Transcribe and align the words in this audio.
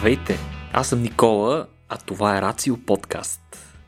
Здравейте! 0.00 0.38
Аз 0.72 0.88
съм 0.88 1.02
Никола, 1.02 1.66
а 1.88 1.96
това 1.96 2.38
е 2.38 2.42
Рацио 2.42 2.76
Подкаст. 2.76 3.40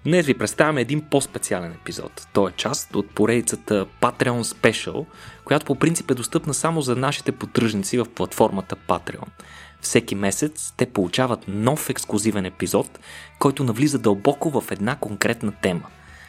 Днес 0.04 0.26
ви 0.26 0.38
представяме 0.38 0.80
един 0.80 1.02
по-специален 1.10 1.72
епизод. 1.72 2.26
Той 2.32 2.50
е 2.50 2.54
част 2.56 2.94
от 2.94 3.10
поредицата 3.10 3.86
Patreon 4.00 4.42
Special, 4.42 5.06
която 5.44 5.66
по 5.66 5.74
принцип 5.74 6.10
е 6.10 6.14
достъпна 6.14 6.54
само 6.54 6.80
за 6.82 6.96
нашите 6.96 7.32
поддръжници 7.32 7.98
в 7.98 8.06
платформата 8.14 8.76
Patreon. 8.76 9.26
Всеки 9.80 10.14
месец 10.14 10.74
те 10.76 10.86
получават 10.86 11.44
нов 11.48 11.90
ексклюзивен 11.90 12.44
епизод, 12.44 12.98
който 13.38 13.64
навлиза 13.64 13.98
дълбоко 13.98 14.60
в 14.60 14.70
една 14.70 14.96
конкретна 14.96 15.52
тема. 15.62 15.86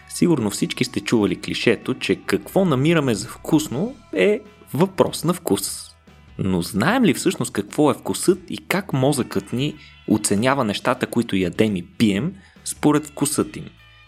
Сигурно 0.09 0.49
всички 0.49 0.83
сте 0.83 0.99
чували 0.99 1.41
клишето, 1.41 1.93
че 1.93 2.15
какво 2.15 2.65
намираме 2.65 3.15
за 3.15 3.27
вкусно 3.27 3.95
е 4.13 4.39
въпрос 4.73 5.23
на 5.23 5.33
вкус. 5.33 5.92
Но 6.37 6.61
знаем 6.61 7.05
ли 7.05 7.13
всъщност 7.13 7.53
какво 7.53 7.91
е 7.91 7.93
вкусът 7.93 8.39
и 8.49 8.57
как 8.57 8.93
мозъкът 8.93 9.53
ни 9.53 9.75
оценява 10.07 10.63
нещата, 10.63 11.07
които 11.07 11.35
ядем 11.35 11.75
и 11.75 11.85
пием, 11.85 12.33
според 12.65 13.07
вкусът 13.07 13.55
им? 13.55 13.65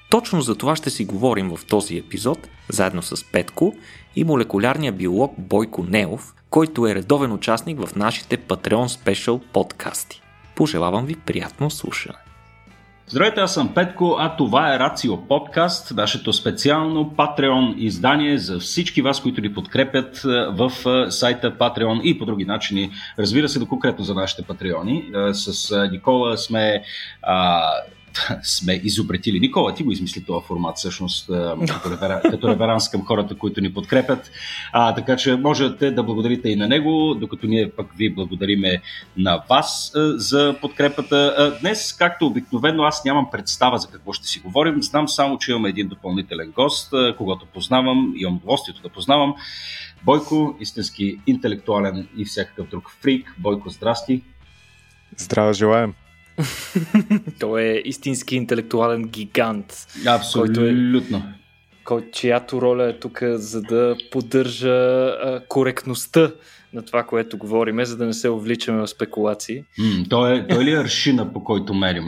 Точно 0.09 0.41
за 0.41 0.55
това 0.55 0.75
ще 0.75 0.89
си 0.89 1.05
говорим 1.05 1.49
в 1.49 1.65
този 1.65 1.97
епизод, 1.97 2.47
заедно 2.69 3.01
с 3.01 3.31
Петко 3.31 3.73
и 4.15 4.23
молекулярния 4.23 4.91
биолог 4.91 5.33
Бойко 5.37 5.83
Неов, 5.83 6.33
който 6.49 6.87
е 6.87 6.95
редовен 6.95 7.31
участник 7.31 7.79
в 7.85 7.95
нашите 7.95 8.37
Patreon 8.37 9.03
Special 9.03 9.41
подкасти. 9.53 10.21
Пожелавам 10.55 11.05
ви 11.05 11.15
приятно 11.15 11.69
слушане. 11.69 12.24
Здравейте, 13.07 13.41
аз 13.41 13.53
съм 13.53 13.73
Петко, 13.73 14.15
а 14.19 14.35
това 14.35 14.75
е 14.75 14.79
Рацио 14.79 15.27
Подкаст, 15.27 15.93
нашето 15.95 16.33
специално 16.33 17.13
Patreon 17.17 17.75
издание 17.75 18.37
за 18.37 18.59
всички 18.59 19.01
вас, 19.01 19.21
които 19.21 19.41
ни 19.41 19.53
подкрепят 19.53 20.21
в 20.49 20.71
сайта 21.11 21.51
Patreon 21.57 22.01
и 22.01 22.19
по 22.19 22.25
други 22.25 22.45
начини. 22.45 22.91
Разбира 23.19 23.49
се, 23.49 23.59
до 23.59 23.65
конкретно 23.65 24.05
за 24.05 24.13
нашите 24.13 24.41
патреони. 24.41 25.11
С 25.31 25.87
Никола 25.91 26.37
сме 26.37 26.83
сме 28.43 28.81
изобретили. 28.83 29.39
Никола, 29.39 29.73
ти 29.73 29.83
го 29.83 29.91
измисли 29.91 30.23
този 30.23 30.45
формат, 30.45 30.77
всъщност, 30.77 31.27
като, 31.67 31.91
ревера, 31.91 32.21
като 32.21 32.47
реверанс 32.47 32.89
към 32.89 33.05
хората, 33.05 33.35
които 33.35 33.61
ни 33.61 33.73
подкрепят. 33.73 34.31
А, 34.71 34.95
така 34.95 35.15
че 35.15 35.35
можете 35.35 35.91
да 35.91 36.03
благодарите 36.03 36.49
и 36.49 36.55
на 36.55 36.67
него, 36.67 37.15
докато 37.19 37.47
ние 37.47 37.71
пък 37.71 37.93
ви 37.97 38.13
благодариме 38.13 38.81
на 39.17 39.43
вас 39.49 39.91
а, 39.95 40.19
за 40.19 40.55
подкрепата. 40.61 41.35
А, 41.37 41.59
днес, 41.59 41.93
както 41.93 42.27
обикновено, 42.27 42.83
аз 42.83 43.05
нямам 43.05 43.31
представа 43.31 43.77
за 43.77 43.87
какво 43.87 44.13
ще 44.13 44.27
си 44.27 44.39
говорим. 44.39 44.83
Знам 44.83 45.07
само, 45.09 45.37
че 45.37 45.51
имаме 45.51 45.69
един 45.69 45.87
допълнителен 45.87 46.51
гост, 46.51 46.93
а, 46.93 47.15
когато 47.17 47.45
познавам, 47.45 48.13
имам 48.17 48.35
удоволствието 48.35 48.81
да 48.81 48.89
познавам. 48.89 49.35
Бойко, 50.03 50.57
истински 50.59 51.19
интелектуален 51.27 52.07
и 52.17 52.25
всякакъв 52.25 52.69
друг 52.69 52.91
фрик. 53.01 53.35
Бойко, 53.37 53.69
здрасти! 53.69 54.21
Здраве 55.17 55.53
желаем! 55.53 55.93
Той 57.39 57.61
е 57.61 57.81
истински 57.85 58.35
интелектуален 58.35 59.03
гигант. 59.07 59.87
Абсолютно. 60.07 61.23
Който, 61.83 62.07
е, 62.07 62.11
чиято 62.11 62.61
роля 62.61 62.89
е 62.89 62.99
тук, 62.99 63.19
за 63.23 63.61
да 63.61 63.95
поддържа 64.11 64.69
а, 64.69 65.41
коректността 65.47 66.31
на 66.73 66.85
това, 66.85 67.03
което 67.03 67.37
говориме, 67.37 67.85
за 67.85 67.97
да 67.97 68.05
не 68.05 68.13
се 68.13 68.29
увличаме 68.29 68.81
в 68.81 68.87
спекулации. 68.87 69.63
М, 69.79 70.05
той, 70.09 70.37
е, 70.37 70.47
той 70.47 70.63
ли 70.63 70.71
е 70.71 70.79
аршина, 70.79 71.33
по 71.33 71.43
който 71.43 71.73
мерим? 71.73 72.03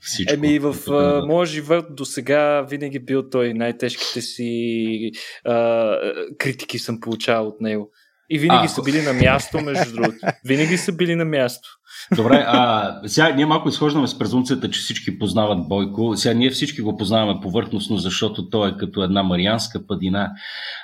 Всичко, 0.00 0.34
Еми, 0.34 0.58
в 0.58 0.74
а, 0.90 1.26
моя 1.26 1.46
живот 1.46 1.84
до 1.90 2.04
сега 2.04 2.62
винаги 2.62 2.98
бил 2.98 3.30
той. 3.30 3.54
Най-тежките 3.54 4.20
си 4.20 5.10
а, 5.44 5.96
критики 6.38 6.78
съм 6.78 7.00
получавал 7.00 7.48
от 7.48 7.60
него. 7.60 7.92
И 8.30 8.38
винаги 8.38 8.66
а, 8.66 8.68
са 8.68 8.82
били 8.82 9.02
на 9.02 9.12
място, 9.12 9.60
между 9.60 9.94
другото. 9.94 10.16
Винаги 10.44 10.76
са 10.76 10.92
били 10.92 11.14
на 11.14 11.24
място. 11.24 11.68
Добре, 12.16 12.44
а 12.46 12.94
сега 13.06 13.30
ние 13.30 13.46
малко 13.46 13.68
изхождаме 13.68 14.06
с 14.06 14.18
презумцията, 14.18 14.70
че 14.70 14.80
всички 14.80 15.18
познават 15.18 15.68
Бойко. 15.68 16.16
Сега 16.16 16.34
ние 16.34 16.50
всички 16.50 16.82
го 16.82 16.96
познаваме 16.96 17.40
повърхностно, 17.40 17.96
защото 17.96 18.50
той 18.50 18.68
е 18.68 18.76
като 18.78 19.02
една 19.02 19.22
марианска 19.22 19.86
падина. 19.86 20.30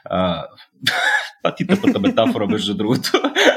А, 0.04 0.44
това 1.42 1.54
ти 1.54 1.66
тъпата 1.66 2.00
метафора, 2.00 2.46
между 2.46 2.74
другото. 2.74 3.10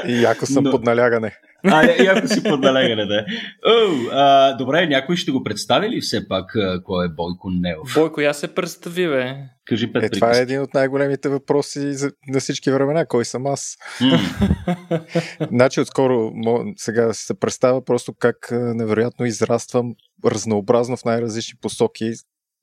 И 0.08 0.22
яко 0.22 0.46
съм 0.46 0.64
Но... 0.64 0.70
под 0.70 0.84
налягане. 0.84 1.36
А, 1.64 2.02
яко 2.02 2.28
си 2.28 2.42
под 2.42 2.60
налягане, 2.60 3.06
да. 3.06 3.24
О, 3.66 4.08
а, 4.12 4.56
добре, 4.56 4.86
някой 4.86 5.16
ще 5.16 5.30
го 5.30 5.42
представи 5.42 5.90
ли 5.90 6.00
все 6.00 6.28
пак 6.28 6.56
кой 6.84 7.06
е 7.06 7.08
Бойко 7.08 7.50
Неов? 7.50 7.94
Бойко, 7.94 8.20
я 8.20 8.34
се 8.34 8.54
представи, 8.54 9.08
бе. 9.08 9.34
Кажи 9.64 9.92
пет 9.92 10.02
е, 10.02 10.10
това 10.10 10.38
е 10.38 10.40
един 10.40 10.62
от 10.62 10.74
най-големите 10.74 11.28
въпроси 11.28 11.92
за, 11.92 12.10
на 12.28 12.40
всички 12.40 12.70
времена. 12.70 13.06
Кой 13.06 13.24
съм 13.24 13.46
аз? 13.46 13.76
Mm. 14.00 15.48
значи, 15.50 15.80
отскоро 15.80 16.32
сега 16.76 17.12
се 17.12 17.40
представя 17.40 17.84
просто 17.84 18.14
как 18.18 18.36
невероятно 18.52 19.26
израствам 19.26 19.94
разнообразно 20.24 20.96
в 20.96 21.04
най-различни 21.04 21.58
посоки 21.62 22.12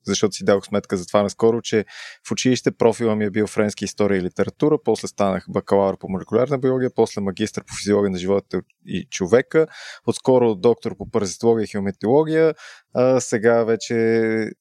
защото 0.06 0.34
си 0.34 0.44
дадох 0.44 0.66
сметка 0.66 0.96
за 0.96 1.06
това 1.06 1.22
наскоро, 1.22 1.60
че 1.62 1.84
в 2.28 2.32
училище 2.32 2.70
профила 2.70 3.16
ми 3.16 3.24
е 3.24 3.30
бил 3.30 3.46
френски 3.46 3.84
история 3.84 4.18
и 4.18 4.22
литература, 4.22 4.78
после 4.84 5.08
станах 5.08 5.46
бакалавър 5.48 5.96
по 5.98 6.08
молекулярна 6.08 6.58
биология, 6.58 6.90
после 6.96 7.20
магистър 7.20 7.64
по 7.64 7.74
физиология 7.74 8.10
на 8.10 8.18
живота 8.18 8.60
и 8.86 9.06
човека, 9.10 9.66
отскоро 10.06 10.54
доктор 10.54 10.96
по 10.96 11.10
паразитология 11.10 11.64
и 11.64 11.68
хеометология, 11.68 12.54
а 12.94 13.20
сега 13.20 13.64
вече 13.64 13.94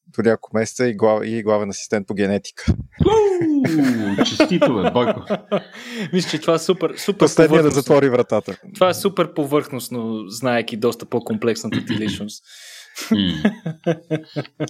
до 0.07 0.21
няколко 0.21 0.57
месеца 0.57 0.87
и, 0.87 0.95
глав, 0.95 1.21
и 1.25 1.43
главен 1.43 1.69
асистент 1.69 2.07
по 2.07 2.13
генетика. 2.13 2.65
Честито, 4.25 4.73
бе, 4.73 4.91
Бойко. 4.91 5.21
Мисля, 6.13 6.29
че 6.29 6.41
това 6.41 6.53
е 6.53 6.59
супер, 6.59 6.93
супер 6.97 7.19
Последния 7.19 7.63
да 7.63 7.69
затвори 7.69 8.09
вратата. 8.09 8.57
Това 8.73 8.89
е 8.89 8.93
супер 8.93 9.33
повърхностно, 9.33 10.27
знаеки 10.27 10.77
доста 10.77 11.05
по-комплексната 11.05 11.85
ти 11.85 11.93
личност. 11.93 12.43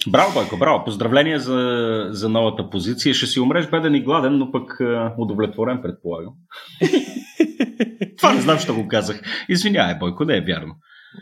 Браво, 0.08 0.34
Бойко, 0.34 0.58
браво. 0.58 0.84
Поздравления 0.86 1.40
за, 1.40 2.08
за 2.12 2.30
новата 2.30 2.70
позиция. 2.70 3.14
Ще 3.14 3.26
си 3.26 3.40
умреш 3.40 3.70
беден 3.70 3.96
и 3.96 4.04
гладен, 4.04 4.38
но 4.38 4.52
пък 4.52 4.78
удовлетворен, 5.18 5.82
предполагам. 5.82 6.34
Това 8.18 8.34
не 8.34 8.42
знам, 8.42 8.60
що 8.60 8.76
го 8.76 8.88
казах. 8.88 9.22
Извинявай, 9.50 9.96
Бойко, 9.96 10.26
не 10.26 10.38
е 10.38 10.42
вярно. 10.42 10.76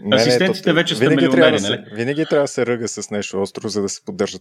Не, 0.04 0.16
Асистентите 0.16 0.70
не, 0.70 0.74
то, 0.74 0.76
вече 0.76 0.96
сте 0.96 1.10
милионери, 1.10 1.32
трябва 1.32 1.60
да 1.60 1.70
нали? 1.70 1.84
Се, 1.90 1.96
винаги 1.96 2.26
трябва 2.26 2.44
да 2.44 2.48
се 2.48 2.66
ръга 2.66 2.88
с 2.88 3.12
нещо 3.12 3.42
остро, 3.42 3.70
за 3.70 3.82
да 3.82 3.90
се 3.90 4.06
поддържа. 4.06 4.38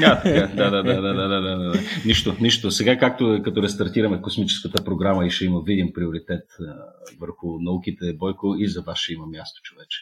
Да, 0.00 0.22
така, 0.22 0.46
да, 0.54 0.70
да, 0.70 0.82
да, 0.82 1.02
да, 1.02 1.14
да, 1.14 1.28
да, 1.28 1.40
да, 1.40 1.58
да. 1.58 1.78
Нищо, 2.06 2.36
нищо. 2.40 2.70
Сега, 2.70 2.98
както 2.98 3.40
като 3.44 3.62
рестартираме 3.62 4.22
космическата 4.22 4.84
програма 4.84 5.26
и 5.26 5.30
ще 5.30 5.44
има 5.44 5.60
видим 5.66 5.92
приоритет 5.94 6.44
върху 7.20 7.60
науките, 7.60 8.12
Бойко, 8.12 8.56
и 8.58 8.68
за 8.68 8.82
вас 8.82 8.98
ще 8.98 9.12
има 9.12 9.26
място, 9.26 9.60
човече. 9.62 9.98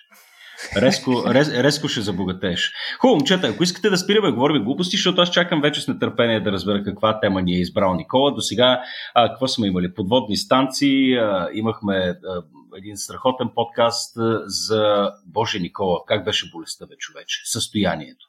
Резко, 0.76 1.22
рез, 1.26 1.48
резко 1.48 1.88
ще 1.88 2.00
забогатееш. 2.00 2.72
Хубаво, 3.00 3.16
момчета, 3.16 3.48
ако 3.48 3.62
искате 3.62 3.90
да 3.90 3.98
спираме, 3.98 4.30
говорим 4.30 4.64
глупости, 4.64 4.96
защото 4.96 5.20
аз 5.20 5.30
чакам 5.30 5.60
вече 5.60 5.80
с 5.80 5.88
нетърпение 5.88 6.40
да 6.40 6.52
разбера 6.52 6.84
каква 6.84 7.20
тема 7.20 7.42
ни 7.42 7.52
е 7.52 7.60
избрал 7.60 7.94
Никола. 7.94 8.34
До 8.34 8.40
сега, 8.40 8.80
какво 9.14 9.48
сме 9.48 9.66
имали? 9.66 9.94
Подводни 9.94 10.36
станции, 10.36 11.14
а, 11.14 11.48
имахме 11.54 11.94
а, 11.94 12.42
един 12.76 12.96
страхотен 12.96 13.48
подкаст 13.54 14.16
за 14.46 15.12
Боже 15.26 15.58
Никола. 15.58 15.98
Как 16.06 16.24
беше 16.24 16.50
болестта, 16.50 16.86
бе, 16.86 16.94
човече? 16.98 17.40
Състоянието. 17.44 18.27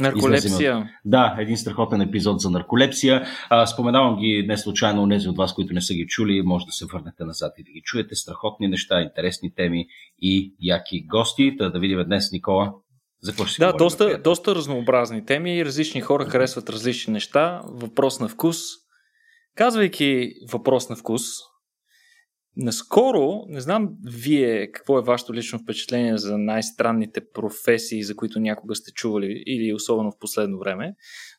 Нарколепсия. 0.00 0.90
Да, 1.04 1.36
един 1.38 1.56
страхотен 1.56 2.00
епизод 2.00 2.40
за 2.40 2.50
нарколепсия. 2.50 3.26
А, 3.50 3.66
споменавам 3.66 4.16
ги 4.16 4.44
не 4.48 4.56
случайно, 4.56 5.06
нези 5.06 5.28
от 5.28 5.36
вас, 5.36 5.54
които 5.54 5.74
не 5.74 5.80
са 5.80 5.94
ги 5.94 6.06
чули, 6.06 6.42
може 6.42 6.66
да 6.66 6.72
се 6.72 6.86
върнете 6.92 7.24
назад 7.24 7.52
и 7.58 7.64
да 7.64 7.70
ги 7.70 7.82
чуете. 7.84 8.14
Страхотни 8.14 8.68
неща, 8.68 9.00
интересни 9.00 9.54
теми 9.54 9.86
и 10.18 10.54
яки 10.60 11.06
гости. 11.06 11.56
Та 11.58 11.68
да 11.70 11.78
видим 11.78 12.04
днес, 12.04 12.32
Никола, 12.32 12.72
за 13.22 13.32
какво 13.32 13.44
ще 13.44 13.64
Да, 13.64 13.72
доста, 13.72 14.18
доста 14.18 14.54
разнообразни 14.54 15.26
теми. 15.26 15.64
Различни 15.64 16.00
хора 16.00 16.24
харесват 16.24 16.70
различни 16.70 17.12
неща. 17.12 17.62
Въпрос 17.66 18.20
на 18.20 18.28
вкус. 18.28 18.56
Казвайки 19.54 20.32
въпрос 20.52 20.88
на 20.88 20.96
вкус, 20.96 21.22
Наскоро, 22.58 23.44
не 23.48 23.60
знам 23.60 23.96
вие 24.04 24.72
какво 24.72 24.98
е 24.98 25.02
вашето 25.02 25.34
лично 25.34 25.58
впечатление 25.58 26.18
за 26.18 26.38
най-странните 26.38 27.30
професии, 27.32 28.02
за 28.02 28.16
които 28.16 28.40
някога 28.40 28.74
сте 28.74 28.92
чували 28.92 29.42
или 29.46 29.74
особено 29.74 30.12
в 30.12 30.18
последно 30.18 30.58
време, 30.58 30.94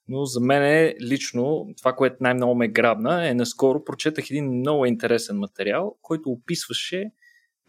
но 0.08 0.26
за 0.26 0.40
мен 0.40 0.64
е 0.64 0.96
лично 1.02 1.68
това, 1.78 1.94
което 1.94 2.16
най-много 2.20 2.56
ме 2.56 2.68
грабна 2.68 3.30
е 3.30 3.34
наскоро 3.34 3.84
прочетах 3.84 4.30
един 4.30 4.46
много 4.46 4.86
интересен 4.86 5.38
материал, 5.38 5.98
който 6.02 6.30
описваше 6.30 7.12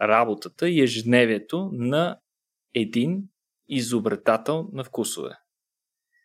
работата 0.02 0.68
и 0.68 0.80
ежедневието 0.80 1.70
на 1.72 2.18
един 2.74 3.22
изобретател 3.68 4.68
на 4.72 4.84
вкусове. 4.84 5.30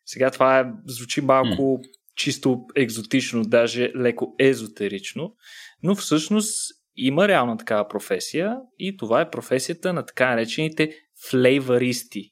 Сега 0.05 0.31
това 0.31 0.59
е, 0.59 0.65
звучи 0.85 1.21
малко 1.21 1.61
mm. 1.61 1.83
чисто 2.15 2.65
екзотично, 2.75 3.43
даже 3.43 3.91
леко 3.95 4.35
езотерично, 4.39 5.35
но 5.83 5.95
всъщност 5.95 6.82
има 6.95 7.27
реална 7.27 7.57
такава 7.57 7.87
професия 7.87 8.57
и 8.79 8.97
това 8.97 9.21
е 9.21 9.29
професията 9.29 9.93
на 9.93 10.05
така 10.05 10.29
наречените 10.29 10.95
флейваристи. 11.29 12.29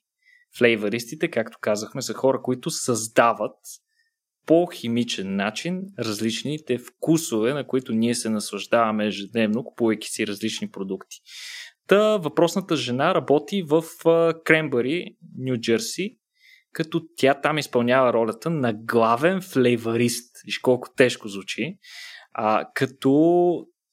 Флейваристите, 0.57 1.27
както 1.27 1.57
казахме, 1.61 2.01
са 2.01 2.13
хора, 2.13 2.41
които 2.41 2.69
създават 2.69 3.57
по 4.45 4.67
химичен 4.67 5.35
начин 5.35 5.81
различните 5.99 6.77
вкусове, 6.77 7.53
на 7.53 7.67
които 7.67 7.93
ние 7.93 8.15
се 8.15 8.29
наслаждаваме 8.29 9.07
ежедневно, 9.07 9.63
купувайки 9.63 10.07
си 10.07 10.27
различни 10.27 10.71
продукти. 10.71 11.17
Та 11.87 12.17
въпросната 12.17 12.75
жена 12.75 13.15
работи 13.15 13.63
в 13.63 13.83
Кренбъри, 14.43 15.15
Нью 15.37 15.57
Джерси, 15.57 16.17
като 16.73 17.01
тя 17.17 17.33
там 17.33 17.57
изпълнява 17.57 18.13
ролята 18.13 18.49
на 18.49 18.73
главен 18.73 19.41
флейварист. 19.41 20.35
Виж 20.45 20.59
колко 20.59 20.89
тежко 20.97 21.27
звучи. 21.27 21.77
А, 22.33 22.65
като 22.75 23.11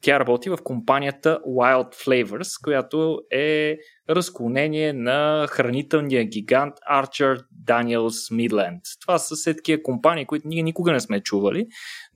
тя 0.01 0.21
работи 0.21 0.51
в 0.51 0.59
компанията 0.65 1.41
Wild 1.49 1.95
Flavors, 1.95 2.65
която 2.65 3.21
е 3.31 3.77
разклонение 4.11 4.93
на 4.93 5.47
хранителния 5.51 6.25
гигант 6.25 6.75
Archer 6.93 7.43
Daniels 7.65 8.35
Midland. 8.35 8.81
Това 9.01 9.19
са 9.19 9.35
все 9.35 9.55
такива 9.55 9.83
компании, 9.83 10.27
които 10.27 10.49
ние 10.49 10.63
никога 10.63 10.93
не 10.93 11.01
сме 11.01 11.21
чували, 11.21 11.67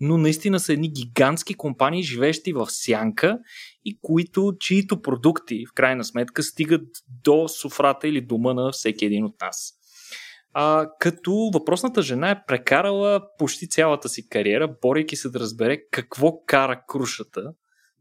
но 0.00 0.18
наистина 0.18 0.60
са 0.60 0.72
едни 0.72 0.92
гигантски 0.92 1.54
компании, 1.54 2.02
живещи 2.02 2.52
в 2.52 2.66
сянка 2.70 3.38
и 3.84 3.98
които, 4.02 4.52
чието 4.60 5.02
продукти 5.02 5.64
в 5.70 5.74
крайна 5.74 6.04
сметка 6.04 6.42
стигат 6.42 6.86
до 7.24 7.48
софрата 7.48 8.08
или 8.08 8.20
дома 8.20 8.54
на 8.54 8.72
всеки 8.72 9.04
един 9.04 9.24
от 9.24 9.40
нас. 9.40 9.72
А, 10.54 10.88
като 10.98 11.50
въпросната 11.54 12.02
жена 12.02 12.30
е 12.30 12.44
прекарала 12.46 13.20
почти 13.38 13.68
цялата 13.68 14.08
си 14.08 14.28
кариера, 14.28 14.74
борейки 14.82 15.16
се 15.16 15.28
да 15.28 15.40
разбере 15.40 15.78
какво 15.90 16.44
кара 16.46 16.82
крушата 16.88 17.52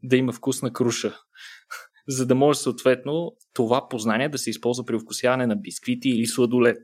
да 0.02 0.16
има 0.16 0.32
вкусна 0.32 0.72
круша. 0.72 1.18
За 2.08 2.26
да 2.26 2.34
може 2.34 2.58
съответно 2.58 3.32
това 3.54 3.88
познание 3.88 4.28
да 4.28 4.38
се 4.38 4.50
използва 4.50 4.84
при 4.84 4.98
вкусяване 4.98 5.46
на 5.46 5.56
бисквити 5.56 6.08
или 6.08 6.26
сладолет. 6.26 6.78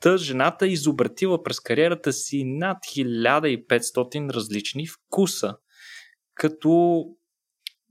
Та 0.00 0.16
жената 0.16 0.66
изобретила 0.66 1.42
през 1.42 1.60
кариерата 1.60 2.12
си 2.12 2.44
над 2.44 2.78
1500 2.96 4.32
различни 4.32 4.86
вкуса. 4.86 5.56
Като 6.34 7.04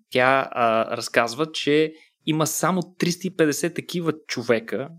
тя 0.10 0.50
а, 0.52 0.98
разказва, 0.98 1.52
че 1.52 1.94
има 2.26 2.48
само 2.48 2.82
350 2.82 3.76
такива 3.76 4.14
човека, 4.28 4.90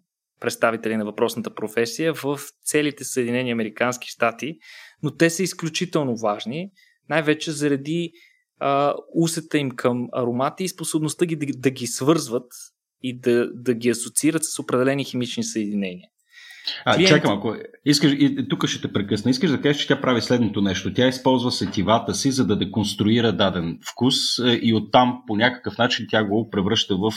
представители 0.40 0.96
на 0.96 1.04
въпросната 1.04 1.54
професия 1.54 2.14
в 2.14 2.40
целите 2.64 3.04
Съединени 3.04 3.50
Американски 3.50 4.08
щати, 4.08 4.58
но 5.02 5.16
те 5.16 5.30
са 5.30 5.42
изключително 5.42 6.16
важни, 6.16 6.70
най-вече 7.10 7.52
заради 7.52 8.12
а, 8.60 8.94
усета 9.14 9.58
им 9.58 9.70
към 9.70 10.08
аромати 10.12 10.64
и 10.64 10.68
способността 10.68 11.26
ги 11.26 11.36
да, 11.36 11.46
да 11.56 11.70
ги 11.70 11.86
свързват 11.86 12.52
и 13.02 13.20
да, 13.20 13.50
да 13.54 13.74
ги 13.74 13.90
асоциират 13.90 14.44
с 14.44 14.58
определени 14.58 15.04
химични 15.04 15.44
съединения. 15.44 16.08
А, 16.84 16.96
Клиент... 16.96 17.08
чакам, 17.08 17.38
ако 17.38 17.56
искаш, 17.84 18.12
и, 18.12 18.48
тук 18.48 18.66
ще 18.66 18.80
те 18.80 18.92
прекъсна. 18.92 19.30
Искаш 19.30 19.50
да 19.50 19.60
кажеш, 19.60 19.82
че 19.82 19.88
тя 19.88 20.00
прави 20.00 20.20
следното 20.20 20.60
нещо. 20.60 20.94
Тя 20.94 21.08
използва 21.08 21.52
сетивата 21.52 22.14
си, 22.14 22.30
за 22.30 22.46
да 22.46 22.56
деконструира 22.56 23.32
даден 23.32 23.78
вкус 23.92 24.14
е, 24.38 24.58
и 24.62 24.74
оттам 24.74 25.22
по 25.26 25.36
някакъв 25.36 25.78
начин 25.78 26.06
тя 26.10 26.24
го 26.24 26.50
превръща 26.50 26.96
в 26.96 27.12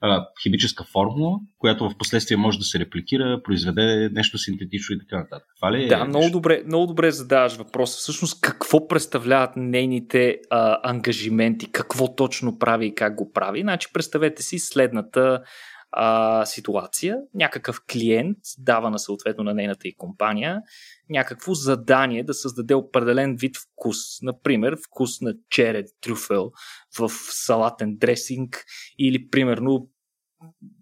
а, 0.00 0.26
химическа 0.42 0.84
формула, 0.84 1.38
която 1.58 1.88
в 1.88 1.98
последствие 1.98 2.36
може 2.36 2.58
да 2.58 2.64
се 2.64 2.78
репликира, 2.78 3.40
произведе 3.44 4.08
нещо 4.12 4.38
синтетично 4.38 4.96
и 4.96 4.98
така 4.98 5.18
нататък. 5.18 5.48
Това 5.56 5.72
ли 5.72 5.84
е 5.84 5.88
да, 5.88 6.04
много 6.04 6.30
добре, 6.30 6.62
много 6.66 6.86
добре 6.86 7.10
задаваш 7.10 7.56
въпроса. 7.56 7.98
Всъщност 7.98 8.40
какво 8.40 8.88
представляват 8.88 9.50
нейните 9.56 10.38
а, 10.50 10.78
ангажименти, 10.90 11.72
какво 11.72 12.14
точно 12.14 12.58
прави 12.58 12.86
и 12.86 12.94
как 12.94 13.14
го 13.14 13.32
прави. 13.32 13.60
Значи 13.60 13.88
представете 13.92 14.42
си 14.42 14.58
следната 14.58 15.42
а, 15.90 16.46
ситуация. 16.46 17.18
Някакъв 17.34 17.80
клиент 17.92 18.38
дава 18.58 18.90
на 18.90 18.98
съответно 18.98 19.44
на 19.44 19.54
нейната 19.54 19.88
и 19.88 19.96
компания 19.96 20.62
някакво 21.10 21.54
задание 21.54 22.24
да 22.24 22.34
създаде 22.34 22.74
определен 22.74 23.36
вид 23.36 23.56
вкус. 23.56 23.96
Например, 24.22 24.76
вкус 24.86 25.20
на 25.20 25.34
черед 25.50 25.86
трюфел 26.00 26.50
в 26.98 27.10
салатен 27.30 27.96
дресинг 27.96 28.64
или 28.98 29.28
примерно 29.28 29.90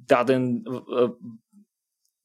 даден 0.09 0.63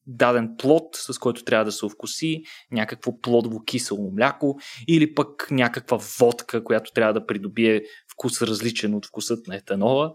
даден 0.06 0.54
плод, 0.58 0.96
с 0.96 1.18
който 1.18 1.44
трябва 1.44 1.64
да 1.64 1.72
се 1.72 1.86
овкуси, 1.86 2.42
някакво 2.70 3.20
плодово 3.20 3.64
кисело 3.64 4.12
мляко 4.12 4.58
или 4.88 5.14
пък 5.14 5.50
някаква 5.50 5.98
водка, 6.20 6.64
която 6.64 6.92
трябва 6.92 7.12
да 7.12 7.26
придобие 7.26 7.82
вкус 8.20 8.42
различен 8.42 8.94
от 8.94 9.06
вкусът 9.06 9.46
на 9.46 9.56
етанола 9.56 10.12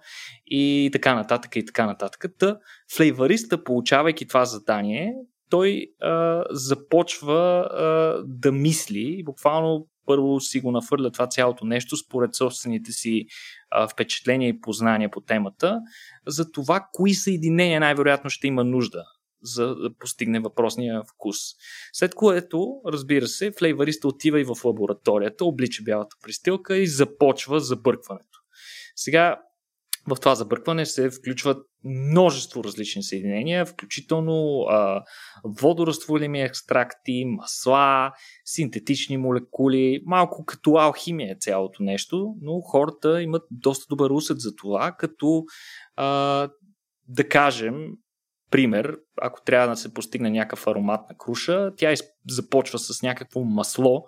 и 0.48 0.90
така 0.94 1.16
нататък 1.16 1.56
и 1.56 1.66
така 1.66 1.86
нататък. 1.86 2.26
Та 2.40 2.58
флейвариста, 2.96 3.64
получавайки 3.64 4.28
това 4.28 4.46
задание, 4.46 5.14
той 5.50 5.88
а, 6.02 6.44
започва 6.52 7.70
а, 7.72 8.24
да 8.26 8.52
мисли, 8.52 9.24
буквално 9.26 9.88
първо 10.06 10.40
си 10.40 10.60
го 10.60 10.72
нафърля 10.72 11.12
това 11.12 11.28
цялото 11.28 11.66
нещо 11.66 11.98
според 11.98 12.36
собствените 12.36 12.92
си 12.92 13.26
а, 13.72 13.88
впечатления 13.88 14.50
и 14.50 14.62
познания 14.62 15.12
по 15.12 15.22
темата, 15.22 15.80
за 16.28 16.52
това 16.52 16.88
кои 16.94 17.14
съединения 17.14 17.80
най-вероятно 17.80 18.30
ще 18.30 18.48
има 18.48 18.64
нужда 18.64 19.04
за 19.46 19.76
да 19.76 19.94
постигне 20.00 20.40
въпросния 20.40 21.02
вкус. 21.14 21.38
След 21.94 22.16
което, 22.16 22.82
разбира 22.88 23.28
се, 23.28 23.52
флейвариста 23.52 24.08
отива 24.08 24.42
и 24.42 24.44
в 24.44 24.66
лабораторията, 24.66 25.46
облича 25.46 25.84
бялата 25.84 26.16
пристилка 26.24 26.78
и 26.78 26.88
започва 26.88 27.60
забъркването. 27.60 28.40
Сега 28.96 29.42
в 30.08 30.16
това 30.20 30.36
забъркване 30.36 30.86
се 30.86 31.10
включват 31.10 31.68
множество 31.84 32.64
различни 32.64 33.04
съединения, 33.04 33.66
включително 33.66 34.62
а, 34.62 35.04
водорастворими 35.44 36.42
екстракти, 36.42 37.26
масла, 37.26 38.12
синтетични 38.46 39.18
молекули, 39.18 40.02
малко 40.06 40.46
като 40.46 40.72
алхимия 40.72 41.32
е 41.32 41.40
цялото 41.40 41.84
нещо, 41.84 42.36
но 42.42 42.62
хората 42.62 43.22
имат 43.22 43.44
доста 43.52 43.86
добър 43.90 44.10
усет 44.10 44.40
за 44.40 44.56
това, 44.56 44.96
като 45.00 45.44
а, 45.96 46.50
да 47.08 47.30
кажем, 47.30 47.76
пример, 48.56 48.98
ако 49.22 49.42
трябва 49.42 49.68
да 49.68 49.76
се 49.76 49.94
постигне 49.94 50.30
някакъв 50.30 50.68
аромат 50.68 51.10
на 51.10 51.18
круша, 51.18 51.72
тя 51.78 51.94
започва 52.30 52.80
с 52.80 53.02
някакво 53.02 53.44
масло, 53.44 54.06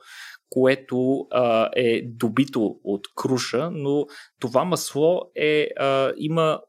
което 0.49 1.27
а, 1.31 1.69
е 1.75 2.01
добито 2.05 2.79
от 2.83 3.01
круша, 3.15 3.69
но 3.71 4.05
това 4.39 4.65
масло 4.65 5.21
е, 5.35 5.67
а, 5.79 6.13
има 6.17 6.61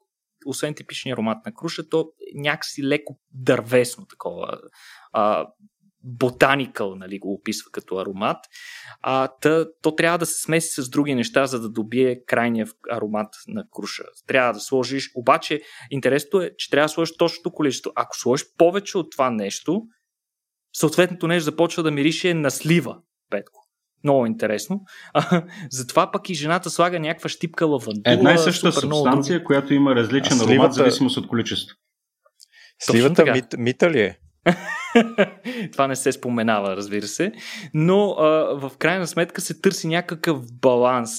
освен 0.47 0.75
типичния 0.75 1.15
аромат 1.15 1.39
на 1.47 1.55
круша, 1.55 1.89
то 1.89 2.11
някакси 2.35 2.85
леко 2.85 3.19
дървесно 3.33 4.07
такова. 4.07 4.59
А, 5.13 5.47
ботаникъл, 6.05 6.95
нали, 6.95 7.19
го 7.19 7.33
описва 7.33 7.71
като 7.73 7.99
аромат. 7.99 8.37
А, 9.01 9.29
та, 9.29 9.67
то 9.83 9.95
трябва 9.95 10.19
да 10.19 10.27
се 10.27 10.43
смеси 10.43 10.83
с 10.83 10.91
други 10.91 11.15
неща, 11.15 11.47
за 11.47 11.61
да 11.61 11.69
добие 11.69 12.25
крайния 12.27 12.67
аромат 12.91 13.35
на 13.49 13.65
круша. 13.71 14.05
Трябва 14.27 14.53
да 14.53 14.61
сложиш, 14.61 15.11
обаче 15.15 15.61
интересното 15.91 16.41
е, 16.41 16.51
че 16.57 16.71
трябва 16.71 16.85
да 16.85 16.89
сложиш 16.89 17.17
точното 17.17 17.53
количество. 17.53 17.93
Ако 17.97 18.17
сложиш 18.17 18.47
повече 18.59 18.99
от 18.99 19.13
това 19.13 19.31
нещо, 19.31 19.83
съответното 20.73 21.27
нещо 21.27 21.45
започва 21.45 21.83
да 21.83 21.91
мирише 21.91 22.35
на 22.35 22.51
слива, 22.51 22.97
Петко. 23.31 23.65
Много 24.05 24.27
интересно. 24.27 24.81
А, 25.13 25.43
затова 25.71 26.11
пък 26.11 26.31
и 26.31 26.35
жената 26.35 26.71
слага 26.71 27.01
някаква 27.01 27.29
щипка 27.29 27.67
лавандула. 27.67 28.15
Една 28.15 28.35
и 28.35 28.39
съща 28.39 28.73
субстанция, 28.73 29.45
която 29.45 29.75
има 29.75 29.95
различен 29.95 30.37
аромат, 30.37 30.49
сливата... 30.49 30.73
зависимост 30.73 31.17
от 31.17 31.29
количество. 31.29 31.77
Сливата 32.79 33.33
мит, 33.33 33.47
мита 33.59 33.91
ли 33.91 34.01
е? 34.01 34.19
Това 35.73 35.87
не 35.87 35.97
се 35.97 36.13
споменава, 36.13 36.77
разбира 36.77 37.07
се. 37.07 37.33
Но 37.75 38.11
а, 38.11 38.25
в 38.69 38.73
крайна 38.79 39.07
сметка 39.07 39.41
се 39.41 39.61
търси 39.61 39.89
някакъв 39.89 40.53
баланс. 40.61 41.11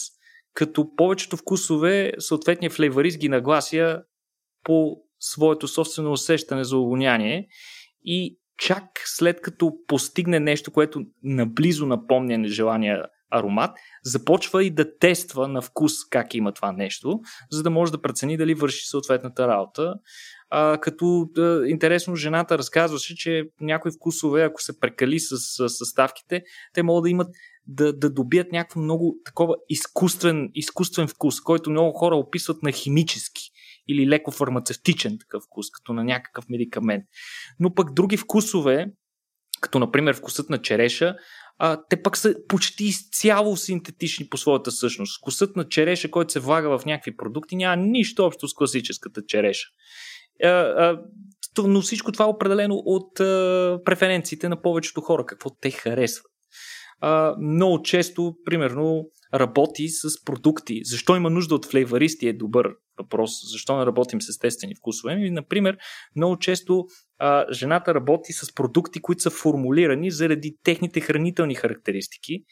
Като 0.54 0.96
повечето 0.96 1.38
вкусове, 1.38 2.14
съответния 2.20 2.72
флейварист 2.72 3.20
ги 3.20 3.30
наглася 3.30 4.02
по 4.64 4.98
своето 5.20 5.68
собствено 5.68 6.12
усещане 6.12 6.64
за 6.64 6.78
увоняние 6.78 7.48
и 8.04 8.38
чак 8.58 8.84
след 9.06 9.42
като 9.42 9.72
постигне 9.88 10.40
нещо, 10.40 10.72
което 10.72 11.02
наблизо 11.24 11.86
напомня 11.86 12.38
нежелания 12.38 13.06
аромат, 13.32 13.72
започва 14.04 14.64
и 14.64 14.70
да 14.70 14.98
тества 14.98 15.48
на 15.48 15.62
вкус 15.62 15.92
как 16.10 16.34
има 16.34 16.52
това 16.52 16.72
нещо, 16.72 17.20
за 17.52 17.64
да 17.64 17.70
може 17.70 17.92
да 17.92 18.02
прецени 18.02 18.38
дали 18.38 18.54
върши 18.54 18.86
съответната 18.86 19.48
работа. 19.48 19.94
А, 20.50 20.78
като 20.78 21.30
да, 21.36 21.64
интересно 21.68 22.16
жената 22.16 22.58
разказваше, 22.58 23.16
че 23.16 23.44
някои 23.62 23.92
вкусове, 23.92 24.44
ако 24.44 24.62
се 24.62 24.80
прекали 24.80 25.20
с, 25.20 25.38
съставките, 25.70 26.44
те 26.74 26.84
могат 26.84 27.04
да 27.04 27.10
имат 27.10 27.28
да, 27.68 27.94
да 27.94 28.10
добият 28.10 28.52
някакво 28.52 28.80
много 28.80 29.16
такова 29.26 29.56
изкуствен, 29.70 30.50
изкуствен 30.54 31.08
вкус, 31.08 31.42
който 31.42 31.70
много 31.70 31.98
хора 31.98 32.16
описват 32.16 32.64
на 32.64 32.72
химически 32.72 33.42
или 33.88 34.08
леко 34.08 34.32
фармацевтичен 34.32 35.18
такъв 35.20 35.44
вкус, 35.44 35.72
като 35.72 35.94
на 35.94 36.04
някакъв 36.04 36.50
медикамент. 36.50 37.04
Но 37.60 37.74
пък 37.74 37.94
други 37.94 38.18
вкусове, 38.18 38.92
като 39.62 39.80
например 39.80 40.16
вкусът 40.16 40.50
на 40.50 40.62
череша, 40.62 41.16
а, 41.58 41.82
те 41.90 42.02
пък 42.02 42.18
са 42.18 42.36
почти 42.48 42.86
изцяло 42.86 43.58
синтетични 43.58 44.30
по 44.30 44.38
своята 44.38 44.72
същност. 44.72 45.18
Вкусът 45.18 45.56
на 45.56 45.68
череша, 45.68 46.12
който 46.12 46.32
се 46.32 46.40
влага 46.40 46.78
в 46.78 46.86
някакви 46.86 47.18
продукти, 47.18 47.56
няма 47.56 47.76
нищо 47.76 48.26
общо 48.26 48.48
с 48.48 48.54
класическата 48.54 49.22
череша. 49.28 49.68
А, 50.44 50.48
а, 50.48 51.02
но 51.64 51.82
всичко 51.82 52.12
това 52.12 52.26
е 52.26 52.28
определено 52.28 52.76
от 52.76 53.20
а, 53.20 53.80
преференциите 53.86 54.50
на 54.50 54.62
повечето 54.62 55.02
хора, 55.02 55.26
какво 55.26 55.50
те 55.50 55.72
харесват. 55.72 56.32
много 57.40 57.82
често, 57.82 58.36
примерно, 58.46 59.06
работи 59.34 59.88
с 59.90 60.24
продукти. 60.26 60.82
Защо 60.84 61.16
има 61.16 61.30
нужда 61.30 61.56
от 61.56 61.66
флейваристи 61.66 62.28
е 62.28 62.34
добър 62.34 62.76
въпрос. 63.00 63.32
Защо 63.52 63.78
не 63.78 63.86
работим 63.86 64.22
с 64.22 64.30
естествени 64.30 64.76
вкусове? 64.76 65.14
И, 65.14 65.32
например, 65.32 65.78
много 66.16 66.38
често 66.38 66.86
жената 67.52 67.96
работи 67.96 68.34
с 68.34 68.54
продукти, 68.54 69.02
които 69.02 69.22
са 69.22 69.30
формулирани 69.30 70.12
заради 70.12 70.58
техните 70.64 71.02
хранителни 71.02 71.56
характеристики, 71.56 72.44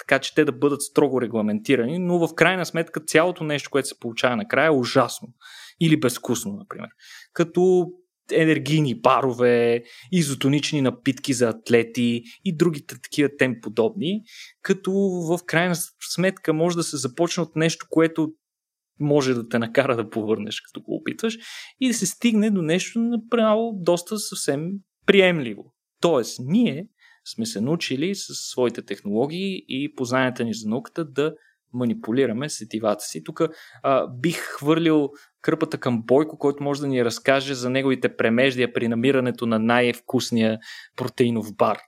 така 0.00 0.18
че 0.18 0.34
те 0.34 0.44
да 0.44 0.52
бъдат 0.52 0.82
строго 0.82 1.20
регламентирани, 1.20 1.98
но 1.98 2.26
в 2.26 2.34
крайна 2.34 2.66
сметка 2.66 3.00
цялото 3.00 3.44
нещо, 3.44 3.70
което 3.70 3.88
се 3.88 3.98
получава 3.98 4.36
накрая 4.36 4.66
е 4.66 4.70
ужасно 4.70 5.28
или 5.80 6.00
безвкусно, 6.00 6.52
например. 6.52 6.88
Като 7.32 7.86
енергийни 8.32 9.00
барове, 9.00 9.82
изотонични 10.12 10.80
напитки 10.80 11.32
за 11.32 11.48
атлети 11.48 12.22
и 12.44 12.56
другите 12.56 12.94
такива 13.02 13.30
тем 13.38 13.54
подобни, 13.62 14.22
като 14.62 14.92
в 15.30 15.38
крайна 15.46 15.74
сметка 16.14 16.52
може 16.52 16.76
да 16.76 16.82
се 16.82 16.96
започне 16.96 17.42
от 17.42 17.56
нещо, 17.56 17.86
което 17.90 18.32
може 19.00 19.34
да 19.34 19.48
те 19.48 19.58
накара 19.58 19.96
да 19.96 20.10
повърнеш, 20.10 20.60
като 20.60 20.80
го 20.80 20.94
опитваш, 20.94 21.38
и 21.80 21.88
да 21.88 21.94
се 21.94 22.06
стигне 22.06 22.50
до 22.50 22.62
нещо 22.62 23.00
направо 23.00 23.72
доста 23.74 24.18
съвсем 24.18 24.70
приемливо. 25.06 25.74
Тоест, 26.00 26.40
ние 26.44 26.86
сме 27.30 27.46
се 27.46 27.60
научили 27.60 28.14
с 28.14 28.34
своите 28.34 28.82
технологии 28.82 29.64
и 29.68 29.94
познанията 29.94 30.44
ни 30.44 30.54
за 30.54 30.68
науката 30.68 31.04
да 31.04 31.34
манипулираме 31.72 32.48
сетивата 32.48 33.04
си. 33.04 33.24
Тук 33.24 33.40
бих 34.20 34.36
хвърлил 34.36 35.10
кърпата 35.42 35.78
към 35.78 36.02
Бойко, 36.02 36.38
който 36.38 36.62
може 36.62 36.80
да 36.80 36.86
ни 36.86 37.04
разкаже 37.04 37.54
за 37.54 37.70
неговите 37.70 38.16
премеждия 38.16 38.72
при 38.72 38.88
намирането 38.88 39.46
на 39.46 39.58
най-вкусния 39.58 40.58
протеинов 40.96 41.56
бар. 41.56 41.78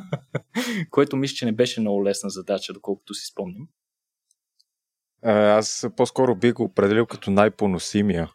което 0.90 1.16
мисля, 1.16 1.34
че 1.34 1.44
не 1.44 1.52
беше 1.52 1.80
много 1.80 2.04
лесна 2.04 2.30
задача, 2.30 2.72
доколкото 2.72 3.14
си 3.14 3.26
спомням. 3.26 3.68
Аз 5.22 5.86
по-скоро 5.96 6.36
бих 6.36 6.52
го 6.52 6.62
определил 6.62 7.06
като 7.06 7.30
най-поносимия 7.30 8.30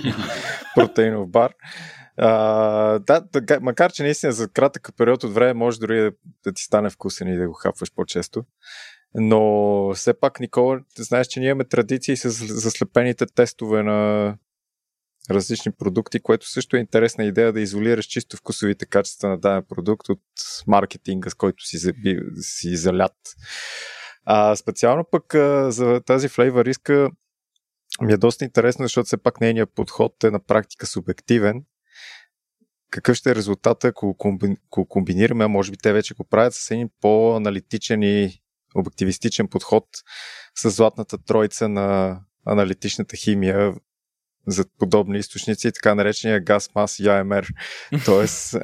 протеинов 0.74 1.30
бар. 1.30 1.54
Да, 2.16 3.22
да, 3.32 3.60
макар 3.60 3.92
че 3.92 4.02
наистина 4.02 4.32
за 4.32 4.48
кратък 4.48 4.90
период 4.96 5.24
от 5.24 5.34
време 5.34 5.54
може 5.54 5.80
дори 5.80 6.00
да, 6.00 6.12
да 6.44 6.52
ти 6.52 6.62
стане 6.62 6.90
вкусен 6.90 7.28
и 7.28 7.36
да 7.36 7.48
го 7.48 7.54
хапваш 7.54 7.92
по-често. 7.94 8.44
Но 9.14 9.92
все 9.94 10.14
пак, 10.14 10.40
Никола, 10.40 10.80
знаеш, 10.98 11.26
че 11.26 11.40
ние 11.40 11.48
имаме 11.48 11.64
традиции 11.64 12.16
с 12.16 12.30
заслепените 12.30 13.26
тестове 13.26 13.82
на 13.82 14.36
различни 15.30 15.72
продукти, 15.72 16.20
което 16.20 16.48
също 16.48 16.76
е 16.76 16.80
интересна 16.80 17.24
идея 17.24 17.52
да 17.52 17.60
изолираш 17.60 18.06
чисто 18.06 18.36
вкусовите 18.36 18.86
качества 18.86 19.28
на 19.28 19.38
даден 19.38 19.64
продукт 19.68 20.08
от 20.08 20.22
маркетинга, 20.66 21.30
с 21.30 21.34
който 21.34 21.64
си, 21.64 21.78
заби, 21.78 22.20
си 22.40 22.76
залят. 22.76 23.16
А 24.24 24.56
специално 24.56 25.04
пък 25.10 25.34
а, 25.34 25.70
за 25.70 26.00
тази 26.06 26.28
флейва 26.28 26.64
риска 26.64 27.10
ми 28.02 28.12
е 28.12 28.16
доста 28.16 28.44
интересно, 28.44 28.84
защото 28.84 29.06
все 29.06 29.16
пак 29.16 29.40
нейният 29.40 29.70
подход 29.74 30.24
е 30.24 30.30
на 30.30 30.40
практика 30.40 30.86
субективен. 30.86 31.64
Какъв 32.94 33.16
ще 33.16 33.30
е 33.30 33.34
резултата, 33.34 33.88
ако, 33.88 34.16
комби... 34.16 34.56
ако 34.66 34.88
комбинираме, 34.88 35.44
а 35.44 35.48
може 35.48 35.70
би 35.70 35.76
те 35.76 35.92
вече 35.92 36.14
го 36.14 36.24
правят 36.24 36.54
с 36.54 36.70
един 36.70 36.90
по-аналитичен 37.00 38.02
и 38.02 38.40
обективистичен 38.74 39.48
подход 39.48 39.84
с 40.54 40.70
златната 40.70 41.18
тройца 41.18 41.68
на 41.68 42.20
аналитичната 42.46 43.16
химия 43.16 43.74
за 44.46 44.64
подобни 44.78 45.18
източници, 45.18 45.72
така 45.72 45.94
наречения 45.94 46.40
газ, 46.40 46.68
мас 46.74 46.98
и 46.98 47.08
АМР. 47.08 47.46
Тоест, 48.04 48.56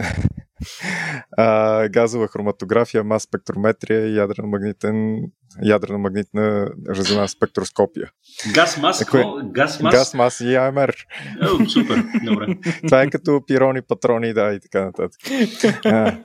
а, 1.37 1.89
газова 1.89 2.29
хроматография, 2.29 3.05
мас 3.05 3.23
спектрометрия 3.23 4.07
и 4.07 4.19
ядрено-магнитен 4.19 5.23
ядрено-магнитна 5.63 6.73
резонанс 6.97 7.33
спектроскопия. 7.33 8.11
Газ 8.55 8.79
мас, 8.79 9.03
Ако 9.03 9.17
е, 9.17 9.25
газ 9.45 9.81
мас? 9.81 9.93
Газ 9.93 10.15
мас 10.15 10.41
и 10.41 10.57
АМР. 10.57 10.95
О, 11.43 11.69
супер, 11.69 12.05
добре. 12.25 12.47
Това 12.87 13.03
е 13.03 13.11
като 13.11 13.45
пирони, 13.47 13.83
патрони, 13.83 14.33
да, 14.35 14.53
и 14.55 14.61
така 14.61 14.85
нататък. 14.85 15.21
А, 15.85 16.19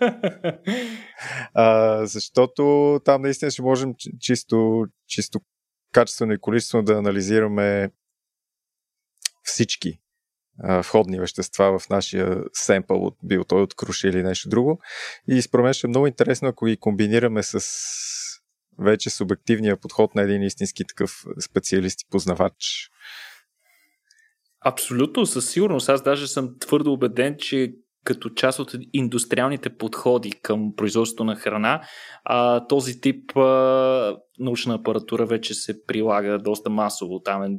а, 1.54 2.06
защото 2.06 3.00
там 3.06 3.22
наистина 3.22 3.52
ще 3.52 3.62
можем 3.62 3.94
чисто, 4.20 4.86
чисто 5.08 5.40
качествено 5.92 6.34
и 6.34 6.40
количествено 6.42 6.84
да 6.84 6.94
анализираме 6.94 7.90
всички 9.44 10.00
входни 10.64 11.20
вещества 11.20 11.80
в 11.80 11.90
нашия 11.90 12.38
семпъл, 12.54 13.06
от, 13.06 13.18
бил 13.24 13.44
той 13.44 13.62
от 13.62 13.76
круши 13.76 14.08
или 14.08 14.24
нещо 14.24 14.50
друго. 14.50 14.80
И 15.28 15.42
според 15.42 15.64
мен 15.64 15.74
ще 15.74 15.88
е 15.88 15.90
много 15.90 16.08
интересно, 16.08 16.48
ако 16.48 16.66
ги 16.66 16.78
комбинираме 16.78 17.44
с 17.44 17.60
вече 18.80 19.10
субективния 19.10 19.78
подход 19.78 20.16
на 20.16 20.22
един 20.22 20.44
истински 20.44 20.84
такъв 20.88 21.26
специалист 21.42 22.02
и 22.02 22.06
познавач. 22.10 22.90
Абсолютно, 24.66 25.26
със 25.26 25.50
сигурност. 25.50 25.90
Аз 25.90 26.04
даже 26.04 26.28
съм 26.28 26.56
твърдо 26.60 26.94
убеден, 26.94 27.36
че 27.40 27.74
като 28.04 28.30
част 28.30 28.60
от 28.60 28.76
индустриалните 28.94 29.78
подходи 29.78 30.32
към 30.32 30.74
производството 30.76 31.24
на 31.24 31.36
храна, 31.36 31.82
а, 32.24 32.68
този 32.68 33.02
тип 33.02 33.38
а, 33.38 34.18
научна 34.40 34.76
апаратура 34.76 35.26
вече 35.26 35.54
се 35.54 35.86
прилага 35.86 36.38
доста 36.38 36.70
масово. 36.70 37.20
Там 37.20 37.44
е 37.44 37.50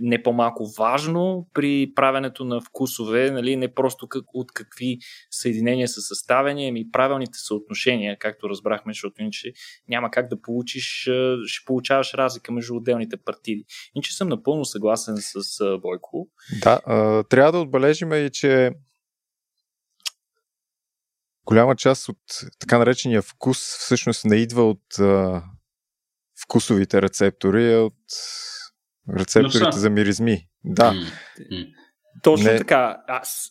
не 0.00 0.22
по-малко 0.22 0.66
важно 0.78 1.48
при 1.54 1.92
правенето 1.94 2.44
на 2.44 2.60
вкусове, 2.60 3.30
нали, 3.30 3.56
не 3.56 3.74
просто 3.74 4.08
как, 4.08 4.24
от 4.34 4.52
какви 4.52 4.98
съединения 5.30 5.88
са 5.88 6.00
съставени, 6.00 6.68
ами 6.68 6.90
правилните 6.90 7.38
съотношения, 7.38 8.18
както 8.18 8.48
разбрахме, 8.48 8.92
защото 8.92 9.22
иначе 9.22 9.52
няма 9.88 10.10
как 10.10 10.28
да 10.28 10.40
получиш, 10.40 11.08
ще 11.44 11.64
получаваш 11.66 12.14
разлика 12.14 12.52
между 12.52 12.76
отделните 12.76 13.16
партиди. 13.16 13.64
Иначе 13.94 14.16
съм 14.16 14.28
напълно 14.28 14.64
съгласен 14.64 15.14
с 15.18 15.42
Бойко. 15.82 16.28
Да, 16.62 16.80
трябва 17.28 17.52
да 17.52 17.58
отбележим 17.58 18.12
и, 18.12 18.30
че 18.32 18.70
голяма 21.44 21.76
част 21.76 22.08
от 22.08 22.18
така 22.58 22.78
наречения 22.78 23.22
вкус 23.22 23.58
всъщност 23.58 24.24
не 24.24 24.36
идва 24.36 24.70
от 24.70 24.84
вкусовите 26.42 27.02
рецептори, 27.02 27.74
а 27.74 27.78
от 27.78 27.94
рецепторите 29.16 29.78
за 29.78 29.90
миризми. 29.90 30.48
Да. 30.64 30.94
Точно 32.22 32.52
не... 32.52 32.58
така. 32.58 32.96
Аз 33.08 33.50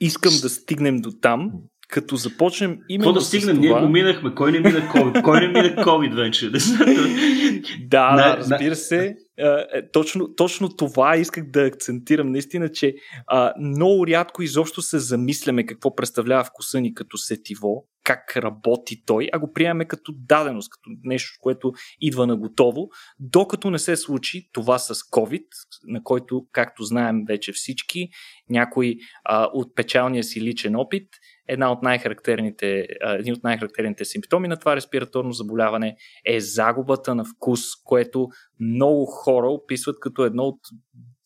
искам 0.00 0.32
да 0.42 0.48
стигнем 0.48 0.96
до 0.96 1.10
там, 1.10 1.52
като 1.88 2.16
започнем 2.16 2.78
именно 2.88 3.10
Какво 3.10 3.20
да 3.20 3.24
стигнем? 3.24 3.58
Ние 3.58 3.72
го 3.72 3.88
минахме. 3.88 4.34
Кой 4.34 4.52
не 4.52 4.60
мина 4.60 4.80
COVID? 4.80 5.22
Кой 5.22 5.40
не 5.40 5.48
мина 5.48 5.76
COVID 5.76 6.14
вече? 6.14 6.50
да, 7.86 8.36
разбира 8.38 8.76
се. 8.76 9.16
Е, 9.38 9.90
точно, 9.92 10.34
точно 10.34 10.76
това 10.76 11.16
исках 11.16 11.50
да 11.50 11.66
акцентирам. 11.66 12.32
Наистина, 12.32 12.72
че 12.72 12.94
а, 13.26 13.52
много 13.60 14.06
рядко 14.06 14.42
изобщо 14.42 14.82
се 14.82 14.98
замисляме 14.98 15.66
какво 15.66 15.94
представлява 15.94 16.44
вкуса 16.44 16.80
ни 16.80 16.94
като 16.94 17.18
сетиво, 17.18 17.86
как 18.04 18.36
работи 18.36 19.02
той, 19.06 19.28
а 19.32 19.38
го 19.38 19.52
приемаме 19.52 19.84
като 19.84 20.12
даденост, 20.16 20.70
като 20.70 20.90
нещо, 21.04 21.38
което 21.40 21.72
идва 22.00 22.26
на 22.26 22.36
готово, 22.36 22.88
докато 23.20 23.70
не 23.70 23.78
се 23.78 23.96
случи 23.96 24.48
това 24.52 24.78
с 24.78 24.94
COVID, 24.94 25.46
на 25.86 26.02
който, 26.02 26.46
както 26.52 26.82
знаем 26.82 27.24
вече 27.28 27.52
всички, 27.52 28.08
някой 28.50 28.96
а, 29.24 29.48
от 29.52 29.74
печалния 29.76 30.24
си 30.24 30.40
личен 30.40 30.76
опит 30.76 31.08
една 31.48 31.72
от 31.72 31.82
най-характерните, 31.82 32.86
един 33.18 33.32
от 33.32 33.44
най-характерните 33.44 34.04
симптоми 34.04 34.48
на 34.48 34.56
това 34.56 34.76
респираторно 34.76 35.32
заболяване 35.32 35.96
е 36.24 36.40
загубата 36.40 37.14
на 37.14 37.24
вкус, 37.24 37.60
което 37.84 38.28
много 38.60 39.06
хора 39.06 39.50
описват 39.50 40.00
като 40.00 40.24
едно 40.24 40.42
от 40.42 40.60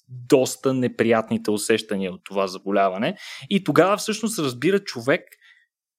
доста 0.08 0.74
неприятните 0.74 1.50
усещания 1.50 2.12
от 2.12 2.20
това 2.24 2.46
заболяване. 2.46 3.16
И 3.50 3.64
тогава 3.64 3.96
всъщност 3.96 4.38
разбира 4.38 4.78
човек, 4.78 5.20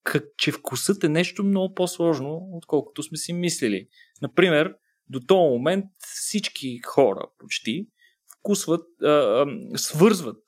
как, 0.04 0.24
че 0.38 0.52
вкусът 0.52 1.04
е 1.04 1.10
нещо 1.10 1.44
много 1.44 1.74
по-сложно, 1.74 2.50
отколкото 2.54 3.04
сме 3.04 3.18
си 3.18 3.34
мислили. 3.34 3.88
Например, 4.22 4.74
до 5.10 5.20
този 5.20 5.50
момент 5.50 5.86
всички 6.00 6.80
хора 6.86 7.22
почти 7.40 7.88
вкусват, 8.40 8.86
а, 9.02 9.08
а, 9.08 9.46
свързват 9.76 10.44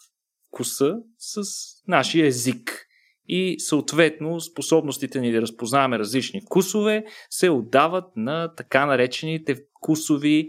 вкуса 0.47 0.95
с 1.17 1.41
нашия 1.87 2.27
език 2.27 2.87
и 3.27 3.59
съответно 3.59 4.39
способностите 4.39 5.21
ни 5.21 5.31
да 5.31 5.41
разпознаваме 5.41 5.99
различни 5.99 6.41
вкусове 6.41 7.05
се 7.29 7.49
отдават 7.49 8.05
на 8.15 8.55
така 8.55 8.85
наречените 8.85 9.55
вкусови 9.55 10.47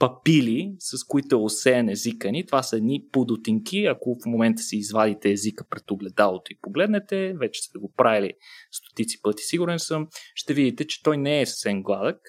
папили, 0.00 0.74
с 0.78 1.04
които 1.04 1.36
е 1.36 1.38
осеян 1.38 1.88
езика 1.88 2.32
ни. 2.32 2.46
Това 2.46 2.62
са 2.62 2.76
едни 2.76 3.04
подотинки. 3.12 3.86
Ако 3.86 4.16
в 4.22 4.26
момента 4.26 4.62
си 4.62 4.76
извадите 4.76 5.30
езика 5.30 5.64
пред 5.70 5.90
огледалото 5.90 6.52
и 6.52 6.58
погледнете, 6.62 7.34
вече 7.40 7.62
сте 7.62 7.78
го 7.78 7.92
правили 7.96 8.32
стотици 8.72 9.22
пъти, 9.22 9.42
сигурен 9.42 9.78
съм, 9.78 10.08
ще 10.34 10.54
видите, 10.54 10.86
че 10.86 11.02
той 11.02 11.16
не 11.16 11.40
е 11.40 11.46
съвсем 11.46 11.82
гладък. 11.82 12.20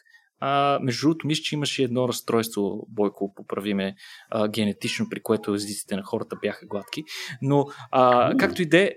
А, 0.43 0.79
между 0.81 1.07
другото, 1.07 1.27
мисля, 1.27 1.41
че 1.43 1.55
имаше 1.55 1.83
едно 1.83 2.07
разстройство, 2.07 2.87
Бойко, 2.89 3.33
поправиме, 3.35 3.95
а, 4.29 4.47
генетично, 4.47 5.07
при 5.09 5.23
което 5.23 5.53
езиците 5.53 5.95
на 5.95 6.03
хората 6.03 6.35
бяха 6.41 6.65
гладки. 6.65 7.03
Но, 7.41 7.65
а, 7.91 8.33
както 8.37 8.61
и 8.61 8.65
де, 8.65 8.95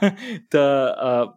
та, 0.50 0.94
а, 0.98 1.32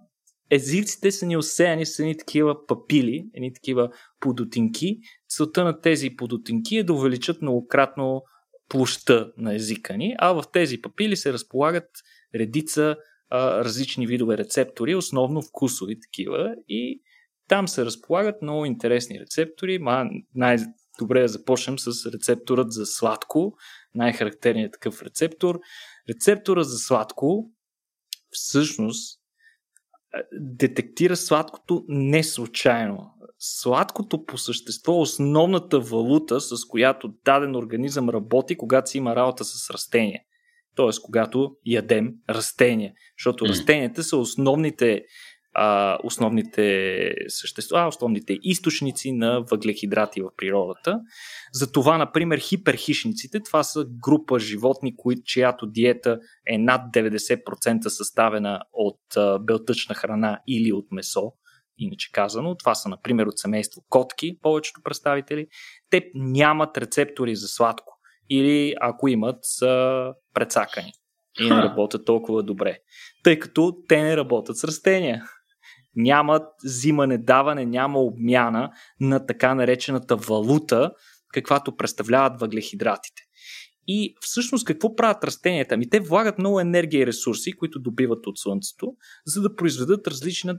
езиците 0.51 1.11
са 1.11 1.25
ни 1.25 1.37
осеяни 1.37 1.85
с 1.85 1.99
едни 1.99 2.17
такива 2.17 2.65
папили, 2.67 3.25
едни 3.33 3.53
такива 3.53 3.89
подотинки. 4.19 4.97
Целта 5.29 5.63
на 5.63 5.81
тези 5.81 6.09
подотинки 6.09 6.77
е 6.77 6.83
да 6.83 6.93
увеличат 6.93 7.41
многократно 7.41 8.23
площа 8.69 9.31
на 9.37 9.55
езика 9.55 9.97
ни, 9.97 10.15
а 10.17 10.33
в 10.33 10.43
тези 10.53 10.81
папили 10.81 11.15
се 11.15 11.33
разполагат 11.33 11.89
редица 12.35 12.95
а, 13.29 13.63
различни 13.63 14.07
видове 14.07 14.37
рецептори, 14.37 14.95
основно 14.95 15.41
вкусови 15.41 15.99
такива 15.99 16.55
и 16.67 17.01
там 17.49 17.67
се 17.67 17.85
разполагат 17.85 18.41
много 18.41 18.65
интересни 18.65 19.19
рецептори. 19.19 19.79
Ма 19.79 20.05
най-добре 20.35 21.21
да 21.21 21.27
започнем 21.27 21.79
с 21.79 22.11
рецепторът 22.11 22.71
за 22.71 22.85
сладко, 22.85 23.53
най-характерният 23.95 24.73
такъв 24.73 25.01
рецептор. 25.01 25.59
Рецептора 26.09 26.63
за 26.63 26.77
сладко 26.77 27.51
всъщност 28.31 29.19
детектира 30.33 31.15
сладкото 31.15 31.85
не 31.87 32.23
случайно. 32.23 33.11
Сладкото 33.39 34.25
по 34.25 34.37
същество 34.37 34.93
е 34.93 35.01
основната 35.01 35.79
валута, 35.79 36.41
с 36.41 36.65
която 36.65 37.13
даден 37.25 37.55
организъм 37.55 38.09
работи, 38.09 38.57
когато 38.57 38.89
си 38.89 38.97
има 38.97 39.15
работа 39.15 39.43
с 39.43 39.69
растения. 39.69 40.21
Тоест, 40.75 41.01
когато 41.01 41.55
ядем 41.65 42.13
растения. 42.29 42.93
Защото 43.17 43.45
mm. 43.45 43.49
растенията 43.49 44.03
са 44.03 44.17
основните 44.17 45.03
а, 45.53 45.97
основните 46.03 47.13
същества, 47.27 47.87
основните 47.87 48.37
източници 48.41 49.11
на 49.11 49.41
въглехидрати 49.51 50.21
в 50.21 50.29
природата. 50.37 50.99
Затова, 51.53 51.97
например, 51.97 52.39
хиперхищниците, 52.39 53.39
това 53.39 53.63
са 53.63 53.85
група 54.03 54.39
животни, 54.39 54.95
кои, 54.97 55.15
чиято 55.23 55.67
диета 55.67 56.19
е 56.47 56.57
над 56.57 56.81
90% 56.93 57.87
съставена 57.87 58.61
от 58.73 59.17
а, 59.17 59.39
белтъчна 59.39 59.95
храна 59.95 60.39
или 60.47 60.73
от 60.73 60.91
месо, 60.91 61.31
иначе 61.77 62.11
казано. 62.11 62.55
Това 62.55 62.75
са, 62.75 62.89
например, 62.89 63.25
от 63.25 63.39
семейство 63.39 63.81
котки, 63.89 64.39
повечето 64.41 64.81
представители. 64.83 65.47
Те 65.89 66.11
нямат 66.15 66.77
рецептори 66.77 67.35
за 67.35 67.47
сладко. 67.47 67.95
Или 68.29 68.75
ако 68.81 69.07
имат, 69.07 69.37
са 69.41 70.05
прецакани 70.33 70.91
и 71.39 71.49
не 71.49 71.55
работят 71.55 72.05
толкова 72.05 72.43
добре. 72.43 72.77
Тъй 73.23 73.39
като 73.39 73.77
те 73.87 74.03
не 74.03 74.17
работят 74.17 74.57
с 74.57 74.63
растения 74.63 75.23
няма 75.99 76.41
взимане, 76.65 77.17
даване, 77.17 77.65
няма 77.65 77.99
обмяна 77.99 78.71
на 78.99 79.25
така 79.25 79.55
наречената 79.55 80.15
валута, 80.15 80.91
каквато 81.33 81.75
представляват 81.75 82.39
въглехидратите. 82.39 83.21
И 83.87 84.15
всъщност 84.21 84.65
какво 84.65 84.95
правят 84.95 85.23
растенията? 85.23 85.75
Ами 85.75 85.89
те 85.89 85.99
влагат 85.99 86.39
много 86.39 86.59
енергия 86.59 87.01
и 87.01 87.07
ресурси, 87.07 87.51
които 87.51 87.79
добиват 87.79 88.27
от 88.27 88.37
Слънцето, 88.37 88.93
за 89.25 89.41
да 89.41 89.55
произведат 89.55 90.07
различни, 90.07 90.51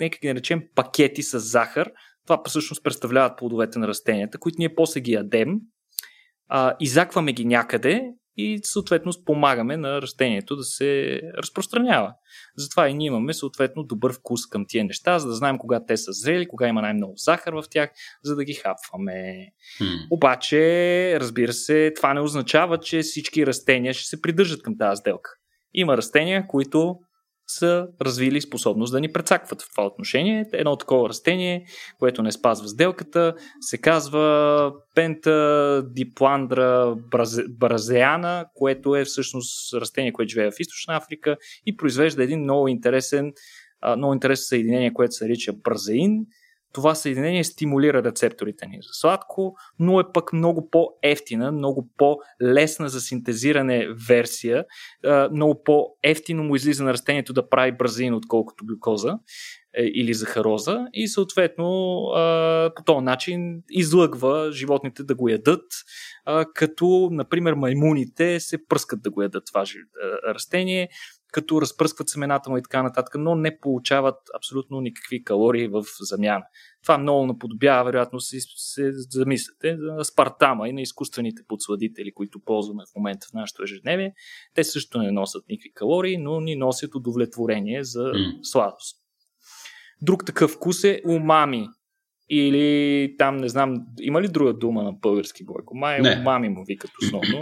нека 0.00 0.18
ги 0.18 0.28
наречем, 0.28 0.62
пакети 0.74 1.22
с 1.22 1.40
захар. 1.40 1.90
Това 2.26 2.42
всъщност 2.46 2.84
представляват 2.84 3.38
плодовете 3.38 3.78
на 3.78 3.88
растенията, 3.88 4.38
които 4.38 4.56
ние 4.58 4.74
после 4.74 5.00
ги 5.00 5.12
ядем, 5.12 5.58
а, 6.48 6.76
изакваме 6.80 7.32
ги 7.32 7.44
някъде 7.44 8.02
и 8.36 8.60
съответно 8.62 9.12
помагаме 9.24 9.76
на 9.76 10.02
растението 10.02 10.56
да 10.56 10.62
се 10.62 11.20
разпространява. 11.36 12.14
Затова 12.56 12.88
и 12.88 12.94
ние 12.94 13.06
имаме 13.06 13.34
съответно 13.34 13.84
добър 13.84 14.12
вкус 14.12 14.46
към 14.46 14.64
тия 14.68 14.84
неща, 14.84 15.18
за 15.18 15.28
да 15.28 15.34
знаем 15.34 15.58
кога 15.58 15.84
те 15.86 15.96
са 15.96 16.12
зрели, 16.12 16.48
кога 16.48 16.68
има 16.68 16.82
най-много 16.82 17.14
захар 17.16 17.52
в 17.52 17.64
тях, 17.70 17.90
за 18.24 18.36
да 18.36 18.44
ги 18.44 18.54
хапваме. 18.54 19.46
Hmm. 19.80 20.06
Обаче, 20.10 21.20
разбира 21.20 21.52
се, 21.52 21.92
това 21.96 22.14
не 22.14 22.20
означава, 22.20 22.78
че 22.78 23.00
всички 23.02 23.46
растения 23.46 23.94
ще 23.94 24.08
се 24.08 24.22
придържат 24.22 24.62
към 24.62 24.78
тази 24.78 25.00
сделка. 25.00 25.30
Има 25.74 25.96
растения, 25.96 26.46
които 26.46 26.96
са 27.50 27.86
развили 28.02 28.40
способност 28.40 28.92
да 28.92 29.00
ни 29.00 29.12
прецакват 29.12 29.62
в 29.62 29.70
това 29.70 29.86
отношение. 29.86 30.44
Едно 30.52 30.76
такова 30.76 31.08
растение, 31.08 31.66
което 31.98 32.22
не 32.22 32.32
спазва 32.32 32.68
сделката, 32.68 33.34
се 33.60 33.78
казва 33.78 34.72
Пента 34.94 35.82
дипландра 35.86 36.96
бразеана, 37.48 38.46
което 38.54 38.96
е 38.96 39.04
всъщност 39.04 39.74
растение, 39.74 40.12
което 40.12 40.30
живее 40.30 40.50
в 40.50 40.60
Източна 40.60 40.96
Африка 40.96 41.36
и 41.66 41.76
произвежда 41.76 42.22
един 42.22 42.40
много 42.40 42.68
интересен 42.68 43.32
много 43.96 44.14
интересно 44.14 44.44
съединение, 44.44 44.92
което 44.92 45.14
се 45.14 45.24
нарича 45.24 45.52
бразеин 45.52 46.26
това 46.72 46.94
съединение 46.94 47.44
стимулира 47.44 48.04
рецепторите 48.04 48.66
ни 48.66 48.78
за 48.82 48.88
сладко, 48.92 49.54
но 49.78 50.00
е 50.00 50.12
пък 50.14 50.32
много 50.32 50.70
по-ефтина, 50.70 51.52
много 51.52 51.88
по-лесна 51.96 52.88
за 52.88 53.00
синтезиране 53.00 53.88
версия, 54.08 54.64
много 55.32 55.62
по-ефтино 55.64 56.42
му 56.44 56.56
излиза 56.56 56.84
на 56.84 56.92
растението 56.92 57.32
да 57.32 57.48
прави 57.48 57.72
бразин, 57.72 58.14
отколкото 58.14 58.64
глюкоза 58.66 59.18
е, 59.74 59.82
или 59.82 60.14
захароза 60.14 60.86
и 60.92 61.08
съответно 61.08 61.66
по 62.76 62.82
този 62.84 63.04
начин 63.04 63.62
излъгва 63.70 64.52
животните 64.52 65.02
да 65.02 65.14
го 65.14 65.28
ядат, 65.28 65.64
като 66.54 67.08
например 67.12 67.52
маймуните 67.52 68.40
се 68.40 68.66
пръскат 68.68 69.02
да 69.02 69.10
го 69.10 69.22
ядат 69.22 69.44
това 69.46 69.64
растение, 70.34 70.88
като 71.32 71.60
разпръскват 71.60 72.08
семената 72.08 72.50
му 72.50 72.56
и 72.56 72.62
така 72.62 72.82
нататък, 72.82 73.14
но 73.18 73.34
не 73.34 73.58
получават 73.58 74.16
абсолютно 74.36 74.80
никакви 74.80 75.24
калории 75.24 75.68
в 75.68 75.84
замяна. 76.00 76.44
Това 76.82 76.98
много 76.98 77.26
наподобява, 77.26 77.84
вероятно, 77.84 78.20
се, 78.20 78.36
се 78.40 78.92
замислите 78.92 79.76
за 79.76 80.04
спартама 80.04 80.68
и 80.68 80.72
на 80.72 80.80
изкуствените 80.80 81.42
подсладители, 81.48 82.12
които 82.14 82.40
ползваме 82.44 82.82
в 82.92 82.96
момента 82.96 83.26
в 83.30 83.34
нашето 83.34 83.62
ежедневие. 83.62 84.12
Те 84.54 84.64
също 84.64 84.98
не 84.98 85.10
носят 85.10 85.44
никакви 85.48 85.72
калории, 85.72 86.18
но 86.18 86.40
ни 86.40 86.56
носят 86.56 86.94
удовлетворение 86.94 87.84
за 87.84 88.12
сладост. 88.42 88.96
Друг 90.02 90.26
такъв 90.26 90.50
вкус 90.50 90.84
е 90.84 91.02
умами. 91.06 91.68
Или 92.30 93.14
там, 93.18 93.36
не 93.36 93.48
знам, 93.48 93.86
има 94.00 94.22
ли 94.22 94.28
друга 94.28 94.52
дума 94.52 94.82
на 94.82 94.92
български 94.92 95.44
Бойко? 95.44 95.76
Май 95.76 96.00
умами 96.20 96.48
му 96.48 96.64
викат 96.64 96.90
основно. 97.02 97.40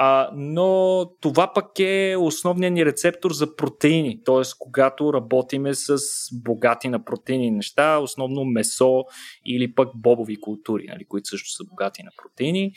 А, 0.00 0.30
но 0.36 1.06
това 1.20 1.52
пък 1.52 1.78
е 1.78 2.16
основният 2.18 2.74
ни 2.74 2.86
рецептор 2.86 3.32
за 3.32 3.56
протеини, 3.56 4.24
т.е. 4.24 4.42
когато 4.58 5.12
работиме 5.12 5.74
с 5.74 5.98
богати 6.32 6.88
на 6.88 7.04
протеини 7.04 7.50
неща, 7.50 7.98
основно 7.98 8.44
месо 8.44 9.04
или 9.46 9.74
пък 9.74 9.88
бобови 9.94 10.40
култури, 10.40 10.86
нали, 10.88 11.04
които 11.08 11.28
също 11.28 11.50
са 11.50 11.64
богати 11.70 12.02
на 12.02 12.10
протеини. 12.22 12.72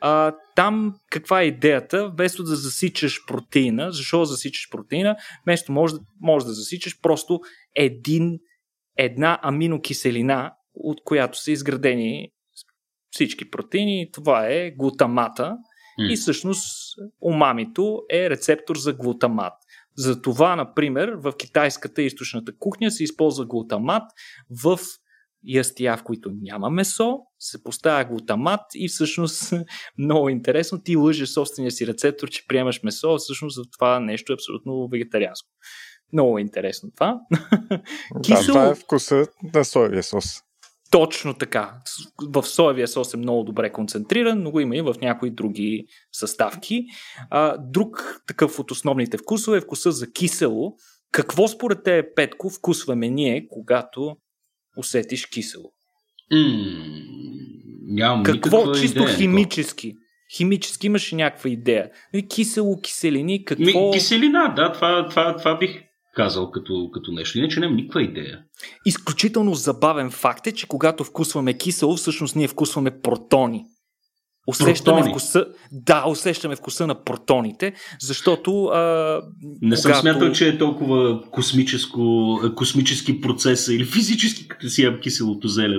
А, 0.00 0.34
там 0.56 0.94
каква 1.10 1.42
е 1.42 1.46
идеята? 1.46 2.08
Вместо 2.08 2.42
да 2.42 2.56
засичаш 2.56 3.26
протеина, 3.26 3.92
защо 3.92 4.24
засичаш 4.24 4.70
протеина? 4.70 5.16
Вместо 5.44 5.72
може, 5.72 5.94
може 6.20 6.46
да 6.46 6.52
засичаш 6.52 7.00
просто 7.00 7.40
един, 7.74 8.38
една 8.96 9.38
аминокиселина, 9.42 10.52
от 10.76 11.00
която 11.04 11.42
са 11.42 11.52
изградени 11.52 12.30
всички 13.10 13.50
протеини. 13.50 14.10
Това 14.12 14.46
е 14.46 14.70
глутамата, 14.70 15.56
Mm. 16.00 16.12
И 16.12 16.16
всъщност 16.16 16.66
умамито 17.20 18.02
е 18.10 18.30
рецептор 18.30 18.76
за 18.76 18.92
глутамат. 18.92 19.52
Затова, 19.96 20.56
например, 20.56 21.08
в 21.08 21.32
китайската 21.38 22.02
източната 22.02 22.52
кухня 22.58 22.90
се 22.90 23.04
използва 23.04 23.46
глутамат 23.46 24.02
в 24.62 24.78
ястия, 25.44 25.96
в 25.96 26.02
които 26.02 26.30
няма 26.42 26.70
месо, 26.70 27.18
се 27.38 27.62
поставя 27.62 28.04
глутамат 28.04 28.60
и 28.74 28.88
всъщност 28.88 29.52
много 29.98 30.28
интересно, 30.28 30.82
ти 30.82 30.96
лъжеш 30.96 31.28
собствения 31.28 31.70
си 31.70 31.86
рецептор, 31.86 32.30
че 32.30 32.46
приемаш 32.46 32.82
месо, 32.82 33.14
а 33.14 33.18
всъщност 33.18 33.54
за 33.54 33.62
това 33.70 34.00
нещо 34.00 34.32
е 34.32 34.34
абсолютно 34.34 34.88
вегетарианско. 34.88 35.48
Много 36.12 36.38
е 36.38 36.40
интересно 36.40 36.90
това. 36.96 37.20
Да, 38.28 38.46
това 38.46 38.66
е 38.66 38.74
вкусът 38.74 39.28
на 39.54 39.64
соевия 39.64 40.02
сос. 40.02 40.45
Точно 40.90 41.34
така. 41.34 41.74
В 42.22 42.42
соевия 42.42 42.88
сос 42.88 43.14
е 43.14 43.16
много 43.16 43.44
добре 43.44 43.72
концентриран, 43.72 44.42
но 44.42 44.50
го 44.50 44.60
има 44.60 44.76
и 44.76 44.80
в 44.80 44.94
някои 45.02 45.30
други 45.30 45.86
съставки. 46.12 46.84
А, 47.30 47.56
друг 47.58 48.22
такъв 48.26 48.58
от 48.58 48.70
основните 48.70 49.18
вкусове 49.18 49.58
е 49.58 49.60
вкуса 49.60 49.92
за 49.92 50.12
кисело. 50.12 50.76
Какво 51.12 51.48
според 51.48 51.82
те, 51.84 52.14
Петко, 52.14 52.50
вкусваме 52.50 53.08
ние, 53.08 53.48
когато 53.48 54.16
усетиш 54.76 55.26
кисело? 55.26 55.72
Mm, 56.32 58.22
Какво 58.24 58.72
чисто 58.72 59.02
идея, 59.02 59.16
химически? 59.16 59.94
Химически 60.36 60.86
имаш 60.86 61.12
някаква 61.12 61.50
идея. 61.50 61.90
Кисело, 62.28 62.80
киселини, 62.80 63.44
какво... 63.44 63.64
Ми, 63.64 63.92
киселина, 63.92 64.54
да, 64.56 64.72
това, 64.72 65.08
това, 65.08 65.36
това 65.36 65.58
бих 65.58 65.85
казал 66.16 66.50
като, 66.50 66.90
като 66.94 67.12
нещо. 67.12 67.38
Иначе 67.38 67.60
нямам 67.60 67.76
никаква 67.76 68.02
идея. 68.02 68.40
Изключително 68.84 69.54
забавен 69.54 70.10
факт 70.10 70.46
е, 70.46 70.52
че 70.52 70.68
когато 70.68 71.04
вкусваме 71.04 71.58
кисело, 71.58 71.96
всъщност 71.96 72.36
ние 72.36 72.48
вкусваме 72.48 73.00
протони. 73.00 73.64
Усещаме 74.46 74.96
Протони. 74.96 75.12
вкуса. 75.12 75.46
Да, 75.72 76.04
усещаме 76.08 76.56
вкуса 76.56 76.86
на 76.86 77.04
протоните, 77.04 77.72
защото. 78.00 78.64
А, 78.64 79.22
не 79.62 79.76
съм 79.76 79.88
когато... 79.88 80.00
смятал, 80.00 80.32
че 80.32 80.48
е 80.48 80.58
толкова 80.58 81.22
космическо, 81.30 82.38
космически 82.56 83.20
процес 83.20 83.68
или 83.68 83.84
физически, 83.84 84.48
като 84.48 84.68
си 84.68 84.82
ям 84.82 85.00
киселото 85.00 85.48
зеле. 85.48 85.76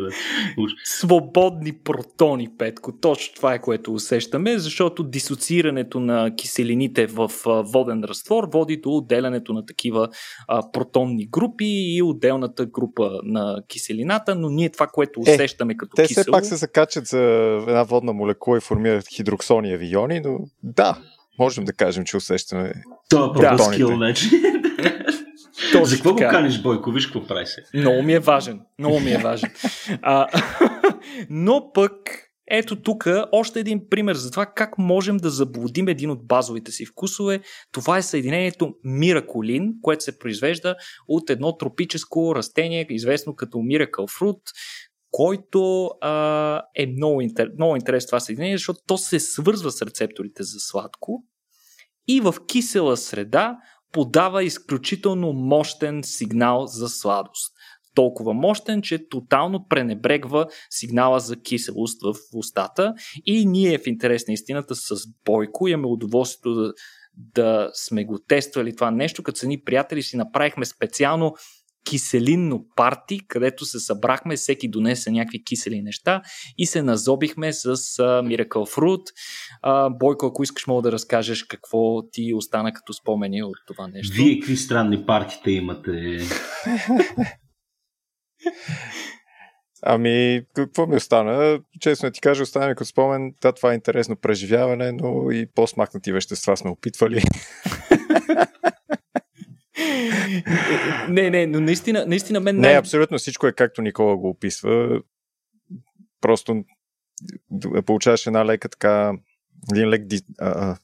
Свободни 0.84 1.74
протони, 1.84 2.50
Петко. 2.58 2.92
Точно 3.02 3.36
това 3.36 3.54
е 3.54 3.62
което 3.62 3.94
усещаме, 3.94 4.58
защото 4.58 5.04
дисоциирането 5.04 6.00
на 6.00 6.36
киселините 6.36 7.08
в 7.08 7.32
воден 7.46 8.04
разтвор 8.04 8.50
води 8.54 8.78
до 8.78 8.90
отделянето 8.90 9.54
на 9.54 9.66
такива 9.66 10.10
а, 10.48 10.72
протонни 10.72 11.28
групи 11.28 11.66
и 11.66 12.02
отделната 12.02 12.66
група 12.66 13.12
на 13.24 13.62
киселината, 13.68 14.36
но 14.36 14.50
ние 14.50 14.70
това, 14.70 14.88
което 14.88 15.20
е, 15.28 15.32
усещаме 15.32 15.74
е, 15.74 15.78
като 15.78 15.96
те 15.96 16.08
кисело... 16.08 16.24
Те 16.24 16.28
все 16.28 16.32
пак 16.32 16.46
се 16.46 16.56
закачат 16.56 17.08
за 17.08 17.20
една 17.68 17.84
водна 17.84 18.14
молекула 18.14 18.57
и 18.58 18.62
формират 18.62 19.08
хидроксони 19.16 19.78
иони, 19.82 20.20
но 20.20 20.40
да, 20.64 20.98
можем 21.40 21.66
да 21.66 21.74
кажем, 21.74 22.06
че 22.06 22.18
усещаме 22.18 22.74
Това 23.10 23.54
е 23.54 23.74
скил, 23.74 23.96
значи. 23.96 24.30
Точно 25.72 25.86
За 25.86 25.96
какво 25.96 26.16
така. 26.16 26.28
го 26.28 26.32
каниш, 26.32 26.62
Бойко? 26.62 26.92
Виж 26.92 27.06
какво 27.06 27.28
прави 27.28 27.46
се. 27.46 27.64
Много 27.74 28.04
ми 28.04 28.14
е 28.14 28.20
важен. 28.20 28.60
Много 28.80 29.00
ми 29.00 29.12
е 29.12 29.18
важен. 29.18 29.50
А, 30.02 30.28
но 31.30 31.72
пък 31.74 32.28
ето 32.48 32.82
тук 32.82 33.08
още 33.32 33.60
един 33.60 33.90
пример 33.90 34.16
за 34.16 34.32
това 34.32 34.46
как 34.46 34.78
можем 34.78 35.18
да 35.18 35.30
заблудим 35.30 35.88
един 35.88 36.12
от 36.12 36.28
базовите 36.28 36.72
си 36.72 36.86
вкусове. 36.86 37.40
Това 37.72 37.98
е 37.98 38.02
съединението 38.02 38.76
мираколин, 38.84 39.74
което 39.82 40.04
се 40.04 40.20
произвежда 40.20 40.76
от 41.08 41.30
едно 41.30 41.58
тропическо 41.58 42.36
растение, 42.36 42.88
известно 42.90 43.36
като 43.36 43.58
Miracle 43.58 44.20
Fruit, 44.20 44.42
който 45.18 45.86
а, 46.02 46.62
е 46.76 46.88
много, 46.88 47.22
интер... 47.22 47.50
много 47.58 47.76
интересно 47.76 48.08
това 48.08 48.20
съединение, 48.20 48.58
защото 48.58 48.80
то 48.88 48.98
се 48.98 49.20
свързва 49.20 49.72
с 49.72 49.82
рецепторите 49.82 50.44
за 50.44 50.60
сладко 50.60 51.24
и 52.08 52.22
в 52.22 52.36
кисела 52.48 52.98
среда 52.98 53.58
подава 53.92 54.44
изключително 54.44 55.34
мощен 55.34 56.02
сигнал 56.04 56.66
за 56.66 56.90
сладост. 56.90 57.54
Толкова 57.96 58.34
мощен, 58.34 58.82
че 58.82 59.10
тотално 59.10 59.68
пренебрегва 59.70 60.48
сигнала 60.70 61.20
за 61.20 61.42
киселост 61.42 62.02
в 62.04 62.16
устата. 62.34 62.94
И 63.26 63.46
ние 63.46 63.78
в 63.78 63.88
интерес 63.88 64.28
на 64.28 64.34
истината 64.34 64.76
с 64.76 64.96
Бойко 65.26 65.68
имаме 65.68 65.88
удоволствието 65.88 66.54
да, 66.54 66.74
да 67.14 67.72
сме 67.74 68.06
го 68.06 68.20
тествали 68.28 68.76
това 68.76 68.92
нещо, 68.92 69.24
като 69.24 69.40
са 69.40 69.48
ни 69.48 69.62
приятели 69.62 70.04
си 70.04 70.18
направихме 70.18 70.66
специално 70.66 71.36
киселинно 71.86 72.66
парти, 72.76 73.20
където 73.28 73.66
се 73.66 73.80
събрахме, 73.80 74.36
всеки 74.36 74.68
донесе 74.68 75.12
някакви 75.12 75.44
кисели 75.44 75.82
неща 75.82 76.22
и 76.58 76.66
се 76.66 76.82
назобихме 76.82 77.54
с 77.54 77.76
uh, 77.76 78.46
Miracle 78.48 78.76
Fruit. 78.76 79.04
Uh, 79.66 79.98
Бойко, 79.98 80.26
ако 80.26 80.44
искаш, 80.44 80.68
мога 80.68 80.82
да 80.82 80.92
разкажеш 80.92 81.44
какво 81.44 82.10
ти 82.12 82.34
остана 82.34 82.74
като 82.74 82.94
спомени 82.94 83.44
от 83.44 83.58
това 83.68 83.88
нещо. 83.88 84.16
Вие 84.16 84.40
какви 84.40 84.58
странни 84.58 85.06
партите 85.06 85.52
имате? 85.52 86.18
Ами, 89.84 90.42
какво 90.54 90.88
ми 90.88 90.96
остана? 90.96 91.60
Честно 91.80 92.12
ти 92.12 92.22
кажа, 92.22 92.44
остана 92.44 92.68
ми 92.68 92.76
като 92.76 92.86
спомен, 92.86 93.34
да, 93.42 93.52
това 93.52 93.72
е 93.72 93.76
интересно 93.76 94.16
преживяване, 94.16 94.92
но 94.92 95.32
и 95.32 95.48
по-смахнати 95.56 96.12
вещества 96.12 96.58
сме 96.58 96.72
опитвали. 96.72 97.24
не, 101.10 101.30
не, 101.30 101.48
но 101.48 101.60
наистина, 101.60 102.06
наистина 102.06 102.40
мен... 102.40 102.58
Не, 102.58 102.68
абсолютно 102.68 103.18
всичко 103.18 103.48
е 103.48 103.54
както 103.54 103.82
Никола 103.82 104.18
го 104.18 104.30
описва. 104.30 105.02
Просто 106.22 106.64
получаваш 107.86 108.28
една 108.28 108.46
лека 108.46 108.70
така, 108.70 109.14
един 109.72 109.90
лек 109.90 110.06
ди, 110.06 110.22
а, 110.40 110.78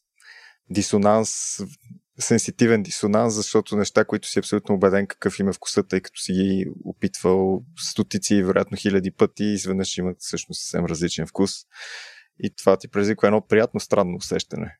дисонанс 0.69 1.59
сенситивен 2.19 2.83
дисонанс, 2.83 3.33
защото 3.33 3.75
неща, 3.75 4.05
които 4.05 4.27
си 4.27 4.39
абсолютно 4.39 4.75
убеден 4.75 5.07
какъв 5.07 5.39
има 5.39 5.53
вкуса, 5.53 5.83
тъй 5.83 6.01
като 6.01 6.21
си 6.21 6.33
ги 6.33 6.65
опитвал 6.85 7.63
стотици 7.79 8.35
и 8.35 8.43
вероятно 8.43 8.77
хиляди 8.77 9.11
пъти, 9.11 9.43
изведнъж 9.43 9.97
имат 9.97 10.17
всъщност 10.19 10.61
съвсем 10.61 10.85
различен 10.85 11.27
вкус. 11.27 11.51
И 12.39 12.55
това 12.55 12.77
ти 12.77 12.87
предизвиква 12.87 13.27
едно 13.27 13.47
приятно 13.47 13.79
странно 13.79 14.15
усещане. 14.15 14.77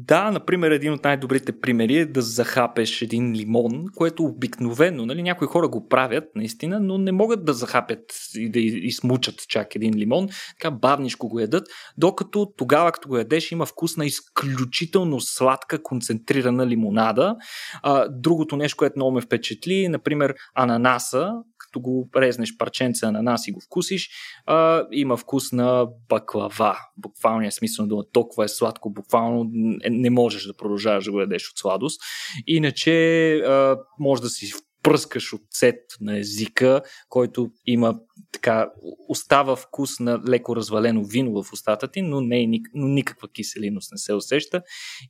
Да, 0.00 0.30
например, 0.30 0.70
един 0.70 0.92
от 0.92 1.04
най-добрите 1.04 1.60
примери 1.60 1.96
е 1.96 2.06
да 2.06 2.22
захапеш 2.22 3.02
един 3.02 3.32
лимон, 3.32 3.84
което 3.96 4.24
обикновено, 4.24 5.06
нали, 5.06 5.22
някои 5.22 5.46
хора 5.46 5.68
го 5.68 5.88
правят 5.88 6.24
наистина, 6.34 6.80
но 6.80 6.98
не 6.98 7.12
могат 7.12 7.44
да 7.44 7.52
захапят 7.52 8.00
и 8.34 8.50
да 8.50 8.60
измучат 8.60 9.34
чак 9.48 9.74
един 9.74 9.94
лимон, 9.94 10.28
така 10.60 10.70
бавнишко 10.70 11.28
го 11.28 11.40
ядат, 11.40 11.68
докато 11.96 12.52
тогава, 12.56 12.92
като 12.92 13.08
го 13.08 13.16
ядеш, 13.16 13.52
има 13.52 13.66
вкус 13.66 13.96
на 13.96 14.06
изключително 14.06 15.20
сладка, 15.20 15.82
концентрирана 15.82 16.66
лимонада. 16.66 17.36
А, 17.82 18.08
другото 18.08 18.56
нещо, 18.56 18.76
което 18.76 18.98
много 18.98 19.12
ме 19.12 19.20
впечатли, 19.20 19.88
например, 19.88 20.34
ананаса, 20.54 21.32
като 21.68 21.80
го 21.80 22.08
резнеш 22.16 22.56
парченце 22.56 23.06
ананас 23.06 23.48
и 23.48 23.52
го 23.52 23.60
вкусиш, 23.60 24.10
а, 24.46 24.86
има 24.92 25.16
вкус 25.16 25.52
на 25.52 25.86
баклава. 26.08 26.76
Буквалният 26.96 27.54
смисъл 27.54 27.84
на 27.84 27.88
дума. 27.88 28.02
Толкова 28.12 28.44
е 28.44 28.48
сладко, 28.48 28.90
буквално 28.90 29.50
не 29.90 30.10
можеш 30.10 30.44
да 30.44 30.56
продължаваш 30.56 31.04
да 31.04 31.12
го 31.12 31.20
ядеш 31.20 31.50
от 31.50 31.58
сладост. 31.58 32.00
Иначе 32.46 33.34
а, 33.34 33.76
може 33.98 34.22
да 34.22 34.28
си 34.28 34.52
пръскаш 34.88 35.32
оцет 35.32 35.80
на 36.00 36.18
езика, 36.18 36.82
който 37.08 37.50
има 37.66 37.94
така, 38.32 38.70
остава 39.08 39.56
вкус 39.56 40.00
на 40.00 40.20
леко 40.28 40.56
развалено 40.56 41.04
вино 41.04 41.42
в 41.42 41.52
устата 41.52 41.88
ти, 41.88 42.02
но, 42.02 42.20
не 42.20 42.42
е, 42.42 42.46
но 42.74 42.88
никаква 42.88 43.28
киселиност 43.28 43.92
не 43.92 43.98
се 43.98 44.14
усеща. 44.14 44.62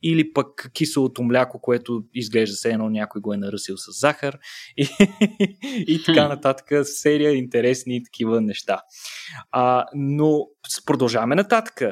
Или 0.03 0.33
пък 0.33 0.71
киселото 0.73 1.23
мляко, 1.23 1.61
което 1.61 2.03
изглежда 2.15 2.57
се 2.57 2.71
едно 2.71 2.91
някой 2.91 3.21
го 3.21 3.33
е 3.33 3.37
наръсил 3.37 3.77
с 3.77 4.01
захар 4.01 4.39
и, 4.77 4.89
и 5.87 6.03
така 6.07 6.29
нататък. 6.29 6.67
Серия 6.83 7.35
интересни 7.35 8.05
такива 8.05 8.41
неща. 8.41 8.81
А, 9.51 9.87
но 9.95 10.47
продължаваме 10.87 11.35
нататък 11.35 11.83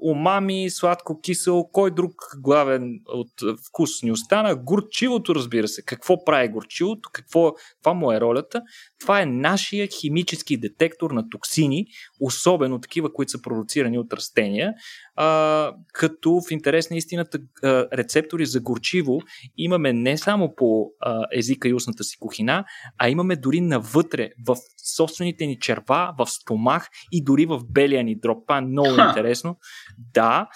умами, 0.00 0.70
сладко, 0.70 1.20
кисел, 1.20 1.64
кой 1.72 1.90
друг 1.90 2.12
главен 2.38 3.00
от 3.06 3.32
вкус 3.68 4.02
ни 4.02 4.12
остана? 4.12 4.56
Горчивото, 4.56 5.34
разбира 5.34 5.68
се. 5.68 5.82
Какво 5.82 6.24
прави 6.24 6.48
горчивото? 6.48 7.08
Какво, 7.12 7.52
каква 7.52 7.94
му 7.94 8.12
е 8.12 8.20
ролята? 8.20 8.62
Това 9.00 9.22
е 9.22 9.26
нашия 9.26 9.88
химически 10.00 10.56
детектор 10.56 11.10
на 11.10 11.28
токсини, 11.28 11.86
особено 12.20 12.80
такива, 12.80 13.12
които 13.12 13.30
са 13.30 13.42
продуцирани 13.42 13.98
от 13.98 14.12
растения, 14.12 14.74
а, 15.16 15.72
като 15.92 16.40
в 16.48 16.50
интерес 16.50 16.90
на 16.90 16.96
истината 16.96 17.38
рецептори 17.92 18.46
за 18.46 18.60
горчиво 18.60 19.20
имаме 19.56 19.92
не 19.92 20.18
само 20.18 20.54
по 20.56 20.90
а, 21.00 21.26
езика 21.32 21.68
и 21.68 21.74
устната 21.74 22.04
си 22.04 22.16
кухина, 22.18 22.64
а 22.98 23.08
имаме 23.08 23.36
дори 23.36 23.60
навътре, 23.60 24.30
в 24.46 24.56
собствените 24.94 25.46
ни 25.46 25.58
черва, 25.58 26.14
в 26.18 26.26
стомах 26.26 26.88
и 27.12 27.24
дори 27.24 27.46
в 27.46 27.60
белия 27.70 28.04
ни 28.04 28.18
дроб. 28.18 28.38
Това 28.46 28.58
е 28.58 28.60
много 28.60 28.90
Ха. 28.90 29.08
интересно. 29.08 29.56
Да, 30.14 30.48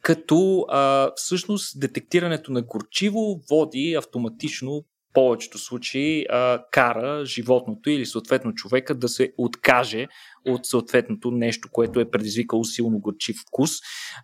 като 0.00 0.66
а, 0.68 1.10
всъщност 1.16 1.80
детектирането 1.80 2.52
на 2.52 2.62
горчиво 2.62 3.40
води 3.50 3.94
автоматично 3.98 4.84
повечето 5.14 5.58
случаи 5.58 6.26
а, 6.30 6.64
кара 6.70 7.26
животното 7.26 7.90
или 7.90 8.06
съответно 8.06 8.54
човека 8.54 8.94
да 8.94 9.08
се 9.08 9.32
откаже 9.38 10.06
от 10.46 10.66
съответното 10.66 11.30
нещо, 11.30 11.68
което 11.72 12.00
е 12.00 12.10
предизвикало 12.10 12.64
силно 12.64 12.98
горчив 12.98 13.36
вкус. 13.48 13.70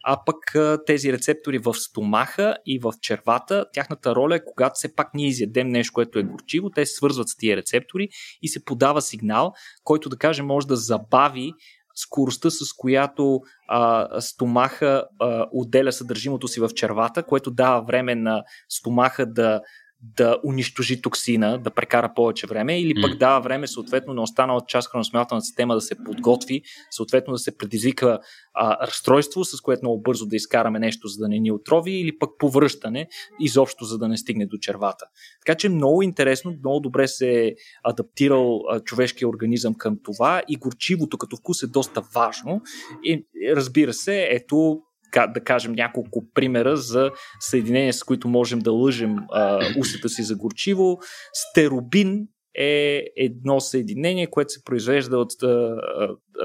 А 0.05 0.25
пък 0.27 0.55
а, 0.55 0.79
тези 0.87 1.13
рецептори 1.13 1.59
в 1.59 1.75
стомаха 1.75 2.57
и 2.67 2.79
в 2.79 2.93
червата, 3.01 3.67
тяхната 3.73 4.15
роля 4.15 4.37
е 4.37 4.45
когато 4.45 4.73
все 4.75 4.95
пак 4.95 5.15
ние 5.15 5.27
изядем 5.27 5.69
нещо, 5.69 5.93
което 5.93 6.19
е 6.19 6.23
горчиво, 6.23 6.71
те 6.71 6.87
се 6.87 6.95
свързват 6.95 7.29
с 7.29 7.37
тия 7.37 7.57
рецептори 7.57 8.09
и 8.43 8.49
се 8.49 8.65
подава 8.65 9.03
сигнал, 9.03 9.53
който 9.85 10.09
да 10.09 10.17
кажем 10.17 10.47
може 10.47 10.67
да 10.67 10.77
забави 10.77 11.53
скоростта, 11.95 12.51
с 12.51 12.73
която 12.77 13.41
а, 13.69 14.21
стомаха 14.21 15.05
а, 15.21 15.47
отделя 15.53 15.93
съдържимото 15.93 16.49
си 16.49 16.61
в 16.61 16.69
червата, 16.75 17.23
което 17.23 17.51
дава 17.51 17.83
време 17.83 18.15
на 18.15 18.43
стомаха 18.69 19.27
да 19.27 19.61
да 20.03 20.39
унищожи 20.45 21.03
токсина, 21.03 21.59
да 21.59 21.71
прекара 21.71 22.13
повече 22.15 22.47
време, 22.47 22.81
или 22.81 23.03
пък 23.03 23.17
дава 23.17 23.41
време 23.41 23.67
съответно 23.67 24.15
на 24.15 24.23
останала 24.23 24.61
част 24.69 24.91
храносмилателна 24.91 25.43
система 25.43 25.75
да 25.75 25.81
се 25.81 26.05
подготви, 26.05 26.63
съответно 26.91 27.33
да 27.33 27.39
се 27.39 27.57
предизвика 27.57 28.19
а, 28.55 28.87
разстройство, 28.87 29.45
с 29.45 29.61
което 29.61 29.81
много 29.85 30.03
бързо 30.03 30.27
да 30.27 30.37
изкараме 30.37 30.79
нещо, 30.79 31.09
за 31.09 31.19
да 31.19 31.29
не 31.29 31.39
ни 31.39 31.53
отрови, 31.53 31.93
или 31.93 32.19
пък 32.19 32.31
повръщане, 32.39 33.09
изобщо 33.41 33.85
за 33.85 33.99
да 33.99 34.09
не 34.09 34.17
стигне 34.17 34.47
до 34.47 34.57
червата. 34.59 35.05
Така 35.47 35.59
че 35.59 35.69
много 35.69 36.03
интересно, 36.03 36.57
много 36.65 36.81
добре 36.81 37.09
се 37.09 37.47
е 37.47 37.55
адаптирал 37.85 38.61
а, 38.69 38.81
човешкия 38.81 39.29
организъм 39.29 39.75
към 39.75 39.99
това 40.05 40.43
и 40.49 40.57
горчивото 40.57 41.19
като 41.19 41.37
вкус 41.37 41.63
е 41.63 41.67
доста 41.67 42.03
важно. 42.15 42.63
И 43.05 43.27
разбира 43.57 43.93
се, 43.93 44.29
ето 44.31 44.83
да 45.35 45.45
кажем 45.45 45.73
няколко 45.73 46.25
примера 46.35 46.77
за 46.77 47.11
съединения, 47.41 47.93
с 47.93 48.05
които 48.05 48.29
можем 48.29 48.59
да 48.59 48.73
лъжем 48.73 49.17
а, 49.33 49.61
устата 49.79 50.09
си 50.09 50.23
за 50.23 50.37
горчиво. 50.37 50.99
Стеробин 51.33 52.27
е 52.55 53.05
едно 53.17 53.61
съединение, 53.61 54.27
което 54.27 54.53
се 54.53 54.65
произвежда 54.65 55.19
от 55.19 55.43
а, 55.43 55.77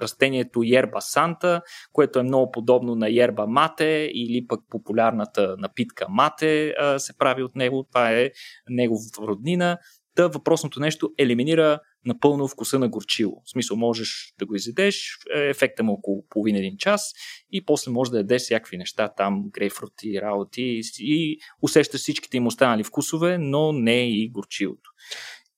растението 0.01 0.63
Ерба 0.73 1.01
Санта, 1.01 1.61
което 1.93 2.19
е 2.19 2.23
много 2.23 2.51
подобно 2.51 2.95
на 2.95 3.09
Ерба 3.23 3.47
Мате 3.47 4.09
или 4.13 4.47
пък 4.47 4.59
популярната 4.69 5.55
напитка 5.59 6.05
Мате 6.09 6.73
а, 6.79 6.99
се 6.99 7.17
прави 7.17 7.43
от 7.43 7.55
него. 7.55 7.85
Това 7.91 8.11
е 8.11 8.31
негов 8.69 8.99
роднина. 9.19 9.77
Та 10.15 10.27
въпросното 10.27 10.79
нещо 10.79 11.09
елиминира 11.17 11.79
напълно 12.05 12.47
вкуса 12.47 12.79
на 12.79 12.89
горчило. 12.89 13.41
В 13.45 13.49
смисъл, 13.49 13.77
можеш 13.77 14.33
да 14.39 14.45
го 14.45 14.55
изедеш, 14.55 15.17
ефекта 15.35 15.83
му 15.83 15.93
около 15.93 16.25
половин 16.29 16.55
един 16.55 16.77
час 16.77 17.13
и 17.51 17.65
после 17.65 17.91
може 17.91 18.11
да 18.11 18.17
ядеш 18.17 18.41
всякакви 18.41 18.77
неща, 18.77 19.13
там 19.17 19.43
грейпфрути, 19.49 20.21
работи 20.21 20.81
и 20.99 21.37
усещаш 21.61 22.01
всичките 22.01 22.37
им 22.37 22.47
останали 22.47 22.83
вкусове, 22.83 23.37
но 23.37 23.71
не 23.71 24.09
и 24.09 24.29
горчилото. 24.29 24.89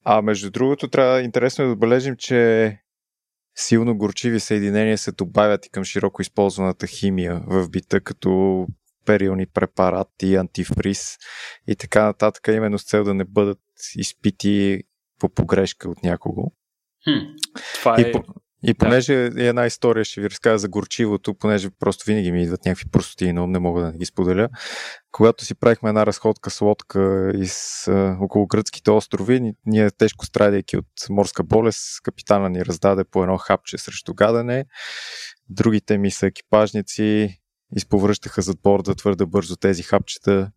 А 0.03 0.21
между 0.21 0.51
другото, 0.51 0.87
трябва 0.87 1.21
интересно 1.21 1.65
да 1.65 1.71
отбележим, 1.71 2.15
че 2.17 2.77
силно 3.55 3.97
горчиви 3.97 4.39
съединения 4.39 4.97
се 4.97 5.11
добавят 5.11 5.65
и 5.65 5.69
към 5.69 5.83
широко 5.83 6.21
използваната 6.21 6.87
химия 6.87 7.41
в 7.47 7.69
бита, 7.69 8.01
като 8.01 8.65
перилни 9.05 9.45
препарати, 9.45 10.35
антифриз 10.35 11.17
и 11.67 11.75
така 11.75 12.03
нататък, 12.03 12.47
именно 12.47 12.79
с 12.79 12.83
цел 12.83 13.03
да 13.03 13.13
не 13.13 13.25
бъдат 13.25 13.59
изпити 13.95 14.83
по 15.19 15.29
погрешка 15.29 15.89
от 15.89 16.03
някого. 16.03 16.51
Хм, 17.03 17.25
това 17.79 17.95
и, 17.99 18.01
е... 18.01 18.11
по, 18.11 18.23
и 18.63 18.73
понеже 18.73 19.29
да. 19.29 19.43
една 19.43 19.65
история 19.65 20.05
ще 20.05 20.21
ви 20.21 20.29
разкажа 20.29 20.57
за 20.57 20.69
горчивото, 20.69 21.35
понеже 21.35 21.69
просто 21.79 22.03
винаги 22.07 22.31
ми 22.31 22.43
идват 22.43 22.65
някакви 22.65 22.89
простоти 22.91 23.33
но 23.33 23.47
не 23.47 23.59
мога 23.59 23.81
да 23.81 23.91
не 23.91 23.97
ги 23.97 24.05
споделя. 24.05 24.49
Когато 25.11 25.45
си 25.45 25.55
правихме 25.55 25.89
една 25.89 26.05
разходка 26.05 26.49
с 26.49 26.61
лодка 26.61 27.31
из, 27.35 27.87
а, 27.87 28.17
около 28.21 28.47
гръцките 28.47 28.91
острови, 28.91 29.53
ние 29.65 29.91
тежко 29.91 30.25
страдайки 30.25 30.77
от 30.77 30.85
морска 31.09 31.43
болест, 31.43 32.01
капитана 32.03 32.49
ни 32.49 32.65
раздаде 32.65 33.03
по 33.03 33.23
едно 33.23 33.37
хапче 33.37 33.77
срещу 33.77 34.13
гадане. 34.13 34.65
Другите 35.49 35.97
ми 35.97 36.11
са 36.11 36.27
екипажници, 36.27 37.39
изповръщаха 37.75 38.41
зад 38.41 38.57
борда 38.63 38.95
твърде 38.95 39.25
бързо 39.25 39.55
тези 39.55 39.83
хапчета 39.83 40.51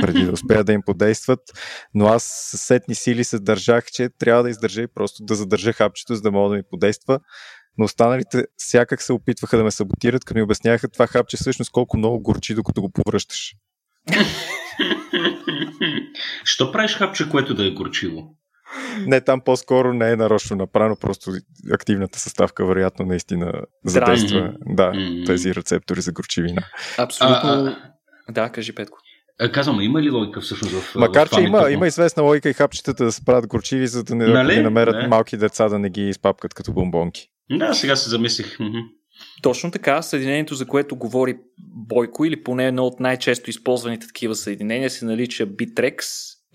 преди 0.00 0.24
да 0.24 0.32
успеят 0.32 0.66
да 0.66 0.72
им 0.72 0.82
подействат, 0.86 1.40
но 1.94 2.06
аз 2.06 2.24
с 2.24 2.58
сетни 2.58 2.94
сили 2.94 3.24
се 3.24 3.38
държах, 3.38 3.84
че 3.86 4.08
трябва 4.18 4.42
да 4.42 4.50
издържа 4.50 4.82
и 4.82 4.86
просто 4.94 5.24
да 5.24 5.34
задържа 5.34 5.72
хапчето, 5.72 6.14
за 6.14 6.22
да 6.22 6.30
мога 6.30 6.50
да 6.50 6.56
ми 6.56 6.62
подейства. 6.70 7.20
Но 7.78 7.84
останалите 7.84 8.44
сякак 8.58 9.02
се 9.02 9.12
опитваха 9.12 9.56
да 9.56 9.64
ме 9.64 9.70
саботират, 9.70 10.24
като 10.24 10.38
ми 10.38 10.42
обясняха 10.42 10.88
това 10.88 11.06
хапче 11.06 11.36
всъщност 11.36 11.70
колко 11.70 11.96
много 11.96 12.22
горчи, 12.22 12.54
докато 12.54 12.80
го 12.80 12.90
повръщаш. 12.92 13.54
Що 16.44 16.72
правиш 16.72 16.94
хапче, 16.94 17.28
което 17.30 17.54
да 17.54 17.66
е 17.66 17.70
горчиво? 17.70 18.36
Не, 19.06 19.20
там 19.20 19.40
по-скоро 19.40 19.94
не 19.94 20.10
е 20.10 20.16
нарочно 20.16 20.56
направено, 20.56 20.96
просто 20.96 21.30
активната 21.72 22.18
съставка 22.18 22.66
вероятно 22.66 23.06
наистина 23.06 23.52
задейства 23.84 24.52
да, 24.66 24.92
тези 25.26 25.54
рецептори 25.54 26.00
за 26.00 26.12
горчивина. 26.12 26.62
Абсолютно. 26.98 27.50
А, 27.50 27.76
а... 28.28 28.32
Да, 28.32 28.48
кажи 28.48 28.74
Петко. 28.74 28.98
Е, 29.40 29.52
казвам, 29.52 29.80
има 29.80 30.02
ли 30.02 30.10
логика 30.10 30.40
всъщност 30.40 30.74
в 30.74 30.94
Макар, 30.94 31.26
в 31.26 31.30
че 31.30 31.40
има, 31.40 31.70
има 31.70 31.86
известна 31.86 32.22
логика 32.22 32.50
и 32.50 32.52
хапчетата 32.52 33.04
да 33.04 33.12
се 33.12 33.24
правят 33.24 33.46
горчиви, 33.46 33.86
за 33.86 34.04
да 34.04 34.14
не, 34.14 34.26
нали? 34.26 34.54
да 34.54 34.62
намерят 34.62 34.96
не. 34.96 35.08
малки 35.08 35.36
деца 35.36 35.68
да 35.68 35.78
не 35.78 35.90
ги 35.90 36.08
изпапкат 36.08 36.54
като 36.54 36.72
бомбонки. 36.72 37.28
Да, 37.50 37.74
сега 37.74 37.96
се 37.96 38.10
замислих. 38.10 38.58
Точно 39.42 39.70
така, 39.70 40.02
съединението, 40.02 40.54
за 40.54 40.66
което 40.66 40.96
говори 40.96 41.36
Бойко, 41.58 42.24
или 42.24 42.42
поне 42.42 42.66
едно 42.66 42.86
от 42.86 43.00
най-често 43.00 43.50
използваните 43.50 44.06
такива 44.06 44.34
съединения, 44.34 44.90
се 44.90 45.04
нарича 45.04 45.46
Bitrex 45.46 46.00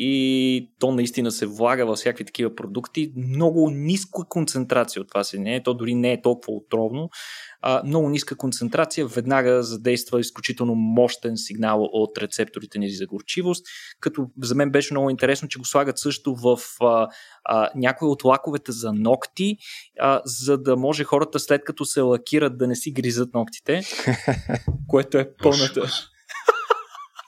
и 0.04 0.70
то 0.80 0.92
наистина 0.92 1.32
се 1.32 1.46
влага 1.46 1.86
във 1.86 1.98
всякакви 1.98 2.26
такива 2.26 2.56
продукти. 2.56 3.14
Много 3.16 3.70
ниска 3.70 4.24
концентрация 4.30 5.02
от 5.02 5.08
това 5.08 5.24
съединение, 5.24 5.64
то 5.64 5.74
дори 5.74 5.96
не 5.96 6.14
е 6.14 6.22
толкова 6.22 6.54
отровно, 6.54 7.10
а, 7.62 7.82
много 7.86 8.10
ниска 8.10 8.36
концентрация 8.36 9.08
веднага 9.08 9.64
задейства 9.64 10.20
изключително 10.20 10.76
мощен 10.76 11.38
сигнал 11.38 11.84
от 11.84 12.18
рецепторите 12.18 12.80
ни 12.80 12.90
за 12.90 13.06
горчивост, 13.06 13.66
като 14.00 14.28
за 14.42 14.56
мен 14.56 14.72
беше 14.72 14.94
много 14.94 15.10
интересно, 15.10 15.48
че 15.48 15.60
го 15.60 15.66
слагат 15.66 16.00
също 16.00 16.36
в 16.36 16.58
а, 16.82 17.08
а, 17.44 17.70
някои 17.76 18.08
от 18.08 18.24
лаковете 18.24 18.72
за 18.72 18.94
ногти, 18.94 19.58
а, 20.00 20.22
за 20.26 20.58
да 20.58 20.78
може 20.78 21.04
хората 21.04 21.40
след 21.40 21.64
като 21.64 21.86
се 21.86 22.02
лакират 22.02 22.58
да 22.58 22.68
не 22.68 22.76
си 22.76 22.92
гризат 22.92 23.34
ногтите, 23.34 23.82
което 24.88 25.18
е 25.18 25.34
пълната... 25.44 25.90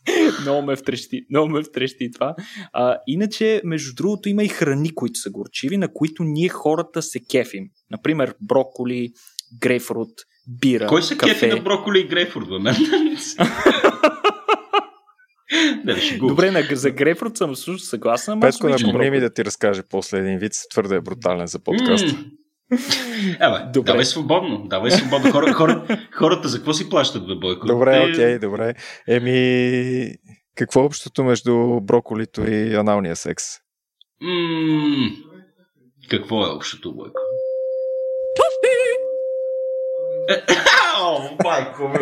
много 0.42 0.62
ме 0.62 0.76
втрещи, 0.76 1.26
много 1.30 1.50
ме 1.50 1.64
втрещи 1.64 2.12
това. 2.12 2.36
А, 2.74 2.98
иначе, 3.08 3.62
между 3.64 3.96
другото, 3.96 4.30
има 4.30 4.44
и 4.44 4.48
храни, 4.48 4.96
които 4.96 5.20
са 5.20 5.30
горчиви, 5.30 5.78
на 5.78 5.94
които 5.94 6.24
ние 6.24 6.50
хората 6.50 7.02
се 7.02 7.20
кефим. 7.32 7.66
Например, 7.92 8.36
броколи, 8.42 9.12
грейпфрут, 9.62 10.10
бира, 10.48 10.88
Кой 10.88 11.04
се 11.04 11.18
кафе. 11.18 11.34
кефи 11.34 11.48
на 11.48 11.62
броколи 11.62 12.00
и 12.00 12.08
грейпфрут, 12.08 12.64
бе? 12.64 12.72
Не, 15.86 16.18
Добре, 16.18 16.52
на, 16.52 16.64
за 16.72 16.92
грейпфрут 16.92 17.38
съм 17.38 17.56
съгласен. 17.56 18.40
Петко, 18.40 18.70
напомни 18.70 19.10
ми 19.10 19.20
да 19.20 19.34
ти 19.34 19.46
разкаже 19.46 19.82
после 19.90 20.20
един 20.20 20.38
вид, 20.38 20.52
твърде 20.72 20.96
е 20.96 21.02
брутален 21.02 21.48
за 21.48 21.60
подкаст. 21.60 22.06
Mm. 22.06 22.32
Абе, 23.40 23.72
добре. 23.74 23.92
давай 23.92 24.06
свободно, 24.06 24.68
давай 24.68 24.92
свободно. 24.92 25.32
Хора, 25.32 25.54
хора, 25.54 25.86
хората 26.12 26.48
за 26.48 26.58
какво 26.58 26.74
си 26.74 26.90
плащат, 26.90 27.28
бе, 27.28 27.36
Бойко? 27.36 27.68
Добре, 27.68 28.00
окей, 28.00 28.14
okay, 28.14 28.40
добре. 28.40 28.74
Еми, 29.08 30.16
какво 30.56 30.80
е 30.80 30.84
общото 30.84 31.24
между 31.24 31.80
броколито 31.82 32.52
и 32.52 32.76
аналния 32.76 33.16
секс? 33.16 33.44
Mm, 34.24 35.16
какво 36.10 36.46
е 36.46 36.50
общото, 36.50 36.96
Бойко? 36.96 37.22
О, 41.02 41.20
майко 41.44 41.88
ми. 41.88 42.00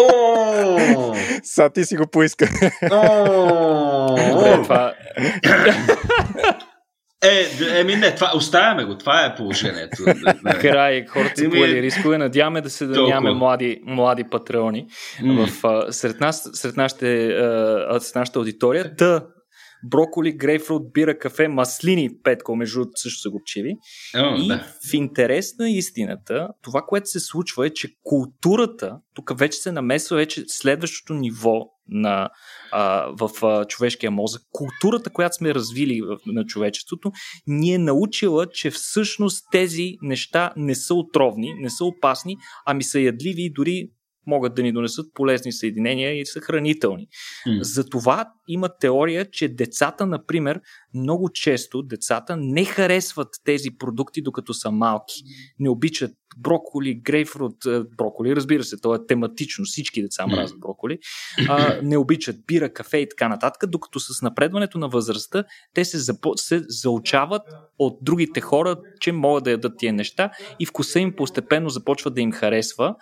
О! 0.00 1.14
Са 1.42 1.70
ти 1.70 1.84
си 1.84 1.96
го 1.96 2.06
поиска. 2.06 2.48
О! 2.90 4.16
това... 4.62 4.94
Е, 7.24 7.46
еми 7.80 7.96
не, 7.96 8.14
това, 8.14 8.32
оставяме 8.34 8.84
го, 8.84 8.98
това 8.98 9.24
е 9.24 9.34
положението. 9.34 10.04
Край, 10.60 11.06
хората 11.06 11.36
са 11.36 11.50
поели 11.50 11.82
рискове, 11.82 12.18
надяваме 12.18 12.60
да 12.60 12.70
се 12.70 12.86
да 12.86 13.02
нямаме 13.02 13.34
млади, 13.34 13.80
млади 13.84 14.24
патреони 14.24 14.86
mm. 15.22 15.46
в, 15.46 15.92
сред, 15.92 16.20
нас, 16.20 16.50
сред, 16.52 16.76
нашите, 16.76 17.28
сред 18.00 18.14
нашата 18.14 18.38
аудитория. 18.38 18.96
Та, 18.96 19.22
броколи, 19.84 20.32
грейпфрут, 20.32 20.92
бира, 20.92 21.18
кафе, 21.18 21.48
маслини, 21.48 22.10
петко, 22.22 22.56
между 22.56 22.78
другото 22.80 23.00
също 23.00 23.20
са 23.20 23.30
горчиви. 23.30 23.76
О, 24.16 24.36
и 24.36 24.48
да. 24.48 24.64
в 24.90 24.94
интерес 24.94 25.58
на 25.58 25.70
истината, 25.70 26.48
това, 26.62 26.82
което 26.88 27.08
се 27.08 27.20
случва 27.20 27.66
е, 27.66 27.70
че 27.70 27.88
културата, 28.02 28.98
тук 29.14 29.38
вече 29.38 29.58
се 29.58 29.72
намесва 29.72 30.16
вече 30.16 30.44
следващото 30.46 31.14
ниво 31.14 31.66
на, 31.88 32.30
а, 32.72 33.06
в 33.20 33.30
а, 33.42 33.64
човешкия 33.64 34.10
мозък. 34.10 34.42
Културата, 34.52 35.10
която 35.10 35.36
сме 35.36 35.54
развили 35.54 36.00
в, 36.00 36.18
на 36.26 36.44
човечеството, 36.44 37.12
ни 37.46 37.74
е 37.74 37.78
научила, 37.78 38.46
че 38.46 38.70
всъщност 38.70 39.44
тези 39.52 39.96
неща 40.02 40.52
не 40.56 40.74
са 40.74 40.94
отровни, 40.94 41.54
не 41.60 41.70
са 41.70 41.84
опасни, 41.84 42.36
ами 42.66 42.84
са 42.84 43.00
ядливи 43.00 43.42
и 43.42 43.52
дори 43.52 43.90
могат 44.26 44.54
да 44.54 44.62
ни 44.62 44.72
донесат 44.72 45.06
полезни 45.14 45.52
съединения 45.52 46.20
и 46.20 46.26
са 46.26 46.40
хранителни. 46.40 47.06
Mm. 47.46 47.62
Затова 47.62 48.32
има 48.48 48.68
теория, 48.80 49.30
че 49.30 49.48
децата, 49.48 50.06
например, 50.06 50.60
много 50.94 51.30
често 51.30 51.82
децата 51.82 52.36
не 52.36 52.64
харесват 52.64 53.28
тези 53.44 53.70
продукти, 53.78 54.22
докато 54.22 54.54
са 54.54 54.70
малки. 54.70 55.14
Не 55.58 55.68
обичат 55.68 56.10
броколи, 56.36 56.94
грейпфрут, 56.94 57.66
е, 57.66 57.80
броколи, 57.96 58.36
разбира 58.36 58.64
се, 58.64 58.80
то 58.80 58.94
е 58.94 59.06
тематично, 59.06 59.64
всички 59.64 60.02
деца 60.02 60.26
мразят 60.26 60.60
броколи, 60.60 60.98
а, 61.48 61.80
не 61.82 61.96
обичат 61.96 62.36
бира, 62.46 62.72
кафе 62.72 62.98
и 62.98 63.08
така 63.08 63.28
нататък, 63.28 63.70
докато 63.70 64.00
с 64.00 64.22
напредването 64.22 64.78
на 64.78 64.88
възрастта 64.88 65.44
те 65.74 65.84
се, 65.84 65.98
запо... 65.98 66.32
се 66.36 66.62
заучават 66.68 67.42
от 67.78 67.98
другите 68.02 68.40
хора, 68.40 68.76
че 69.00 69.12
могат 69.12 69.44
да 69.44 69.50
ядат 69.50 69.78
тия 69.78 69.92
неща 69.92 70.30
и 70.60 70.66
вкуса 70.66 71.00
им 71.00 71.16
постепенно 71.16 71.68
започва 71.68 72.10
да 72.10 72.20
им 72.20 72.32
харесва. 72.32 72.94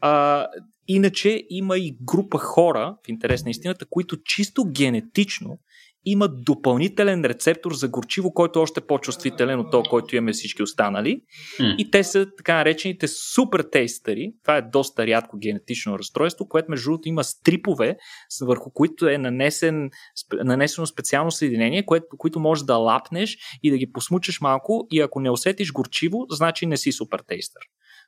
А, 0.00 0.46
иначе 0.88 1.42
има 1.50 1.78
и 1.78 1.96
група 2.02 2.38
хора, 2.38 2.96
в 3.06 3.08
интерес 3.08 3.44
на 3.44 3.50
истината, 3.50 3.86
които 3.90 4.16
чисто 4.22 4.64
генетично 4.64 5.58
имат 6.04 6.44
допълнителен 6.44 7.24
рецептор 7.24 7.72
за 7.72 7.88
горчиво, 7.88 8.34
който 8.34 8.58
е 8.58 8.62
още 8.62 8.80
по-чувствителен 8.80 9.60
от 9.60 9.70
този, 9.70 9.88
който 9.90 10.16
имаме 10.16 10.32
всички 10.32 10.62
останали. 10.62 11.22
Mm. 11.60 11.76
И 11.76 11.90
те 11.90 12.04
са 12.04 12.26
така 12.36 12.54
наречените 12.54 13.08
супер 13.08 13.64
тейстъри. 13.72 14.32
Това 14.44 14.56
е 14.56 14.62
доста 14.62 15.06
рядко 15.06 15.38
генетично 15.38 15.98
разстройство, 15.98 16.48
което 16.48 16.70
между 16.70 16.90
другото 16.90 17.08
има 17.08 17.24
стрипове, 17.24 17.96
върху 18.42 18.70
които 18.70 19.08
е 19.08 19.18
нанесен, 19.18 19.90
нанесено 20.44 20.86
специално 20.86 21.30
съединение, 21.30 21.86
което, 21.86 22.06
които 22.18 22.40
можеш 22.40 22.64
да 22.64 22.74
лапнеш 22.74 23.38
и 23.62 23.70
да 23.70 23.78
ги 23.78 23.92
посмучеш 23.92 24.40
малко 24.40 24.86
и 24.90 25.00
ако 25.00 25.20
не 25.20 25.30
усетиш 25.30 25.72
горчиво, 25.72 26.26
значи 26.30 26.66
не 26.66 26.76
си 26.76 26.92
супер 26.92 27.20
тейстър. 27.28 27.62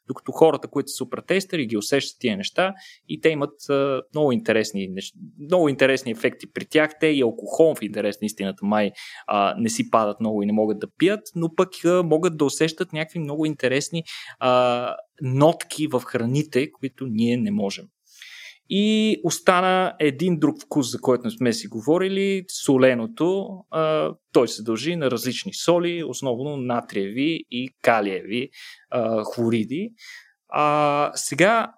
Докато 0.09 0.33
хората, 0.33 0.69
които 0.69 0.89
са 0.89 0.97
супер 0.97 1.19
тестери, 1.19 1.67
ги 1.67 1.77
усещат 1.77 2.21
тия 2.21 2.37
неща 2.37 2.75
и 3.09 3.21
те 3.21 3.29
имат 3.29 3.71
а, 3.71 4.03
много, 4.15 4.33
интересни, 4.33 4.89
много 5.41 5.69
интересни 5.69 6.13
ефекти 6.13 6.53
при 6.53 6.65
тях. 6.65 6.91
Те 7.01 7.07
и 7.07 7.23
алкохол 7.23 7.75
в 7.75 7.83
интерес 7.83 8.21
на 8.21 8.27
истината 8.27 8.67
май 8.67 8.91
а, 9.27 9.55
не 9.59 9.69
си 9.69 9.91
падат 9.91 10.21
много 10.21 10.43
и 10.43 10.47
не 10.47 10.53
могат 10.53 10.79
да 10.79 10.87
пият, 10.99 11.21
но 11.35 11.55
пък 11.55 11.69
а, 11.85 12.03
могат 12.03 12.37
да 12.37 12.45
усещат 12.45 12.93
някакви 12.93 13.19
много 13.19 13.47
интересни 13.47 14.03
а, 14.39 14.95
нотки 15.23 15.87
в 15.87 16.01
храните, 16.01 16.73
които 16.73 17.07
ние 17.07 17.37
не 17.37 17.51
можем. 17.51 17.85
И 18.75 19.21
остана 19.25 19.95
един 20.01 20.39
друг 20.39 20.63
вкус, 20.63 20.91
за 20.91 21.01
който 21.01 21.31
сме 21.31 21.53
си 21.53 21.69
говорили, 21.69 22.45
соленото. 22.65 23.49
А, 23.71 24.15
той 24.33 24.49
се 24.49 24.63
дължи 24.63 24.97
на 24.97 25.11
различни 25.11 25.55
соли, 25.55 26.05
основно 26.05 26.57
натриеви 26.57 27.45
и 27.51 27.69
калиеви 27.83 28.49
а, 28.91 29.25
хлориди. 29.25 29.91
А, 30.49 31.13
сега 31.15 31.73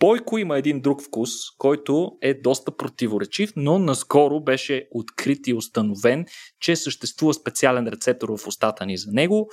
Бойко 0.00 0.38
има 0.38 0.58
един 0.58 0.80
друг 0.80 1.02
вкус, 1.02 1.30
който 1.58 2.12
е 2.22 2.34
доста 2.34 2.76
противоречив, 2.76 3.52
но 3.56 3.78
наскоро 3.78 4.40
беше 4.40 4.88
открит 4.90 5.46
и 5.46 5.54
установен, 5.54 6.26
че 6.60 6.76
съществува 6.76 7.34
специален 7.34 7.88
рецептор 7.88 8.28
в 8.28 8.46
устата 8.46 8.86
ни 8.86 8.96
за 8.96 9.12
него. 9.12 9.50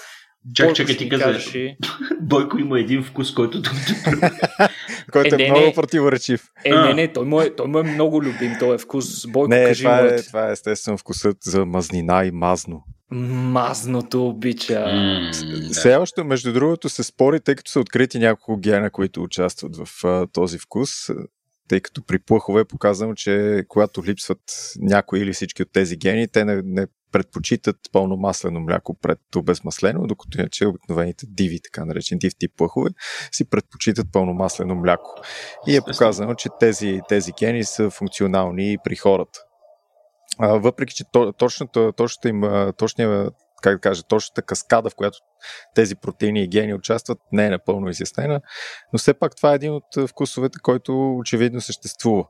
Чак, 0.54 0.76
чакай, 0.76 0.98
ти 0.98 1.10
казваш. 1.10 1.56
Бойко 2.22 2.58
има 2.58 2.80
един 2.80 3.04
вкус, 3.04 3.34
който 3.34 3.62
който 5.12 5.36
е, 5.36 5.44
е 5.44 5.52
много 5.52 5.66
не, 5.66 5.74
противоречив. 5.74 6.52
Е, 6.66 6.74
не, 6.74 6.94
не, 6.94 7.14
той 7.14 7.26
му, 7.26 7.42
е, 7.42 7.56
той 7.56 7.68
му 7.68 7.80
е 7.80 7.84
много 7.84 8.24
любим, 8.24 8.56
той 8.60 8.76
е 8.76 8.78
вкус. 8.78 9.28
Бойко, 9.28 9.50
не, 9.50 9.66
кажи 9.66 9.84
това, 9.84 10.00
е, 10.00 10.22
това 10.22 10.50
е 10.50 10.52
естествено 10.52 10.98
вкусът 10.98 11.38
за 11.44 11.66
мазнина 11.66 12.26
и 12.26 12.32
мазно. 12.32 12.84
Мазното 13.12 14.28
обича. 14.28 14.74
Mm, 14.74 15.72
Все 15.72 15.96
още, 15.96 16.24
между 16.24 16.54
другото, 16.54 16.90
се 16.90 17.04
спори, 17.04 17.40
тъй 17.40 17.56
като 17.56 17.72
са 17.72 17.80
открити 17.80 18.20
няколко 18.20 18.58
гена, 18.58 18.90
които 18.90 19.24
участват 19.24 19.76
в 19.78 20.06
а, 20.06 20.28
този 20.28 20.58
вкус 20.58 21.10
тъй 21.68 21.82
като 21.82 22.02
при 22.04 22.20
плъхове 22.20 22.62
е 22.62 22.66
показано, 22.66 23.16
че 23.16 23.64
когато 23.68 24.04
липсват 24.04 24.40
някои 24.80 25.20
или 25.20 25.34
всички 25.34 25.62
от 25.62 25.72
тези 25.72 25.98
гени, 25.98 26.28
те 26.28 26.46
не, 26.46 26.62
не 26.66 26.88
предпочитат 27.12 27.76
пълномаслено 27.92 28.60
мляко 28.60 28.94
пред 28.94 29.20
обезмаслено, 29.36 30.08
докато 30.08 30.40
иначе 30.40 30.66
обикновените 30.66 31.26
диви, 31.30 31.60
така 31.62 31.86
наречени 31.86 32.20
див 32.20 32.34
тип 32.40 32.52
плъхове, 32.58 32.90
си 33.32 33.50
предпочитат 33.50 34.08
пълномаслено 34.12 34.76
мляко. 34.76 35.22
И 35.68 35.76
е 35.76 35.82
показано, 35.82 36.36
че 36.36 36.50
тези, 36.60 37.02
тези 37.10 37.32
гени 37.40 37.64
са 37.64 37.90
функционални 37.90 38.74
и 38.74 38.78
при 38.84 38.96
хората. 38.96 39.40
А, 40.40 40.48
въпреки, 40.48 40.96
че 40.96 41.04
точната, 41.38 41.94
точната 41.94 42.30
им, 42.30 42.44
точния 42.78 43.30
как 43.62 43.76
да 43.76 43.80
кажа, 43.80 44.04
точната 44.04 44.42
каскада, 44.42 44.90
в 44.90 44.96
която 44.96 45.18
тези 45.76 45.96
протеини 45.96 46.44
и 46.44 46.48
гени 46.48 46.74
участват, 46.74 47.20
не 47.32 47.46
е 47.46 47.50
напълно 47.50 47.90
изяснена, 47.90 48.42
но 48.94 49.00
все 49.00 49.14
пак 49.14 49.36
това 49.36 49.52
е 49.52 49.56
един 49.56 49.74
от 49.74 50.10
вкусовете, 50.10 50.60
който 50.60 51.18
очевидно 51.18 51.62
съществува. 51.62 52.28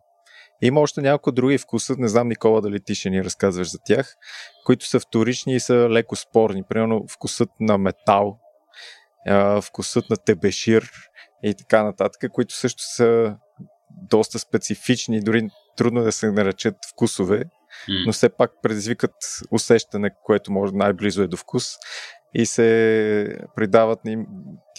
Има 0.61 0.79
още 0.79 1.01
няколко 1.01 1.31
други 1.31 1.57
вкуса, 1.57 1.95
не 1.97 2.07
знам 2.07 2.27
Никола 2.27 2.61
дали 2.61 2.79
ти 2.83 2.95
ще 2.95 3.09
ни 3.09 3.23
разказваш 3.23 3.71
за 3.71 3.77
тях, 3.85 4.15
които 4.65 4.85
са 4.85 4.99
вторични 4.99 5.55
и 5.55 5.59
са 5.59 5.73
леко 5.89 6.15
спорни. 6.15 6.63
Примерно 6.69 7.05
вкусът 7.07 7.49
на 7.59 7.77
метал, 7.77 8.39
вкусът 9.61 10.09
на 10.09 10.17
тебешир 10.17 10.91
и 11.43 11.55
така 11.55 11.83
нататък, 11.83 12.31
които 12.31 12.55
също 12.55 12.83
са 12.83 13.35
доста 14.09 14.39
специфични, 14.39 15.21
дори 15.21 15.49
трудно 15.77 16.03
да 16.03 16.11
се 16.11 16.31
наречат 16.31 16.75
вкусове, 16.91 17.43
но 18.05 18.13
все 18.13 18.29
пак 18.29 18.51
предизвикат 18.61 19.15
усещане, 19.51 20.11
което 20.23 20.51
може 20.51 20.73
най-близо 20.73 21.21
е 21.21 21.27
до 21.27 21.37
вкус 21.37 21.65
и 22.33 22.45
се 22.45 23.39
придават 23.55 23.99
им 24.05 24.25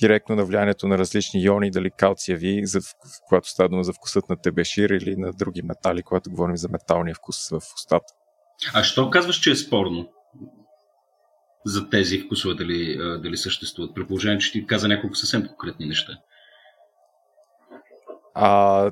директно 0.01 0.37
на 0.37 0.45
влиянието 0.45 0.89
на 0.89 0.99
различни 0.99 1.43
иони, 1.43 1.71
дали 1.71 1.91
калциеви, 1.91 2.67
за, 2.67 2.81
когато 3.29 3.49
става 3.49 3.69
дума 3.69 3.85
за 3.85 3.93
вкусът 3.93 4.29
на 4.29 4.37
тебешир 4.37 4.91
или 4.91 5.17
на 5.17 5.33
други 5.33 5.63
метали, 5.63 6.03
когато 6.03 6.31
говорим 6.31 6.57
за 6.57 6.69
металния 6.69 7.15
вкус 7.15 7.49
в 7.49 7.61
устата. 7.77 8.15
А 8.75 8.83
що 8.83 9.11
казваш, 9.11 9.37
че 9.37 9.51
е 9.51 9.57
спорно? 9.57 10.09
За 11.67 11.91
тези 11.91 12.21
вкусове 12.21 12.55
дали, 12.55 12.97
дали 13.23 13.37
съществуват? 13.37 13.95
При 13.95 14.07
положение, 14.07 14.39
че 14.39 14.53
ти 14.53 14.67
каза 14.67 14.89
няколко 14.89 15.17
съвсем 15.17 15.47
конкретни 15.47 15.87
неща. 15.87 16.13
А, 18.35 18.91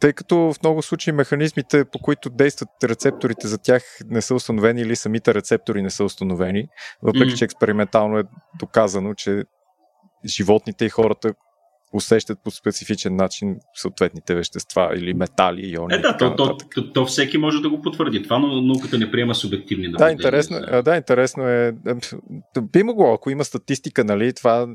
тъй 0.00 0.12
като 0.12 0.36
в 0.36 0.54
много 0.62 0.82
случаи 0.82 1.12
механизмите, 1.12 1.84
по 1.84 1.98
които 1.98 2.30
действат 2.30 2.68
рецепторите 2.84 3.48
за 3.48 3.58
тях 3.58 3.82
не 4.06 4.22
са 4.22 4.34
установени 4.34 4.80
или 4.80 4.96
самите 4.96 5.34
рецептори 5.34 5.82
не 5.82 5.90
са 5.90 6.04
установени, 6.04 6.68
въпреки 7.02 7.32
mm. 7.32 7.36
че 7.36 7.44
експериментално 7.44 8.18
е 8.18 8.24
доказано, 8.58 9.14
че 9.14 9.44
животните 10.26 10.84
и 10.84 10.88
хората 10.88 11.34
усещат 11.94 12.38
по 12.44 12.50
специфичен 12.50 13.16
начин 13.16 13.56
съответните 13.74 14.34
вещества 14.34 14.90
или 14.96 15.14
метали, 15.14 15.70
иони. 15.70 15.94
Е, 15.94 15.98
да, 15.98 16.16
то, 16.16 16.36
то, 16.36 16.56
то, 16.74 16.92
то, 16.92 17.06
всеки 17.06 17.38
може 17.38 17.62
да 17.62 17.70
го 17.70 17.82
потвърди. 17.82 18.22
Това, 18.22 18.38
но 18.38 18.62
науката 18.62 18.98
не 18.98 19.10
приема 19.10 19.34
субективни 19.34 19.92
да, 19.92 20.10
интересно, 20.10 20.56
за... 20.56 20.82
да, 20.82 20.96
интересно 20.96 21.48
е. 21.48 21.74
Би 22.62 22.82
могло, 22.82 23.14
ако 23.14 23.30
има 23.30 23.44
статистика, 23.44 24.04
нали, 24.04 24.32
това 24.32 24.66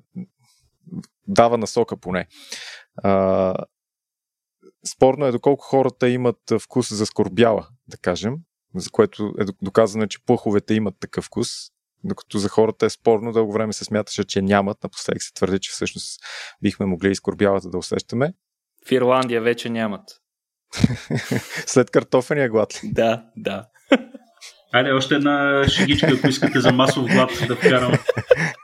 дава 1.27 1.57
насока 1.57 1.97
поне. 1.97 2.27
А, 3.03 3.53
Спорно 4.85 5.25
е 5.25 5.31
доколко 5.31 5.65
хората 5.65 6.09
имат 6.09 6.39
вкус 6.61 6.93
за 6.93 7.05
скорбяла, 7.05 7.67
да 7.87 7.97
кажем, 7.97 8.35
за 8.75 8.89
което 8.89 9.33
е 9.39 9.43
доказано, 9.61 10.07
че 10.07 10.25
плъховете 10.25 10.73
имат 10.73 10.95
такъв 10.99 11.25
вкус, 11.25 11.49
докато 12.03 12.37
за 12.37 12.49
хората 12.49 12.85
е 12.85 12.89
спорно, 12.89 13.31
дълго 13.31 13.53
време 13.53 13.73
се 13.73 13.85
смяташе, 13.85 14.23
че 14.23 14.41
нямат, 14.41 14.83
напоследък 14.83 15.23
се 15.23 15.33
твърди, 15.33 15.59
че 15.59 15.71
всъщност 15.71 16.21
бихме 16.61 16.85
могли 16.85 17.11
и 17.11 17.15
скорбялата 17.15 17.69
да 17.69 17.77
усещаме. 17.77 18.33
В 18.87 18.91
Ирландия 18.91 19.41
вече 19.41 19.69
нямат. 19.69 20.03
След 21.65 21.91
картофения 21.91 22.49
глад 22.49 22.83
ли? 22.83 22.91
Да, 22.91 23.25
да. 23.37 23.65
Айде, 24.73 24.91
още 24.91 25.15
една 25.15 25.63
шегичка, 25.67 26.07
ако 26.17 26.27
искате 26.27 26.59
за 26.59 26.71
масов 26.71 27.05
глад 27.13 27.31
да 27.47 27.55
вкарам. 27.55 27.93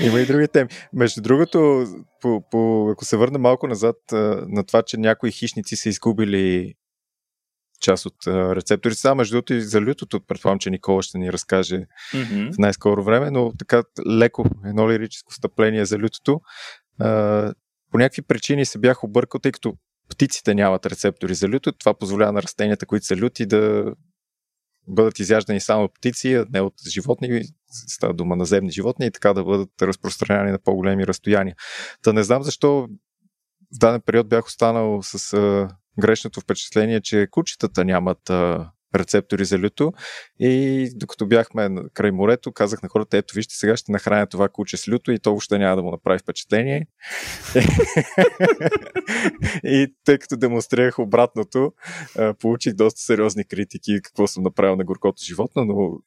Има 0.00 0.20
и 0.20 0.26
други 0.26 0.48
теми. 0.48 0.68
Между 0.92 1.22
другото, 1.22 1.86
по, 2.20 2.44
по, 2.50 2.90
ако 2.90 3.04
се 3.04 3.16
върна 3.16 3.38
малко 3.38 3.66
назад 3.66 3.96
на 4.48 4.64
това, 4.66 4.82
че 4.82 4.96
някои 4.96 5.30
хищници 5.30 5.76
са 5.76 5.88
изгубили 5.88 6.74
част 7.80 8.06
от 8.06 8.26
рецепторите. 8.26 9.00
Сега, 9.00 9.14
между 9.14 9.34
другото, 9.34 9.54
и 9.54 9.60
за 9.60 9.80
лютото, 9.80 10.20
предполагам, 10.20 10.58
че 10.58 10.70
Никола 10.70 11.02
ще 11.02 11.18
ни 11.18 11.32
разкаже 11.32 11.86
mm-hmm. 12.14 12.54
в 12.54 12.58
най-скоро 12.58 13.04
време, 13.04 13.30
но 13.30 13.52
така 13.58 13.82
леко 14.06 14.44
едно 14.66 14.90
лирическо 14.90 15.32
встъпление 15.32 15.84
за 15.84 15.98
лютото. 15.98 16.40
по 17.90 17.98
някакви 17.98 18.22
причини 18.22 18.66
се 18.66 18.78
бях 18.78 19.04
объркал, 19.04 19.40
тъй 19.40 19.52
като 19.52 19.74
птиците 20.08 20.54
нямат 20.54 20.86
рецептори 20.86 21.34
за 21.34 21.48
люто. 21.48 21.72
Това 21.72 21.94
позволява 21.94 22.32
на 22.32 22.42
растенията, 22.42 22.86
които 22.86 23.06
са 23.06 23.16
люти, 23.16 23.46
да 23.46 23.92
бъдат 24.88 25.18
изяждани 25.18 25.60
само 25.60 25.88
птици, 25.88 26.34
а 26.34 26.46
не 26.52 26.60
от 26.60 26.74
животни, 26.88 27.42
става 27.70 28.14
дума 28.14 28.36
на 28.36 28.70
животни 28.70 29.06
и 29.06 29.10
така 29.10 29.32
да 29.32 29.44
бъдат 29.44 29.82
разпространяни 29.82 30.50
на 30.50 30.58
по-големи 30.58 31.06
разстояния. 31.06 31.56
Та 32.02 32.12
не 32.12 32.22
знам 32.22 32.42
защо 32.42 32.88
в 33.74 33.78
даден 33.78 34.00
период 34.00 34.28
бях 34.28 34.46
останал 34.46 35.02
с 35.02 35.32
а, 35.32 35.68
грешното 36.00 36.40
впечатление, 36.40 37.00
че 37.00 37.28
кучетата 37.30 37.84
нямат 37.84 38.30
а, 38.30 38.70
рецептори 38.94 39.44
за 39.44 39.58
люто. 39.58 39.92
И 40.38 40.90
докато 40.94 41.26
бяхме 41.26 41.70
край 41.94 42.10
морето, 42.10 42.52
казах 42.52 42.82
на 42.82 42.88
хората, 42.88 43.16
ето 43.16 43.34
вижте, 43.34 43.54
сега 43.54 43.76
ще 43.76 43.92
нахраня 43.92 44.26
това 44.26 44.48
куче 44.48 44.76
с 44.76 44.88
люто 44.88 45.12
и 45.12 45.18
то 45.18 45.30
въобще 45.30 45.58
няма 45.58 45.76
да 45.76 45.82
му 45.82 45.90
направи 45.90 46.18
впечатление. 46.18 46.86
и 49.64 49.94
тъй 50.04 50.18
като 50.18 50.36
демонстрирах 50.36 50.98
обратното, 50.98 51.72
получих 52.40 52.74
доста 52.74 53.00
сериозни 53.00 53.44
критики 53.44 54.00
какво 54.02 54.26
съм 54.26 54.42
направил 54.42 54.76
на 54.76 54.84
горкото 54.84 55.22
животно, 55.24 55.64
но 55.64 55.98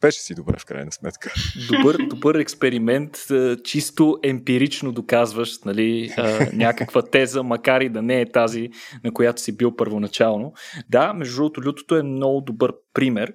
беше 0.00 0.20
си 0.20 0.34
добре 0.34 0.58
в 0.58 0.64
крайна 0.64 0.92
сметка. 0.92 1.34
Добър, 1.68 1.96
добър 2.10 2.34
експеримент, 2.34 3.18
чисто 3.64 4.18
емпирично 4.22 4.92
доказваш 4.92 5.58
нали, 5.64 6.14
някаква 6.52 7.02
теза, 7.02 7.42
макар 7.42 7.80
и 7.80 7.88
да 7.88 8.02
не 8.02 8.20
е 8.20 8.30
тази, 8.30 8.70
на 9.04 9.12
която 9.12 9.40
си 9.40 9.56
бил 9.56 9.76
първоначално. 9.76 10.52
Да, 10.88 11.12
между 11.12 11.36
другото, 11.36 11.68
лютото 11.68 11.96
е 11.96 12.02
много 12.02 12.40
добър 12.40 12.72
пример. 12.94 13.32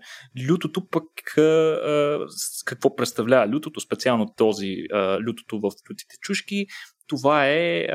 Лютото 0.50 0.88
пък 0.90 1.04
какво 2.66 2.96
представлява? 2.96 3.54
Лютото, 3.54 3.80
специално 3.80 4.34
този 4.38 4.76
лютото 5.28 5.60
в 5.60 5.64
лютите 5.64 6.16
чушки, 6.22 6.66
това 7.08 7.48
е 7.48 7.88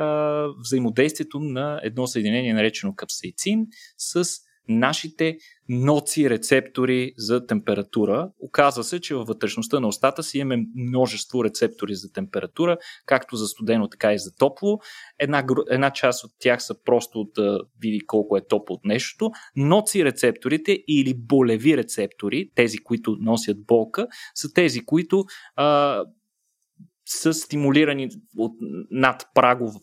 взаимодействието 0.58 1.40
на 1.40 1.80
едно 1.82 2.06
съединение, 2.06 2.54
наречено 2.54 2.94
капсейцин, 2.94 3.66
с 3.98 4.24
нашите 4.68 5.38
ноци 5.68 6.30
рецептори 6.30 7.12
за 7.16 7.46
температура. 7.46 8.30
Оказва 8.40 8.84
се, 8.84 9.00
че 9.00 9.14
във 9.14 9.26
вътрешността 9.26 9.80
на 9.80 9.88
устата 9.88 10.22
си 10.22 10.38
имаме 10.38 10.64
множество 10.76 11.44
рецептори 11.44 11.94
за 11.94 12.12
температура, 12.12 12.78
както 13.06 13.36
за 13.36 13.46
студено, 13.46 13.88
така 13.88 14.12
и 14.12 14.18
за 14.18 14.36
топло. 14.36 14.78
Една, 15.18 15.44
една 15.70 15.90
част 15.90 16.24
от 16.24 16.30
тях 16.38 16.62
са 16.62 16.74
просто 16.84 17.30
да 17.34 17.60
види 17.80 18.00
колко 18.06 18.36
е 18.36 18.46
топло 18.46 18.74
от 18.74 18.84
нещото. 18.84 19.30
Ноци 19.56 20.04
рецепторите 20.04 20.78
или 20.88 21.14
болеви 21.14 21.76
рецептори, 21.76 22.50
тези, 22.54 22.78
които 22.78 23.16
носят 23.20 23.66
болка, 23.66 24.06
са 24.34 24.52
тези, 24.52 24.84
които 24.84 25.24
а, 25.56 26.04
са 27.06 27.34
стимулирани 27.34 28.08
от 28.36 28.52
над 28.90 29.26
прагов 29.34 29.74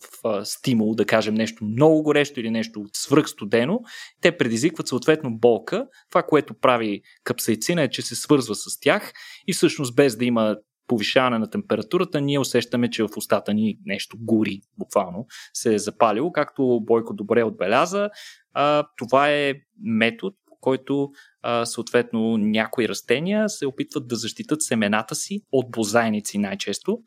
стимул, 0.44 0.94
да 0.94 1.04
кажем 1.04 1.34
нещо 1.34 1.64
много 1.64 2.02
горещо 2.02 2.40
или 2.40 2.50
нещо 2.50 2.84
свръхстудено, 2.92 3.80
те 4.20 4.36
предизвикват 4.36 4.88
съответно 4.88 5.38
болка. 5.38 5.86
Това, 6.10 6.22
което 6.22 6.54
прави 6.54 7.02
капсайцина 7.24 7.82
е, 7.82 7.90
че 7.90 8.02
се 8.02 8.14
свързва 8.14 8.54
с 8.54 8.80
тях 8.80 9.12
и 9.46 9.52
всъщност 9.52 9.96
без 9.96 10.16
да 10.16 10.24
има 10.24 10.56
повишаване 10.86 11.38
на 11.38 11.50
температурата, 11.50 12.20
ние 12.20 12.38
усещаме, 12.38 12.90
че 12.90 13.02
в 13.02 13.08
устата 13.16 13.54
ни 13.54 13.78
нещо 13.86 14.16
гори, 14.20 14.60
буквално 14.78 15.26
се 15.54 15.74
е 15.74 15.78
запалило. 15.78 16.32
Както 16.32 16.80
Бойко 16.82 17.14
добре 17.14 17.42
отбеляза, 17.42 18.10
а, 18.52 18.86
това 18.96 19.30
е 19.30 19.54
метод, 19.82 20.36
който 20.64 21.08
а, 21.42 21.66
съответно 21.66 22.36
някои 22.36 22.88
растения 22.88 23.48
се 23.48 23.66
опитват 23.66 24.08
да 24.08 24.16
защитат 24.16 24.62
семената 24.62 25.14
си 25.14 25.40
от 25.52 25.70
бозайници 25.70 26.38
най-често, 26.38 26.98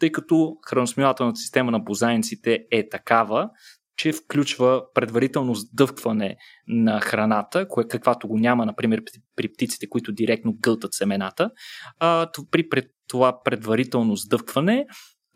тъй 0.00 0.12
като 0.12 0.56
храносмилателната 0.68 1.36
система 1.36 1.70
на 1.70 1.80
бозайниците 1.80 2.58
е 2.70 2.88
такава, 2.88 3.48
че 3.96 4.12
включва 4.12 4.82
предварително 4.94 5.54
сдъвкване 5.54 6.36
на 6.68 7.00
храната, 7.00 7.68
кое, 7.68 7.84
каквато 7.88 8.28
го 8.28 8.38
няма, 8.38 8.66
например, 8.66 9.02
при 9.36 9.48
птиците, 9.52 9.88
които 9.88 10.12
директно 10.12 10.56
гълтат 10.60 10.94
семената. 10.94 11.50
А, 11.98 12.30
при 12.50 12.82
това 13.08 13.42
предварително 13.44 14.16
сдъвкване 14.16 14.86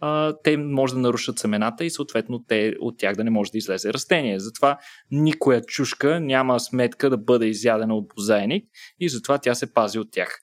а, 0.01 0.34
те 0.44 0.57
може 0.57 0.94
да 0.94 1.01
нарушат 1.01 1.38
семената 1.38 1.84
и 1.84 1.90
съответно 1.90 2.44
те, 2.49 2.74
от 2.80 2.99
тях 2.99 3.16
да 3.16 3.24
не 3.24 3.30
може 3.30 3.51
да 3.51 3.59
излезе 3.59 3.92
растение. 3.92 4.40
Затова 4.40 4.78
никоя 5.11 5.62
чушка 5.62 6.20
няма 6.20 6.61
сметка 6.61 7.11
да 7.11 7.16
бъде 7.16 7.46
изядена 7.46 7.94
от 7.94 8.09
бозайник 8.16 8.64
и 9.01 9.09
затова 9.09 9.38
тя 9.38 9.55
се 9.55 9.72
пази 9.72 9.99
от 9.99 10.09
тях. 10.12 10.38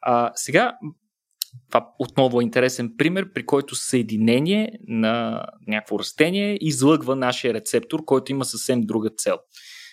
А, 0.00 0.32
сега, 0.34 0.72
това 1.70 1.88
отново 1.98 2.40
е 2.40 2.44
интересен 2.44 2.94
пример, 2.98 3.32
при 3.32 3.46
който 3.46 3.74
съединение 3.74 4.72
на 4.86 5.46
някакво 5.66 5.98
растение 5.98 6.58
излъгва 6.60 7.16
нашия 7.16 7.54
рецептор, 7.54 8.04
който 8.04 8.32
има 8.32 8.44
съвсем 8.44 8.80
друга 8.80 9.10
цел. 9.16 9.38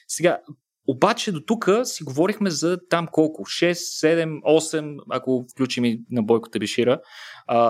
Сега, 0.08 0.40
обаче 0.88 1.32
до 1.32 1.40
тук 1.40 1.70
си 1.84 2.04
говорихме 2.04 2.50
за 2.50 2.78
там 2.90 3.08
колко? 3.12 3.44
6, 3.44 3.72
7, 3.72 4.42
8, 4.42 4.98
ако 5.10 5.46
включим 5.52 5.86
и 5.86 6.02
на 6.12 6.24
Бойко 6.24 6.50
Табишира, 6.50 7.00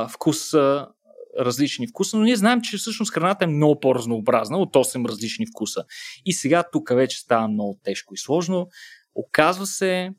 вкус 0.10 0.54
различни 1.40 1.88
вкуса, 1.88 2.18
но 2.18 2.24
ние 2.24 2.36
знаем, 2.36 2.62
че 2.62 2.78
всъщност 2.78 3.14
храната 3.14 3.44
е 3.44 3.48
много 3.48 3.80
по-разнообразна 3.80 4.58
от 4.58 4.74
8 4.74 5.10
различни 5.10 5.46
вкуса. 5.46 5.84
И 6.26 6.34
сега 6.34 6.64
тук 6.72 6.90
вече 6.90 7.20
става 7.20 7.48
много 7.48 7.80
тежко 7.84 8.14
и 8.14 8.18
сложно. 8.18 8.68
Оказва 9.16 9.66
се, 9.66 10.10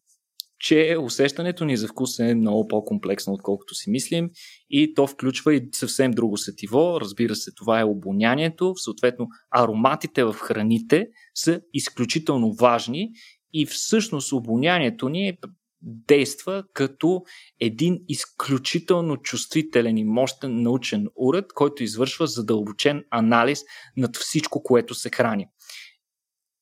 че 0.60 0.96
усещането 1.00 1.64
ни 1.64 1.76
за 1.76 1.88
вкус 1.88 2.18
е 2.18 2.34
много 2.34 2.68
по-комплексно, 2.68 3.32
отколкото 3.32 3.74
си 3.74 3.90
мислим 3.90 4.30
и 4.70 4.94
то 4.94 5.06
включва 5.06 5.54
и 5.54 5.68
съвсем 5.72 6.10
друго 6.10 6.36
сетиво. 6.36 7.00
Разбира 7.00 7.34
се, 7.34 7.50
това 7.56 7.80
е 7.80 7.84
обонянието. 7.84 8.74
Съответно, 8.76 9.26
ароматите 9.50 10.24
в 10.24 10.34
храните 10.34 11.06
са 11.34 11.60
изключително 11.74 12.52
важни 12.52 13.10
и 13.52 13.66
всъщност 13.66 14.32
обонянието 14.32 15.08
ни 15.08 15.28
е 15.28 15.38
действа 15.84 16.64
като 16.72 17.22
един 17.60 17.98
изключително 18.08 19.16
чувствителен 19.16 19.98
и 19.98 20.04
мощен 20.04 20.62
научен 20.62 21.06
уред, 21.16 21.44
който 21.54 21.82
извършва 21.82 22.26
задълбочен 22.26 23.04
анализ 23.10 23.62
над 23.96 24.16
всичко, 24.16 24.62
което 24.62 24.94
се 24.94 25.10
храни. 25.10 25.46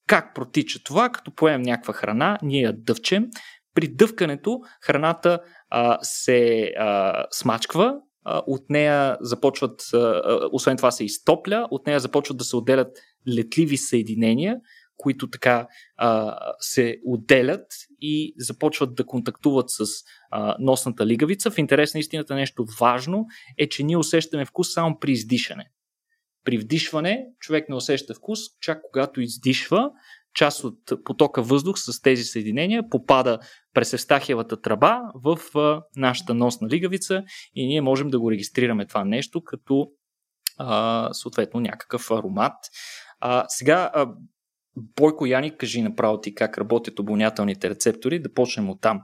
Как 0.07 0.35
протича 0.35 0.85
това? 0.85 1.09
Като 1.09 1.35
поемем 1.35 1.63
някаква 1.63 1.95
храна, 1.95 2.39
ние 2.43 2.61
я 2.63 2.73
дъвчем. 2.73 3.27
При 3.75 3.89
дъвкането 3.89 4.61
храната 4.81 5.41
а, 5.71 5.99
се 6.03 6.73
а, 6.79 7.25
смачква, 7.31 7.95
а, 8.25 8.43
от 8.47 8.71
нея 8.71 9.17
започват, 9.21 9.83
а, 9.95 10.23
освен 10.53 10.77
това 10.77 10.91
се 10.91 11.05
изтопля, 11.05 11.69
от 11.71 11.87
нея 11.87 12.01
започват 12.01 12.39
да 12.39 12.45
се 12.45 12.57
отделят 12.57 12.99
летливи 13.29 13.77
съединения, 13.77 14.57
които 15.03 15.31
така 15.31 15.67
а, 15.97 16.37
се 16.61 16.97
отделят 17.05 17.67
и 18.01 18.35
започват 18.39 18.95
да 18.95 19.07
контактуват 19.07 19.71
с 19.71 19.85
а, 20.31 20.57
носната 20.59 21.07
лигавица. 21.07 21.51
В 21.51 21.59
интерес 21.59 21.95
на 21.95 22.01
истината 22.01 22.35
нещо 22.35 22.67
важно 22.81 23.27
е, 23.59 23.69
че 23.69 23.83
ние 23.83 23.97
усещаме 23.97 24.45
вкус 24.45 24.73
само 24.73 24.99
при 24.99 25.13
издишане. 25.13 25.71
При 26.45 26.59
вдишване 26.59 27.27
човек 27.39 27.69
не 27.69 27.75
усеща 27.75 28.15
вкус, 28.15 28.39
чак 28.61 28.83
когато 28.83 29.21
издишва, 29.21 29.91
част 30.35 30.65
от 30.65 30.79
потока 31.05 31.43
въздух 31.43 31.79
с 31.79 32.01
тези 32.01 32.25
съединения 32.25 32.89
попада 32.91 33.39
през 33.75 33.93
Евстахиевата 33.93 34.61
тръба 34.61 35.01
в 35.15 35.39
нашата 35.97 36.35
носна 36.35 36.69
лигавица 36.69 37.23
и 37.55 37.67
ние 37.67 37.81
можем 37.81 38.09
да 38.09 38.21
го 38.21 38.31
регистрираме 38.31 38.87
това 38.87 39.05
нещо 39.05 39.45
като 39.45 39.89
а, 40.59 41.09
съответно 41.13 41.61
някакъв 41.61 42.11
аромат. 42.11 42.55
А, 43.21 43.45
сега, 43.49 43.91
а, 43.95 44.07
Бойко 44.77 45.27
Яни, 45.27 45.57
кажи 45.57 45.83
направо 45.83 46.21
ти 46.21 46.35
как 46.35 46.59
работят 46.59 46.99
обонятелните 46.99 47.71
рецептори, 47.71 48.19
да 48.19 48.35
почнем 48.35 48.71
от 48.71 48.81
там. 48.81 49.03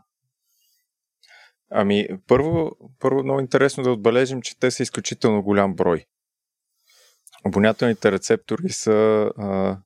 Ами, 1.71 2.09
първо, 2.27 2.71
първо 2.99 3.23
много 3.23 3.41
интересно 3.41 3.83
да 3.83 3.91
отбележим, 3.91 4.43
че 4.43 4.59
те 4.59 4.71
са 4.71 4.83
изключително 4.83 5.43
голям 5.43 5.75
брой. 5.75 6.05
Обонятелните 7.47 8.13
рецептори 8.13 8.69
са 8.69 9.31
а, 9.39 9.79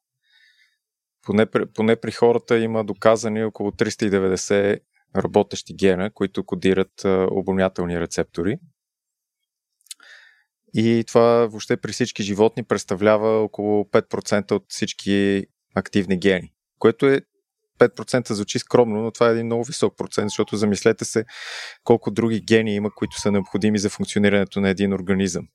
поне, 1.23 1.47
поне 1.75 1.97
при 1.97 2.13
хората 2.13 2.59
има 2.59 2.85
доказани 2.85 3.45
около 3.45 3.71
390 3.71 4.81
работещи 5.17 5.75
гена, 5.75 6.11
които 6.11 6.45
кодират 6.45 7.05
а, 7.05 7.29
обонятелни 7.31 8.01
рецептори. 8.01 8.59
И 10.75 11.05
това 11.07 11.47
въобще 11.47 11.77
при 11.77 11.93
всички 11.93 12.23
животни 12.23 12.63
представлява 12.63 13.29
около 13.29 13.85
5% 13.85 14.53
от 14.53 14.65
всички 14.69 15.47
активни 15.75 16.19
гени, 16.19 16.53
което 16.79 17.07
е 17.07 17.21
5% 17.79 18.33
звучи 18.33 18.59
скромно, 18.59 19.03
но 19.03 19.11
това 19.11 19.29
е 19.29 19.33
един 19.33 19.47
много 19.47 19.65
висок 19.65 19.97
процент, 19.97 20.29
защото 20.29 20.57
замислете 20.57 21.05
се 21.05 21.25
колко 21.85 22.11
други 22.11 22.41
гени 22.41 22.75
има, 22.75 22.91
които 22.95 23.21
са 23.21 23.33
необходими 23.33 23.79
за 23.79 23.91
функционирането 23.91 24.61
на 24.61 24.69
един 24.69 24.93
организъм. 24.93 25.49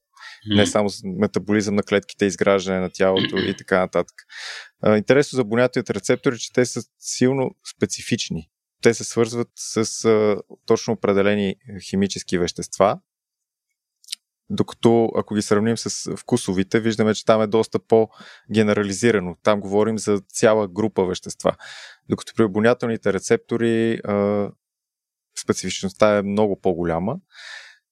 Не 0.48 0.68
само 0.68 0.90
метаболизъм 1.04 1.76
на 1.76 1.84
клетките, 1.84 2.26
изграждане 2.26 2.80
на 2.80 2.90
тялото 2.90 3.38
и 3.38 3.58
така 3.58 3.80
нататък. 3.80 4.16
Интересно 4.86 5.36
за 5.36 5.44
бонятият 5.44 5.90
рецептори 5.90 6.36
е, 6.36 6.38
че 6.38 6.54
те 6.54 6.66
са 6.66 6.82
силно 7.00 7.56
специфични. 7.76 8.50
Те 8.82 8.94
се 8.94 9.04
свързват 9.04 9.50
с 9.56 10.06
а, 10.06 10.38
точно 10.66 10.94
определени 10.94 11.56
химически 11.90 12.38
вещества, 12.38 13.00
докато 14.50 15.12
ако 15.16 15.36
ги 15.36 15.42
сравним 15.42 15.78
с 15.78 16.16
вкусовите, 16.18 16.80
виждаме, 16.80 17.14
че 17.14 17.26
там 17.26 17.42
е 17.42 17.48
доста 17.48 17.80
по-генерализирано. 17.80 19.36
Там 19.44 19.60
говорим 19.60 19.98
за 19.98 20.22
цяла 20.30 20.68
група 20.68 21.06
вещества. 21.06 21.56
Докато 22.10 22.34
при 22.36 22.44
обонятелните 22.44 23.14
рецептори 23.14 24.02
специфичността 25.40 26.18
е 26.18 26.22
много 26.22 26.62
по-голяма. 26.62 27.16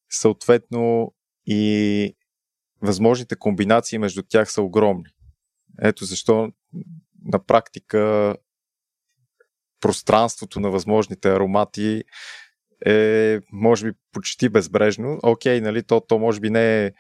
Съответно 0.10 1.14
и 1.45 2.16
възможните 2.82 3.36
комбинации 3.36 3.97
между 3.97 4.24
тях 4.24 4.51
са 4.51 4.62
огромни. 4.62 5.10
Ето 5.82 6.06
защо 6.06 6.51
на 7.26 7.45
практика 7.45 8.36
пространството 9.80 10.60
на 10.60 10.70
възможните 10.70 11.30
аромати 11.30 12.03
е, 12.86 13.39
може 13.51 13.86
би, 13.86 13.97
почти 14.13 14.49
безбрежно. 14.49 15.19
Окей, 15.23 15.61
нали, 15.61 15.83
то, 15.83 16.01
то 16.01 16.19
може 16.19 16.39
би 16.39 16.49
не 16.49 16.86
е 16.86 16.91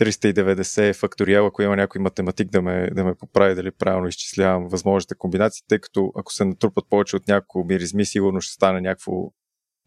390 0.00 0.94
факториал, 0.94 1.46
ако 1.46 1.62
има 1.62 1.76
някой 1.76 2.00
математик 2.00 2.50
да 2.50 2.62
ме, 2.62 2.90
да 2.90 3.04
ме 3.04 3.14
поправи 3.14 3.54
дали 3.54 3.70
правилно 3.70 4.08
изчислявам 4.08 4.68
възможните 4.68 5.14
комбинации, 5.18 5.64
тъй 5.68 5.78
като 5.78 6.12
ако 6.16 6.32
се 6.32 6.44
натрупат 6.44 6.84
повече 6.90 7.16
от 7.16 7.28
няколко 7.28 7.68
миризми, 7.68 8.06
сигурно 8.06 8.40
ще 8.40 8.54
стане 8.54 8.80
някакво 8.80 9.12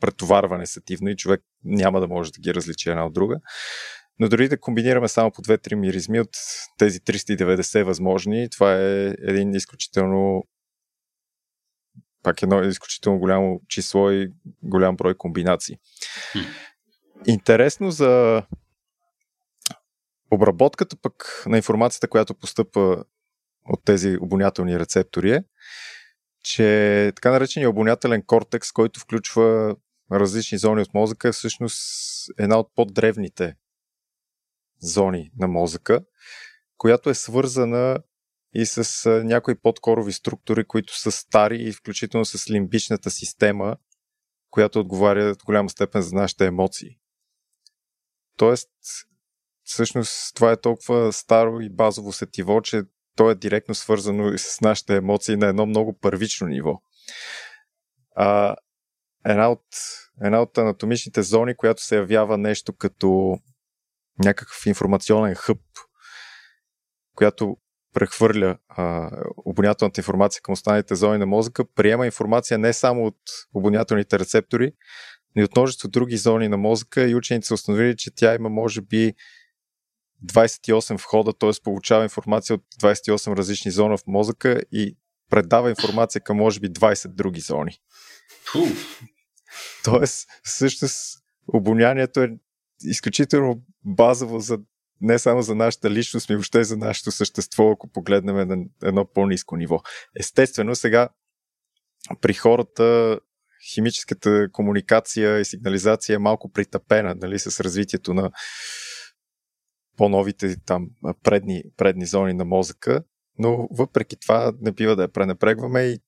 претоварване 0.01 0.65
сетивно 0.65 1.09
и 1.09 1.15
човек 1.15 1.41
няма 1.63 1.99
да 1.99 2.07
може 2.07 2.31
да 2.31 2.39
ги 2.39 2.53
различи 2.53 2.89
една 2.89 3.05
от 3.05 3.13
друга. 3.13 3.35
Но 4.19 4.29
дори 4.29 4.49
да 4.49 4.59
комбинираме 4.59 5.07
само 5.07 5.31
по 5.31 5.41
2-3 5.41 5.75
миризми 5.75 6.19
от 6.19 6.29
тези 6.77 6.99
390 6.99 7.83
възможни, 7.83 8.49
това 8.49 8.75
е 8.75 9.13
един 9.27 9.53
изключително 9.53 10.43
пак 12.25 12.41
едно 12.41 12.63
изключително 12.63 13.19
голямо 13.19 13.61
число 13.67 14.11
и 14.11 14.31
голям 14.63 14.95
брой 14.95 15.15
комбинации. 15.17 15.77
Интересно 17.27 17.91
за 17.91 18.43
обработката 20.31 20.95
пък 21.01 21.43
на 21.47 21.57
информацията, 21.57 22.07
която 22.07 22.33
постъпва 22.33 23.03
от 23.65 23.83
тези 23.85 24.17
обонятелни 24.21 24.79
рецептори 24.79 25.31
е, 25.31 25.43
че 26.43 27.11
така 27.15 27.31
наречения 27.31 27.69
обонятелен 27.69 28.23
кортекс, 28.25 28.71
който 28.71 28.99
включва 28.99 29.75
различни 30.11 30.57
зони 30.57 30.81
от 30.81 30.93
мозъка, 30.93 31.27
е 31.27 31.31
всъщност 31.31 31.79
една 32.39 32.57
от 32.57 32.75
по-древните 32.75 33.55
зони 34.81 35.31
на 35.39 35.47
мозъка, 35.47 35.99
която 36.77 37.09
е 37.09 37.13
свързана 37.13 37.97
и 38.55 38.65
с 38.65 39.09
някои 39.23 39.55
подкорови 39.55 40.13
структури, 40.13 40.65
които 40.65 40.99
са 40.99 41.11
стари 41.11 41.63
и 41.63 41.71
включително 41.71 42.25
с 42.25 42.49
лимбичната 42.49 43.11
система, 43.11 43.77
която 44.49 44.79
отговаря 44.79 45.33
в 45.33 45.45
голяма 45.45 45.69
степен 45.69 46.01
за 46.01 46.15
нашите 46.15 46.45
емоции. 46.45 46.97
Тоест, 48.37 48.69
всъщност 49.63 50.35
това 50.35 50.51
е 50.51 50.61
толкова 50.61 51.13
старо 51.13 51.61
и 51.61 51.69
базово 51.69 52.11
сетиво, 52.11 52.61
че 52.61 52.83
то 53.15 53.31
е 53.31 53.35
директно 53.35 53.75
свързано 53.75 54.33
и 54.33 54.37
с 54.37 54.61
нашите 54.61 54.95
емоции 54.95 55.35
на 55.35 55.47
едно 55.47 55.65
много 55.65 55.99
първично 55.99 56.47
ниво. 56.47 56.81
А, 58.15 58.55
една, 59.25 59.49
от, 59.49 59.65
една 60.23 60.41
от 60.41 60.57
анатомичните 60.57 61.21
зони, 61.21 61.57
която 61.57 61.83
се 61.83 61.95
явява 61.95 62.37
нещо 62.37 62.73
като 62.73 63.37
някакъв 64.19 64.65
информационен 64.65 65.35
хъб, 65.35 65.61
която 67.15 67.57
прехвърля 67.95 68.57
а, 68.69 69.09
обонятелната 69.45 70.01
информация 70.01 70.41
към 70.41 70.53
останалите 70.53 70.95
зони 70.95 71.17
на 71.17 71.25
мозъка, 71.25 71.65
приема 71.75 72.05
информация 72.05 72.57
не 72.57 72.73
само 72.73 73.05
от 73.05 73.17
обонятелните 73.53 74.19
рецептори, 74.19 74.71
но 75.35 75.41
и 75.41 75.45
от 75.45 75.55
множество 75.55 75.87
други 75.87 76.17
зони 76.17 76.47
на 76.47 76.57
мозъка 76.57 77.09
и 77.09 77.15
учените 77.15 77.47
са 77.47 77.53
установили, 77.53 77.97
че 77.97 78.15
тя 78.15 78.35
има 78.35 78.49
може 78.49 78.81
би 78.81 79.13
28 80.25 80.97
входа, 80.97 81.33
т.е. 81.33 81.51
получава 81.63 82.03
информация 82.03 82.53
от 82.53 82.63
28 82.81 83.37
различни 83.37 83.71
зони 83.71 83.97
в 83.97 84.07
мозъка 84.07 84.61
и 84.71 84.97
предава 85.29 85.69
информация 85.69 86.21
към 86.21 86.37
може 86.37 86.59
би 86.59 86.69
20 86.69 87.07
други 87.07 87.39
зони. 87.39 87.77
Тоест, 89.83 90.27
всъщност, 90.43 91.23
обонянието 91.53 92.21
е 92.21 92.29
изключително 92.83 93.61
базово 93.83 94.39
за 94.39 94.59
не 95.01 95.19
само 95.19 95.41
за 95.41 95.55
нашата 95.55 95.91
личност, 95.91 96.29
ми 96.29 96.35
въобще 96.35 96.63
за 96.63 96.77
нашето 96.77 97.11
същество, 97.11 97.71
ако 97.71 97.87
погледнем 97.87 98.47
на 98.47 98.65
едно 98.83 99.05
по-низко 99.05 99.55
ниво. 99.55 99.81
Естествено, 100.19 100.75
сега 100.75 101.09
при 102.21 102.33
хората 102.33 103.19
химическата 103.73 104.47
комуникация 104.51 105.39
и 105.39 105.45
сигнализация 105.45 106.15
е 106.15 106.19
малко 106.19 106.51
притъпена 106.51 107.15
нали, 107.15 107.39
с 107.39 107.59
развитието 107.59 108.13
на 108.13 108.31
по-новите 109.97 110.55
там 110.65 110.89
предни, 111.23 111.63
предни 111.77 112.05
зони 112.05 112.33
на 112.33 112.45
мозъка, 112.45 113.03
но 113.39 113.67
въпреки 113.71 114.15
това 114.19 114.53
не 114.61 114.71
бива 114.71 114.95
да 114.95 115.01
я 115.01 115.11
пренепрегваме 115.11 115.81
и 115.81 115.99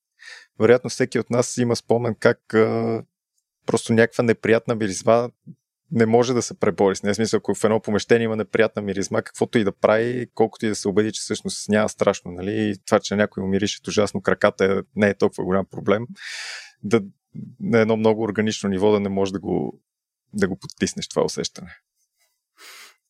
вероятно 0.59 0.89
всеки 0.89 1.19
от 1.19 1.29
нас 1.29 1.57
има 1.57 1.75
спомен 1.75 2.15
как 2.19 2.53
а, 2.53 3.03
просто 3.65 3.93
някаква 3.93 4.23
неприятна 4.23 4.75
миризма 4.75 5.29
не 5.91 6.05
може 6.05 6.33
да 6.33 6.41
се 6.41 6.59
пребори. 6.59 6.95
Не 7.03 7.09
е 7.09 7.13
смисъл, 7.13 7.37
ако 7.37 7.55
в 7.55 7.63
едно 7.63 7.79
помещение 7.79 8.25
има 8.25 8.35
неприятна 8.35 8.81
миризма, 8.81 9.21
каквото 9.21 9.57
и 9.57 9.63
да 9.63 9.71
прави, 9.71 10.27
колкото 10.33 10.65
и 10.65 10.69
да 10.69 10.75
се 10.75 10.87
убеди, 10.87 11.11
че 11.11 11.21
всъщност 11.21 11.69
няма 11.69 11.89
страшно. 11.89 12.31
Нали? 12.31 12.75
това, 12.85 12.99
че 12.99 13.15
някой 13.15 13.43
му 13.43 13.49
мирише 13.49 13.79
ужасно 13.87 14.21
краката 14.21 14.83
не 14.95 15.09
е 15.09 15.17
толкова 15.17 15.43
голям 15.43 15.65
проблем. 15.65 16.07
Да, 16.83 17.01
на 17.59 17.79
едно 17.79 17.97
много 17.97 18.23
органично 18.23 18.69
ниво 18.69 18.91
да 18.91 18.99
не 18.99 19.09
може 19.09 19.33
да 19.33 19.39
го, 19.39 19.81
да 20.33 20.47
го 20.47 20.59
потиснеш 20.59 21.07
това 21.07 21.23
усещане. 21.23 21.75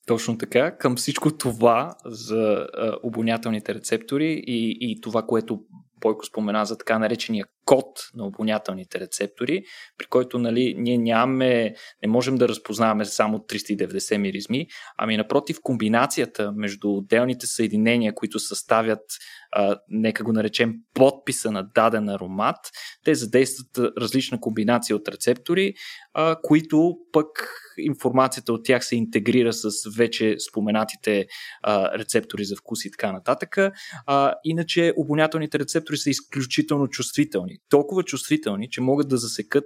Точно 0.06 0.38
така. 0.38 0.78
Към 0.78 0.96
всичко 0.96 1.38
това 1.38 1.96
за 2.06 2.68
обонятелните 3.04 3.76
рецептори 3.76 4.44
и, 4.48 4.78
и 4.82 5.02
това, 5.02 5.24
което 5.24 5.62
Бойко 6.02 6.26
спомена 6.26 6.66
за 6.66 6.78
така 6.78 7.00
наречения 7.00 7.46
код 7.68 7.86
на 8.16 8.26
обонятелните 8.26 9.00
рецептори, 9.00 9.64
при 9.98 10.06
който 10.06 10.40
нали, 10.40 10.76
ние 10.78 10.98
нямаме, 10.98 11.76
не 12.04 12.08
можем 12.08 12.36
да 12.36 12.48
разпознаваме 12.48 13.06
само 13.06 13.38
390 13.38 14.18
миризми, 14.18 14.68
ами 14.98 15.18
напротив 15.18 15.58
комбинацията 15.64 16.52
между 16.56 16.90
отделните 16.92 17.48
съединения, 17.48 18.14
които 18.16 18.40
съставят, 18.40 19.02
а, 19.52 19.80
нека 19.90 20.24
го 20.24 20.34
наречем, 20.34 20.74
подписа 20.94 21.52
на 21.52 21.64
даден 21.76 22.10
аромат, 22.10 22.58
те 23.06 23.16
задействат 23.16 23.78
различна 23.98 24.40
комбинация 24.40 24.96
от 24.96 25.08
рецептори, 25.08 25.74
а, 26.14 26.36
които 26.44 26.96
пък 27.12 27.28
информацията 27.78 28.54
от 28.54 28.66
тях 28.66 28.86
се 28.86 28.96
интегрира 28.96 29.54
с 29.54 29.70
вече 29.98 30.36
споменатите 30.50 31.26
а, 31.64 31.98
рецептори 32.00 32.46
за 32.46 32.56
вкус 32.56 32.86
и 32.86 32.92
така 32.92 33.12
нататък. 33.12 33.58
А, 34.06 34.34
иначе 34.44 34.94
обонятелните 34.98 35.60
рецептори 35.60 35.98
са 35.98 36.10
изключително 36.10 36.88
чувствителни. 36.88 37.57
Толкова 37.70 38.04
чувствителни, 38.04 38.70
че 38.70 38.82
могат 38.82 39.08
да 39.08 39.18
засекат 39.18 39.64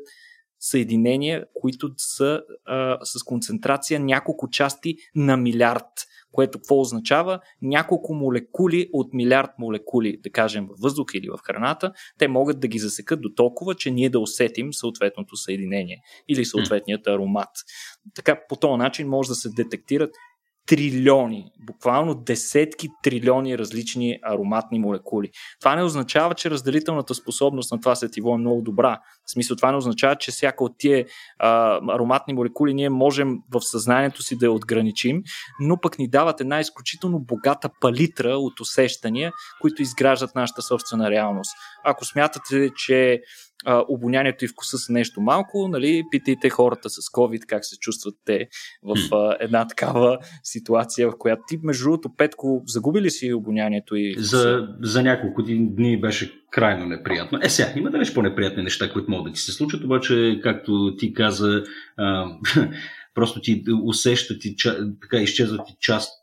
съединения, 0.60 1.46
които 1.54 1.94
са 1.98 2.42
а, 2.66 2.98
с 3.04 3.24
концентрация 3.24 4.00
няколко 4.00 4.50
части 4.50 4.96
на 5.16 5.38
милиард. 5.38 6.08
Което 6.32 6.58
какво 6.58 6.80
означава? 6.80 7.40
Няколко 7.62 8.14
молекули 8.14 8.90
от 8.94 9.14
милиард 9.14 9.50
молекули, 9.60 10.20
да 10.24 10.30
кажем 10.30 10.68
във 10.68 10.80
въздуха 10.80 11.18
или 11.18 11.30
в 11.30 11.40
храната, 11.44 11.92
те 12.18 12.28
могат 12.28 12.60
да 12.60 12.68
ги 12.68 12.80
засекат 12.80 13.22
до 13.22 13.30
толкова, 13.36 13.76
че 13.76 13.92
ние 13.92 14.10
да 14.10 14.20
усетим 14.20 14.74
съответното 14.74 15.38
съединение 15.38 16.02
или 16.28 16.46
съответният 16.46 17.08
аромат. 17.08 17.50
Така 18.16 18.40
по 18.50 18.56
този 18.56 18.78
начин 18.78 19.08
може 19.08 19.30
да 19.30 19.36
се 19.36 19.50
детектират 19.50 20.12
трилиони, 20.68 21.52
буквално 21.68 22.16
десетки 22.16 22.90
трилиони 23.04 23.58
различни 23.58 24.20
ароматни 24.24 24.80
молекули. 24.80 25.30
Това 25.60 25.76
не 25.76 25.84
означава, 25.84 26.34
че 26.34 26.50
разделителната 26.50 27.16
способност 27.16 27.72
на 27.72 27.80
това 27.80 27.96
сетиво 27.96 28.34
е 28.34 28.38
много 28.38 28.62
добра. 28.62 29.00
В 29.26 29.32
смисъл, 29.32 29.58
това 29.58 29.72
не 29.72 29.78
означава, 29.78 30.16
че 30.16 30.32
всяка 30.32 30.64
от 30.64 30.72
тия 30.78 31.06
а, 31.40 31.80
ароматни 31.96 32.34
молекули 32.34 32.74
ние 32.74 32.90
можем 32.90 33.38
в 33.54 33.62
съзнанието 33.62 34.24
си 34.24 34.38
да 34.38 34.46
я 34.46 34.52
отграничим, 34.52 35.24
но 35.60 35.78
пък 35.82 36.00
ни 36.00 36.10
дават 36.10 36.42
една 36.42 36.60
изключително 36.60 37.20
богата 37.20 37.70
палитра 37.82 38.38
от 38.38 38.60
усещания, 38.60 39.32
които 39.62 39.82
изграждат 39.82 40.36
нашата 40.36 40.62
собствена 40.62 41.10
реалност. 41.10 41.52
Ако 41.84 42.06
смятате, 42.06 42.70
че 42.76 43.22
а, 43.66 43.86
обонянието 43.88 44.46
и 44.46 44.48
вкуса 44.48 44.78
са 44.78 44.94
нещо 44.94 45.22
малко, 45.22 45.68
нали, 45.68 46.04
питайте 46.12 46.50
хората 46.50 46.90
с 46.90 46.96
COVID 46.96 47.46
как 47.46 47.66
се 47.66 47.78
чувстват 47.80 48.16
те 48.26 48.48
в 48.84 49.16
а, 49.16 49.38
една 49.40 49.68
такава 49.68 50.18
ситуация, 50.44 51.10
в 51.10 51.18
която 51.20 51.42
ти, 51.48 51.60
между 51.64 51.84
другото, 51.84 52.16
Петко, 52.18 52.64
загуби 52.66 53.02
ли 53.02 53.10
си 53.10 53.34
обонянието 53.34 53.96
и 53.96 54.14
вкуса? 54.14 54.38
За, 54.38 54.68
за 54.82 55.04
няколко 55.04 55.44
дни 55.44 56.02
беше 56.02 56.42
крайно 56.52 56.86
неприятно. 56.86 57.40
Е, 57.44 57.50
сега, 57.50 57.74
има 57.76 57.92
далеч 57.92 58.14
по-неприятни 58.14 58.64
неща, 58.64 58.94
които 58.94 59.12
могат 59.12 59.26
да 59.26 59.36
ти 59.36 59.42
се 59.42 59.52
случат, 59.52 59.84
обаче, 59.84 60.40
както 60.44 60.96
ти 60.98 61.14
каза, 61.14 61.64
а, 61.98 62.38
просто 63.16 63.42
ти 63.42 63.64
усеща, 63.84 64.40
ти, 64.40 64.56
така 65.02 65.18
изчезва 65.18 65.64
ти 65.64 65.76
част 65.80 66.22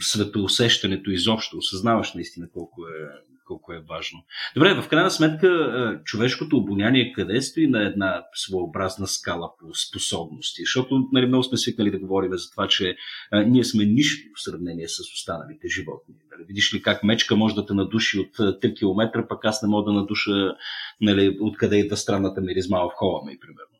светоусещането 0.00 1.10
изобщо, 1.10 1.58
осъзнаваш 1.58 2.14
наистина 2.14 2.48
колко 2.52 2.82
е 2.82 3.26
колко 3.46 3.72
е 3.72 3.84
важно. 3.88 4.18
Добре, 4.54 4.74
в 4.74 4.88
крайна 4.88 5.10
сметка 5.10 6.00
човешкото 6.04 6.56
обоняние 6.56 7.12
къде 7.12 7.42
стои 7.42 7.66
на 7.66 7.86
една 7.86 8.24
своеобразна 8.34 9.06
скала 9.06 9.50
по 9.58 9.74
способности? 9.74 10.62
Защото 10.62 11.08
нали, 11.12 11.26
много 11.26 11.44
сме 11.44 11.58
свикнали 11.58 11.90
да 11.90 11.98
говорим 11.98 12.30
за 12.32 12.50
това, 12.50 12.68
че 12.68 12.96
а, 13.30 13.42
ние 13.42 13.64
сме 13.64 13.84
нищо 13.84 14.28
в 14.36 14.42
сравнение 14.42 14.88
с 14.88 15.00
останалите 15.00 15.68
животни. 15.68 16.14
Нали, 16.30 16.46
видиш 16.48 16.74
ли 16.74 16.82
как 16.82 17.02
мечка 17.02 17.36
може 17.36 17.54
да 17.54 17.66
те 17.66 17.74
надуши 17.74 18.18
от 18.18 18.36
3 18.36 18.64
е, 18.64 18.74
км, 18.74 19.26
пък 19.28 19.44
аз 19.44 19.62
не 19.62 19.68
мога 19.68 19.92
да 19.92 19.98
надуша 19.98 20.54
нали, 21.00 21.38
откъде 21.40 21.76
идва 21.76 21.96
странната 21.96 22.40
миризма 22.40 22.78
в 22.78 22.90
хола 22.94 23.24
ми, 23.24 23.38
примерно. 23.38 23.76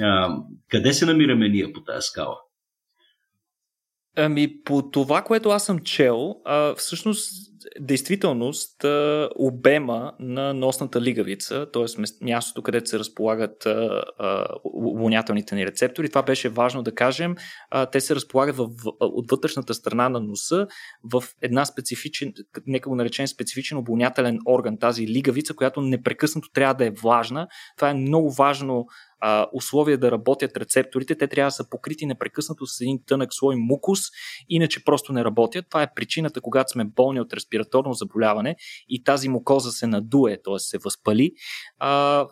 А, 0.00 0.36
къде 0.70 0.92
се 0.92 1.06
намираме 1.06 1.48
ние 1.48 1.72
по 1.72 1.80
тази 1.80 2.06
скала? 2.06 2.36
Ами, 4.16 4.62
по 4.64 4.90
това, 4.90 5.22
което 5.22 5.48
аз 5.48 5.64
съм 5.64 5.78
чел, 5.78 6.34
а, 6.44 6.74
всъщност 6.74 7.48
действителност 7.80 8.84
обема 9.36 10.12
на 10.20 10.54
носната 10.54 11.00
лигавица, 11.00 11.66
т.е. 11.72 11.84
мястото, 12.24 12.62
където 12.62 12.90
се 12.90 12.98
разполагат 12.98 13.66
обонятелните 14.64 15.54
ни 15.54 15.66
рецептори, 15.66 16.08
това 16.08 16.22
беше 16.22 16.48
важно 16.48 16.82
да 16.82 16.94
кажем. 16.94 17.36
Те 17.92 18.00
се 18.00 18.14
разполагат 18.14 18.56
в, 18.56 18.68
от 19.00 19.30
вътрешната 19.30 19.74
страна 19.74 20.08
на 20.08 20.20
носа 20.20 20.66
в 21.12 21.24
една 21.42 21.64
специфичен, 21.64 22.32
нека 22.66 22.88
го 22.88 22.96
наречем 22.96 23.26
специфичен 23.26 23.78
обонятелен 23.78 24.38
орган, 24.46 24.78
тази 24.78 25.08
лигавица, 25.08 25.54
която 25.54 25.80
непрекъснато 25.80 26.50
трябва 26.52 26.74
да 26.74 26.86
е 26.86 26.90
влажна. 26.90 27.48
Това 27.76 27.90
е 27.90 27.94
много 27.94 28.30
важно 28.30 28.86
а, 29.20 29.46
условия 29.52 29.98
да 29.98 30.10
работят 30.10 30.56
рецепторите, 30.56 31.14
те 31.14 31.26
трябва 31.26 31.46
да 31.46 31.52
са 31.52 31.70
покрити 31.70 32.06
непрекъснато 32.06 32.66
с 32.66 32.80
един 32.80 32.98
тънък 33.06 33.34
слой 33.34 33.56
мукус, 33.56 34.00
иначе 34.48 34.84
просто 34.84 35.12
не 35.12 35.24
работят. 35.24 35.66
Това 35.68 35.82
е 35.82 35.94
причината, 35.94 36.40
когато 36.40 36.72
сме 36.72 36.84
болни 36.84 37.20
от 37.20 37.32
респираторно 37.58 37.92
заболяване 37.92 38.56
и 38.88 39.04
тази 39.04 39.28
мукоза 39.28 39.70
се 39.70 39.86
надуе, 39.86 40.38
т.е. 40.44 40.58
се 40.58 40.78
възпали, 40.78 41.32
а, 41.78 42.26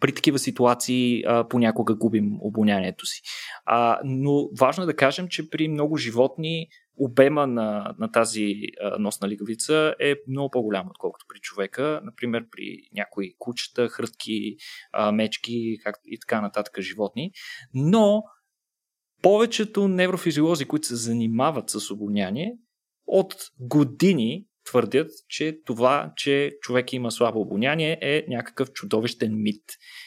при 0.00 0.14
такива 0.14 0.38
ситуации 0.38 1.24
а, 1.26 1.48
понякога 1.48 1.94
губим 1.94 2.38
обонянието 2.40 3.06
си. 3.06 3.20
А, 3.64 4.00
но 4.04 4.48
важно 4.60 4.82
е 4.82 4.86
да 4.86 4.96
кажем, 4.96 5.28
че 5.28 5.50
при 5.50 5.68
много 5.68 5.96
животни 5.96 6.66
обема 6.98 7.46
на, 7.46 7.94
на 7.98 8.12
тази 8.12 8.54
а, 8.82 8.98
носна 8.98 9.28
лигавица 9.28 9.94
е 10.00 10.14
много 10.28 10.50
по-голям, 10.50 10.86
отколкото 10.90 11.24
при 11.28 11.38
човека. 11.40 12.00
Например, 12.04 12.44
при 12.50 12.78
някои 12.94 13.34
кучета, 13.38 13.88
хрътки, 13.88 14.56
а, 14.92 15.12
мечки 15.12 15.78
как, 15.82 15.96
и 16.04 16.18
така 16.20 16.40
нататък 16.40 16.80
животни. 16.80 17.30
Но 17.74 18.22
повечето 19.22 19.88
неврофизиолози, 19.88 20.64
които 20.64 20.86
се 20.86 20.96
занимават 20.96 21.70
с 21.70 21.90
обоняние, 21.90 22.52
от 23.06 23.34
години 23.60 24.44
твърдят, 24.66 25.10
че 25.28 25.58
това, 25.64 26.12
че 26.16 26.52
човек 26.60 26.92
има 26.92 27.10
слабо 27.10 27.40
обоняние 27.40 27.98
е 28.02 28.24
някакъв 28.28 28.72
чудовищен 28.72 29.42
мит. 29.42 29.62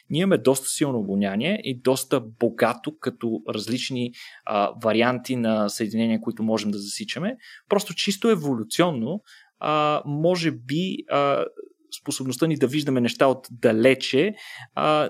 Ние 0.09 0.21
имаме 0.21 0.37
доста 0.37 0.67
силно 0.67 0.99
обоняние 0.99 1.61
и 1.63 1.81
доста 1.81 2.21
богато 2.39 2.97
като 2.99 3.41
различни 3.49 4.11
а, 4.45 4.71
варианти 4.83 5.35
на 5.35 5.69
съединения, 5.69 6.21
които 6.21 6.43
можем 6.43 6.71
да 6.71 6.77
засичаме. 6.77 7.37
Просто 7.69 7.93
чисто 7.93 8.29
еволюционно, 8.29 9.21
а, 9.59 10.01
може 10.05 10.51
би 10.51 10.97
а, 11.09 11.45
способността 12.01 12.47
ни 12.47 12.55
да 12.55 12.67
виждаме 12.67 13.01
неща 13.01 13.27
от 13.27 13.47
далече 13.51 14.33
а, 14.75 15.09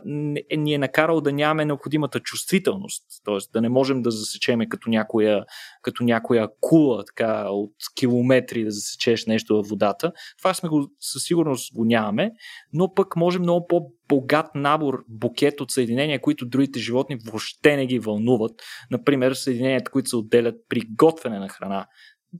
ни 0.57 0.73
е 0.73 0.77
накарал 0.77 1.21
да 1.21 1.33
нямаме 1.33 1.65
необходимата 1.65 2.19
чувствителност, 2.19 3.03
т.е. 3.25 3.37
да 3.53 3.61
не 3.61 3.69
можем 3.69 4.01
да 4.01 4.11
засечеме 4.11 4.69
като 4.69 4.89
някоя, 4.89 5.45
като 5.81 6.03
някоя 6.03 6.47
кула 6.61 7.03
така, 7.05 7.49
от 7.49 7.75
километри 7.95 8.63
да 8.63 8.71
засечеш 8.71 9.25
нещо 9.25 9.55
във 9.55 9.67
водата. 9.67 10.11
Това 10.37 10.53
сме 10.53 10.69
го 10.69 10.87
със 10.99 11.23
сигурност 11.23 11.73
го 11.73 11.85
нямаме, 11.85 12.31
но 12.73 12.93
пък 12.93 13.15
може 13.15 13.39
много 13.39 13.67
по-богат 13.67 14.55
набор, 14.55 15.03
букет 15.07 15.61
от 15.61 15.71
съединения, 15.71 16.21
които 16.21 16.45
другите 16.45 16.79
животни 16.79 17.17
въобще 17.25 17.75
не 17.75 17.85
ги 17.85 17.99
вълнуват. 17.99 18.51
Например, 18.91 19.33
съединенията, 19.33 19.91
които 19.91 20.09
се 20.09 20.15
отделят 20.15 20.55
при 20.69 20.81
готвене 20.95 21.39
на 21.39 21.49
храна 21.49 21.87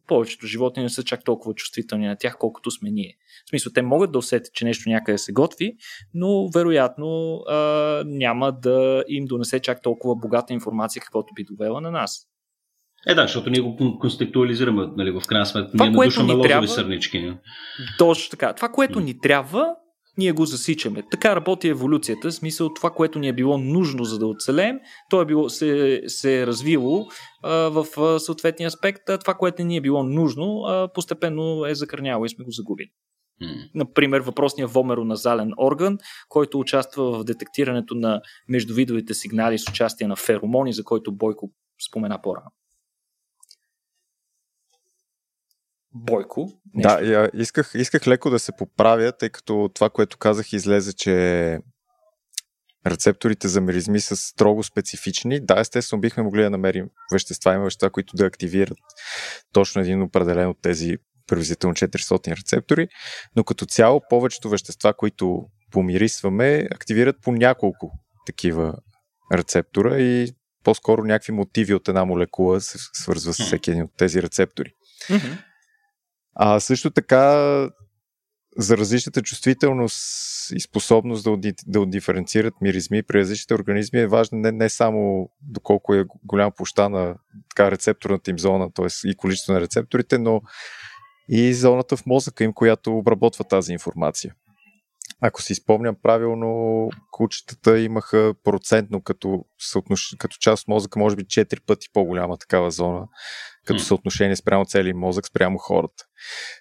повечето 0.08 0.48
животни 0.48 0.84
не 0.84 0.90
са 0.90 1.04
чак 1.04 1.24
толкова 1.24 1.54
чувствителни 1.54 2.08
на 2.08 2.16
тях, 2.16 2.38
колкото 2.40 2.72
сме 2.72 2.92
ние. 2.92 3.18
В 3.46 3.50
смисъл, 3.50 3.72
те 3.74 3.82
могат 3.82 4.12
да 4.12 4.18
усетят, 4.18 4.54
че 4.54 4.66
нещо 4.66 4.90
някъде 4.90 5.18
се 5.18 5.32
готви, 5.32 5.74
но 6.14 6.50
вероятно 6.56 7.36
а, 7.38 7.56
няма 8.06 8.52
да 8.52 9.04
им 9.08 9.26
донесе 9.26 9.60
чак 9.60 9.82
толкова 9.82 10.16
богата 10.16 10.54
информация, 10.54 11.02
каквото 11.02 11.34
би 11.34 11.44
довела 11.44 11.82
на 11.82 11.92
нас. 11.92 12.26
Е, 13.08 13.14
да, 13.14 13.22
защото 13.22 13.50
ние 13.50 13.62
го 13.62 14.00
конституализираме, 14.00 14.88
нали, 14.98 15.12
в 15.12 15.22
крайна 15.28 15.46
сметка. 15.46 15.72
Това, 15.72 15.86
ние 15.86 15.98
надушваме 15.98 16.34
лозови 16.34 16.50
трябва, 16.50 16.68
сърнички. 16.68 17.34
Точно 17.98 18.30
така. 18.32 18.54
Това, 18.54 18.70
което 18.70 19.00
ни 19.00 19.20
трябва, 19.20 19.76
ние 20.20 20.32
го 20.32 20.46
засичаме. 20.46 21.04
Така 21.12 21.36
работи 21.36 21.68
еволюцията, 21.68 22.30
в 22.30 22.34
смисъл 22.34 22.74
това, 22.74 22.90
което 22.90 23.20
ни 23.20 23.28
е 23.28 23.34
било 23.34 23.58
нужно 23.58 24.04
за 24.04 24.20
да 24.20 24.28
оцелеем, 24.28 24.80
то 25.10 25.22
е 25.22 25.26
било, 25.26 25.50
се, 25.50 26.02
се 26.08 26.42
е 26.42 26.48
развило 26.48 27.08
а, 27.44 27.52
в 27.54 27.86
а, 27.98 28.20
съответния 28.20 28.68
аспект, 28.68 29.10
а 29.10 29.18
това, 29.18 29.34
което 29.34 29.64
ни 29.64 29.78
е 29.78 29.82
било 29.82 30.04
нужно, 30.04 30.64
а, 30.66 30.94
постепенно 30.94 31.66
е 31.66 31.76
закърняло 31.76 32.26
и 32.26 32.30
сме 32.30 32.46
го 32.46 32.52
загубили. 32.52 32.90
Mm. 33.44 33.70
Например, 33.76 34.20
въпросният 34.20 34.72
вомероназален 34.72 35.52
орган, 35.58 35.98
който 36.30 36.60
участва 36.60 37.12
в 37.12 37.24
детектирането 37.24 37.96
на 37.96 38.22
междувидовите 38.50 39.14
сигнали 39.14 39.60
с 39.60 39.70
участие 39.70 40.08
на 40.08 40.16
феромони, 40.16 40.74
за 40.74 40.84
който 40.84 41.12
Бойко 41.12 41.52
спомена 41.90 42.22
по-рано. 42.22 42.52
Бойко. 45.96 46.50
Нещо. 46.74 46.90
Да, 46.90 47.06
я, 47.06 47.30
исках, 47.34 47.72
исках 47.76 48.08
леко 48.08 48.30
да 48.30 48.40
се 48.40 48.52
поправя, 48.58 49.12
тъй 49.12 49.30
като 49.30 49.70
това, 49.74 49.90
което 49.90 50.18
казах, 50.18 50.54
излезе, 50.54 50.94
че 50.94 51.60
рецепторите 52.88 53.48
за 53.48 53.62
миризми 53.62 54.00
са 54.00 54.16
строго 54.16 54.64
специфични. 54.64 55.46
Да, 55.46 55.60
естествено, 55.60 56.02
бихме 56.02 56.24
могли 56.24 56.44
да 56.44 56.50
намерим 56.50 56.90
вещества, 57.14 57.54
има 57.54 57.64
вещества, 57.64 57.90
които 57.90 58.16
да 58.16 58.26
активират 58.26 58.78
точно 59.54 59.82
един 59.82 60.02
определен 60.02 60.50
от 60.50 60.58
тези 60.62 60.98
приблизително 61.28 61.76
400 61.76 62.38
рецептори, 62.38 62.88
но 63.36 63.44
като 63.44 63.66
цяло 63.66 64.02
повечето 64.10 64.50
вещества, 64.50 64.94
които 64.94 65.46
помирисваме, 65.72 66.68
активират 66.72 67.16
по 67.22 67.32
няколко 67.32 67.92
такива 68.26 68.76
рецептора 69.34 70.00
и 70.00 70.34
по-скоро 70.64 71.04
някакви 71.04 71.34
мотиви 71.34 71.74
от 71.74 71.88
една 71.88 72.06
молекула 72.06 72.62
се 72.62 72.78
свързва 72.94 73.34
с 73.34 73.46
всеки 73.46 73.72
един 73.72 73.84
от 73.84 73.92
тези 73.98 74.22
рецептори. 74.22 74.72
Mm-hmm. 75.10 75.38
А 76.42 76.60
също 76.60 76.92
така 76.92 77.34
за 78.58 78.78
различната 78.78 79.22
чувствителност 79.22 79.98
и 80.52 80.60
способност 80.60 81.24
да, 81.24 81.54
да 81.68 81.86
диференцират 81.86 82.54
миризми 82.62 83.04
при 83.04 83.20
различните 83.20 83.54
организми 83.54 84.00
е 84.00 84.08
важно 84.08 84.38
не, 84.38 84.52
не 84.52 84.70
само 84.70 85.30
доколко 85.42 85.96
е 85.96 86.06
голяма 86.24 86.52
площа 86.52 86.90
на 86.90 87.16
така, 87.50 87.72
рецепторната 87.72 88.32
им 88.32 88.40
зона, 88.40 88.72
т.е. 88.74 89.10
и 89.10 89.16
количество 89.16 89.54
на 89.54 89.62
рецепторите, 89.62 90.18
но 90.18 90.42
и 91.30 91.54
зоната 91.54 91.98
в 91.98 92.06
мозъка 92.06 92.44
им, 92.44 92.54
която 92.54 92.98
обработва 92.98 93.44
тази 93.44 93.74
информация. 93.74 94.36
Ако 95.22 95.42
си 95.42 95.56
спомням 95.56 95.96
правилно, 96.04 96.90
кучетата 97.12 97.80
имаха 97.80 98.34
процентно 98.44 99.02
като, 99.02 99.46
като 100.18 100.38
част 100.40 100.64
от 100.64 100.68
мозъка, 100.68 101.00
може 101.00 101.16
би 101.16 101.24
4 101.24 101.66
пъти 101.66 101.88
по-голяма 101.94 102.38
такава 102.38 102.72
зона, 102.72 103.08
като 103.74 103.84
съотношение 103.84 104.36
спрямо 104.36 104.66
целия 104.66 104.96
мозък, 104.96 105.28
спрямо 105.28 105.58
хората. 105.58 106.06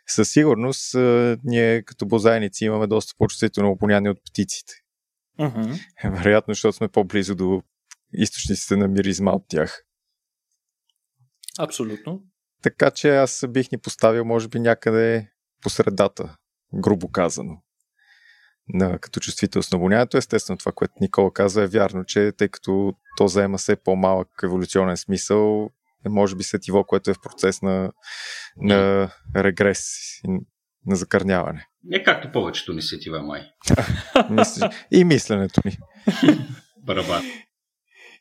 Със 0.06 0.30
сигурност, 0.30 0.94
ние 1.44 1.82
като 1.82 2.06
бозайници 2.06 2.64
имаме 2.64 2.86
доста 2.86 3.14
по-чувствително 3.18 3.70
опоняние 3.70 4.10
от 4.10 4.18
птиците. 4.30 4.72
Mm-hmm. 5.40 5.80
Вероятно, 6.04 6.54
защото 6.54 6.76
сме 6.76 6.88
по-близо 6.88 7.34
до 7.34 7.62
източниците 8.12 8.76
на 8.76 8.88
миризма 8.88 9.30
от 9.30 9.44
тях. 9.48 9.82
Абсолютно. 11.58 12.22
Така 12.62 12.90
че 12.90 13.16
аз 13.16 13.44
бих 13.48 13.72
ни 13.72 13.78
поставил, 13.78 14.24
може 14.24 14.48
би, 14.48 14.60
някъде 14.60 15.30
по 15.62 15.70
средата, 15.70 16.36
грубо 16.74 17.08
казано 17.10 17.62
на, 18.68 18.98
като 18.98 19.20
чувствителност 19.20 19.72
на 19.72 19.78
обонянието. 19.78 20.16
Естествено, 20.16 20.58
това, 20.58 20.72
което 20.72 20.94
Никола 21.00 21.32
казва 21.32 21.62
е 21.62 21.66
вярно, 21.66 22.04
че 22.04 22.32
тъй 22.32 22.48
като 22.48 22.94
то 23.16 23.28
заема 23.28 23.58
все 23.58 23.76
по-малък 23.76 24.28
еволюционен 24.44 24.96
смисъл, 24.96 25.70
може 26.08 26.36
би 26.36 26.42
сетиво, 26.42 26.84
което 26.84 27.10
е 27.10 27.14
в 27.14 27.20
процес 27.22 27.62
на, 27.62 27.92
на 28.56 29.10
регрес 29.36 29.88
и 30.24 30.30
на 30.86 30.96
закърняване. 30.96 31.66
Не 31.84 32.02
както 32.02 32.32
повечето 32.32 32.72
ни 32.72 32.82
сетива, 32.82 33.22
май. 33.22 33.42
и 34.92 35.04
мисленето 35.04 35.60
ми. 35.64 35.76
Барабан. 36.86 37.22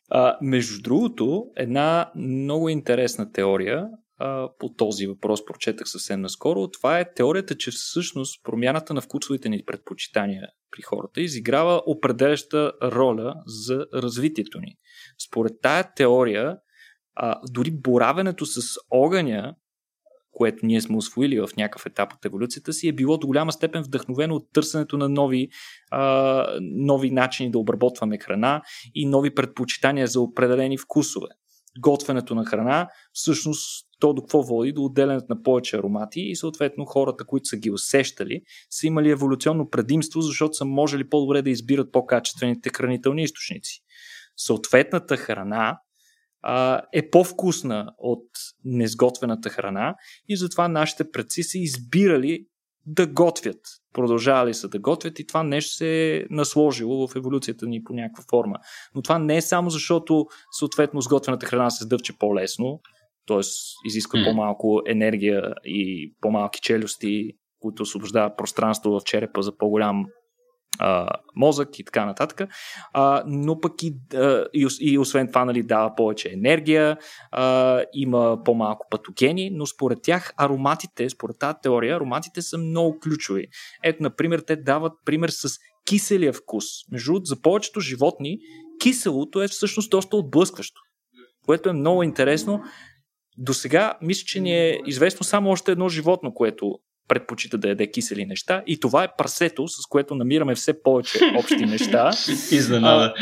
А, 0.10 0.38
между 0.42 0.82
другото, 0.82 1.46
една 1.58 2.12
много 2.16 2.70
интересна 2.70 3.32
теория 3.32 3.88
а, 4.20 4.50
по 4.60 4.74
този 4.74 5.08
въпрос 5.08 5.46
прочетах 5.46 5.90
съвсем 5.90 6.22
наскоро. 6.22 6.68
Това 6.68 7.00
е 7.00 7.14
теорията, 7.14 7.58
че 7.58 7.72
всъщност 7.72 8.44
промяната 8.44 8.94
на 8.94 9.02
вкусовите 9.02 9.50
ни 9.50 9.64
предпочитания 9.66 10.48
при 10.72 10.82
хората 10.82 11.22
изиграва 11.22 11.82
определяща 11.86 12.72
роля 12.84 13.36
за 13.46 13.86
развитието 13.94 14.60
ни. 14.60 14.76
Според 15.28 15.54
тая 15.62 15.94
теория, 15.96 16.58
а, 17.20 17.40
дори 17.52 17.72
боравенето 17.72 18.46
с 18.46 18.62
огъня, 18.92 19.56
което 20.32 20.66
ние 20.66 20.82
сме 20.82 20.98
освоили 20.98 21.40
в 21.40 21.50
някакъв 21.58 21.86
етап 21.86 22.14
от 22.14 22.26
еволюцията 22.26 22.74
си, 22.74 22.88
е 22.88 22.94
било 22.94 23.18
до 23.18 23.28
голяма 23.28 23.52
степен 23.52 23.84
вдъхновено 23.84 24.36
от 24.36 24.48
търсенето 24.54 24.98
на 24.98 25.10
нови, 25.10 25.50
а, 25.92 26.60
нови 26.62 27.12
начини 27.12 27.52
да 27.52 27.60
обработваме 27.60 28.18
храна 28.18 28.62
и 28.96 29.06
нови 29.06 29.36
предпочитания 29.36 30.08
за 30.08 30.22
определени 30.22 30.78
вкусове 30.78 31.28
готвенето 31.80 32.36
на 32.36 32.46
храна, 32.46 32.90
всъщност 33.14 33.88
то 34.00 34.14
до 34.14 34.22
какво 34.22 34.44
води? 34.44 34.72
До 34.72 34.84
отделянето 34.84 35.26
на 35.30 35.44
повече 35.44 35.78
аромати 35.78 36.22
и 36.22 36.36
съответно 36.36 36.86
хората, 36.86 37.26
които 37.26 37.46
са 37.46 37.58
ги 37.58 37.72
усещали, 37.72 38.42
са 38.70 38.88
имали 38.88 39.10
еволюционно 39.10 39.70
предимство, 39.70 40.22
защото 40.22 40.54
са 40.54 40.66
можели 40.66 41.10
по-добре 41.10 41.42
да 41.42 41.50
избират 41.50 41.92
по-качествените 41.92 42.70
хранителни 42.70 43.24
източници. 43.24 43.80
Съответната 44.38 45.18
храна 45.18 45.80
а, 46.42 46.82
е 46.94 47.10
по-вкусна 47.10 47.94
от 47.98 48.26
незготвената 48.66 49.50
храна 49.50 49.96
и 50.28 50.38
затова 50.38 50.68
нашите 50.68 51.12
предци 51.12 51.44
са 51.44 51.58
избирали 51.58 52.46
да 52.86 53.08
готвят. 53.08 53.60
Продължавали 53.94 54.54
са 54.54 54.70
да 54.70 54.80
готвят 54.80 55.20
и 55.20 55.28
това 55.28 55.44
нещо 55.44 55.72
се 55.72 56.16
е 56.16 56.24
насложило 56.30 57.08
в 57.08 57.16
еволюцията 57.16 57.68
ни 57.68 57.84
по 57.84 57.94
някаква 57.94 58.24
форма. 58.30 58.56
Но 58.96 59.02
това 59.02 59.20
не 59.20 59.38
е 59.38 59.42
само 59.42 59.70
защото 59.70 60.26
съответно 60.60 61.02
сготвената 61.02 61.46
храна 61.46 61.70
се 61.70 61.84
сдъвче 61.84 62.18
по-лесно, 62.18 62.80
т.е. 63.28 63.40
изисква 63.88 64.20
mm. 64.20 64.26
по-малко 64.26 64.82
енергия 64.88 65.54
и 65.64 66.14
по-малки 66.22 66.60
челюсти, 66.62 67.32
които 67.60 67.84
освобождават 67.84 68.38
пространство 68.38 68.92
в 68.92 69.04
черепа 69.06 69.42
за 69.42 69.58
по-голям 69.58 70.06
а, 70.80 71.10
мозък 71.36 71.80
и 71.80 71.84
така 71.84 72.06
нататък. 72.06 72.50
А, 72.94 73.24
но 73.28 73.60
пък 73.60 73.74
и, 73.84 73.94
и 74.80 74.98
освен 74.98 75.28
това 75.28 75.46
нали, 75.46 75.64
дава 75.64 75.96
повече 75.96 76.30
енергия, 76.34 76.98
а, 77.32 77.82
има 77.94 78.44
по-малко 78.46 78.88
патогени, 78.92 79.50
но 79.54 79.66
според 79.66 80.00
тях 80.04 80.34
ароматите, 80.38 81.10
според 81.10 81.40
тази 81.40 81.58
теория, 81.64 81.96
ароматите 81.96 82.42
са 82.42 82.58
много 82.58 83.00
ключови. 83.00 83.48
Ето, 83.84 84.04
например, 84.04 84.40
те 84.40 84.56
дават 84.56 84.94
пример 85.06 85.30
с 85.30 85.50
киселия 85.88 86.34
вкус. 86.34 86.66
Между 86.92 87.12
другото, 87.12 87.26
за 87.26 87.42
повечето 87.42 87.80
животни 87.80 88.38
киселото 88.82 89.42
е 89.42 89.48
всъщност 89.48 89.90
доста 89.90 90.18
отблъскващо, 90.18 90.82
което 91.46 91.70
е 91.70 91.74
много 91.74 92.04
интересно. 92.04 92.62
До 93.38 93.54
сега 93.54 93.98
мисля, 94.02 94.24
че 94.26 94.40
ни 94.40 94.54
е 94.54 94.80
известно 94.86 95.24
само 95.24 95.50
още 95.50 95.72
едно 95.72 95.90
животно, 95.90 96.34
което 96.34 96.80
предпочита 97.08 97.58
да 97.58 97.70
яде 97.70 97.92
кисели 97.92 98.26
неща 98.26 98.64
и 98.68 98.80
това 98.80 99.04
е 99.04 99.16
прасето, 99.18 99.68
с 99.68 99.86
което 99.90 100.16
намираме 100.16 100.56
все 100.56 100.82
повече 100.82 101.20
общи 101.38 101.66
неща. 101.66 102.12
Изненада. 102.52 103.14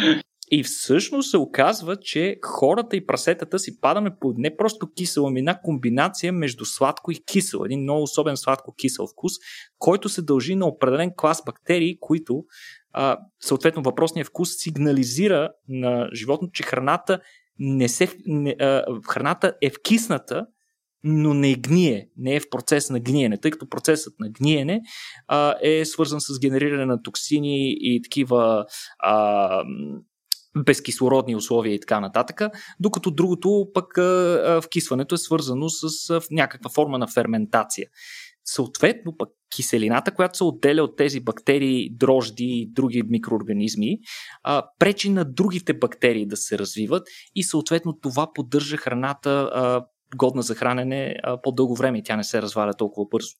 И 0.52 0.64
всъщност 0.64 1.32
се 1.32 1.38
оказва, 1.38 1.98
че 1.98 2.40
хората 2.46 2.96
и 2.96 3.06
прасетата 3.06 3.60
си 3.60 3.80
падаме 3.82 4.12
по 4.20 4.34
не 4.38 4.58
просто 4.58 4.88
кисела, 4.98 5.28
ами 5.28 5.40
една 5.40 5.60
комбинация 5.62 6.34
между 6.34 6.66
сладко 6.66 7.12
и 7.12 7.24
кисел. 7.26 7.62
Един 7.66 7.82
много 7.82 8.04
особен 8.04 8.38
сладко-кисел 8.38 9.08
вкус, 9.08 9.34
който 9.80 10.10
се 10.10 10.22
дължи 10.22 10.56
на 10.56 10.68
определен 10.68 11.12
клас 11.18 11.44
бактерии, 11.46 11.98
които 12.00 12.44
а, 12.94 13.18
съответно 13.40 13.82
въпросният 13.84 14.28
вкус 14.28 14.50
сигнализира 14.58 15.50
на 15.70 16.10
животното, 16.14 16.52
че 16.52 16.64
храната 16.64 17.20
не 17.60 17.90
се, 17.90 18.10
не, 18.26 18.56
а, 18.60 18.84
храната 19.10 19.54
е 19.62 19.70
вкисната, 19.70 20.46
но 21.08 21.34
не 21.34 21.56
гние, 21.56 22.10
не 22.18 22.36
е 22.36 22.40
в 22.40 22.50
процес 22.50 22.90
на 22.90 23.00
гниене, 23.00 23.38
тъй 23.38 23.52
като 23.52 23.70
процесът 23.70 24.14
на 24.20 24.30
гниене 24.30 24.82
а, 25.28 25.56
е 25.62 25.86
свързан 25.86 26.22
с 26.22 26.40
генериране 26.40 26.86
на 26.86 27.02
токсини 27.02 27.76
и 27.80 28.02
такива 28.04 28.66
а, 29.00 29.64
безкислородни 30.66 31.36
условия 31.36 31.74
и 31.74 31.80
така 31.80 32.00
нататък, 32.00 32.42
докато 32.80 33.12
другото 33.12 33.68
пък 33.74 33.98
а, 33.98 34.62
вкисването 34.64 35.16
е 35.16 35.18
свързано 35.18 35.70
с 35.70 36.10
а, 36.10 36.22
някаква 36.32 36.70
форма 36.70 36.98
на 36.98 37.08
ферментация. 37.08 37.88
Съответно, 38.46 39.18
пък 39.18 39.30
киселината, 39.56 40.14
която 40.14 40.38
се 40.38 40.44
отделя 40.44 40.84
от 40.84 40.98
тези 40.98 41.20
бактерии, 41.20 41.90
дрожди 41.98 42.46
и 42.46 42.72
други 42.72 43.04
микроорганизми, 43.04 43.98
а, 44.44 44.64
пречи 44.80 45.10
на 45.10 45.26
другите 45.26 45.74
бактерии 45.74 46.26
да 46.26 46.38
се 46.38 46.60
развиват 46.60 47.08
и 47.36 47.44
съответно 47.44 47.98
това 48.02 48.34
поддържа 48.34 48.78
храната 48.78 49.30
а, 49.54 49.86
годна 50.16 50.42
за 50.42 50.56
хранене 50.56 51.16
а, 51.24 51.42
по-дълго 51.42 51.76
време 51.76 51.98
и 51.98 52.04
тя 52.04 52.16
не 52.16 52.24
се 52.24 52.42
разваля 52.42 52.74
толкова 52.74 53.08
бързо. 53.12 53.36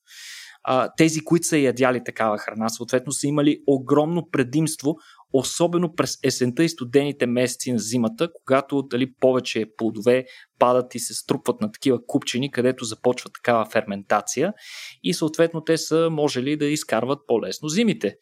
А, 0.64 0.88
тези, 0.96 1.20
които 1.20 1.46
са 1.46 1.58
ядяли 1.58 2.04
такава 2.04 2.38
храна, 2.38 2.68
съответно 2.68 3.12
са 3.12 3.26
имали 3.26 3.62
огромно 3.66 4.28
предимство 4.32 4.96
особено 5.32 5.94
през 5.94 6.18
есента 6.24 6.64
и 6.64 6.68
студените 6.68 7.26
месеци 7.26 7.72
на 7.72 7.78
зимата, 7.78 8.28
когато 8.44 8.82
дали 8.82 9.14
повече 9.20 9.66
плодове 9.76 10.24
падат 10.58 10.94
и 10.94 10.98
се 10.98 11.14
струпват 11.14 11.60
на 11.60 11.72
такива 11.72 12.06
купчени, 12.06 12.50
където 12.50 12.84
започва 12.84 13.30
такава 13.30 13.66
ферментация 13.66 14.52
и 15.02 15.14
съответно 15.14 15.60
те 15.60 15.76
са 15.76 16.08
можели 16.10 16.56
да 16.56 16.66
изкарват 16.66 17.18
по-лесно 17.26 17.68
зимите. 17.68 18.16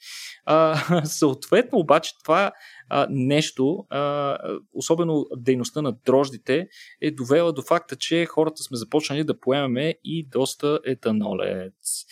А, 0.44 1.04
съответно 1.04 1.78
обаче 1.78 2.12
това 2.24 2.52
а, 2.88 3.06
нещо, 3.10 3.86
а, 3.90 4.38
особено 4.72 5.26
дейността 5.36 5.82
на 5.82 5.92
дрождите, 6.06 6.66
е 7.00 7.10
довела 7.10 7.52
до 7.52 7.62
факта, 7.62 7.96
че 7.96 8.26
хората 8.26 8.62
сме 8.62 8.76
започнали 8.76 9.24
да 9.24 9.40
поемаме 9.40 9.94
и 10.04 10.28
доста 10.28 10.80
етанолец. 10.86 12.04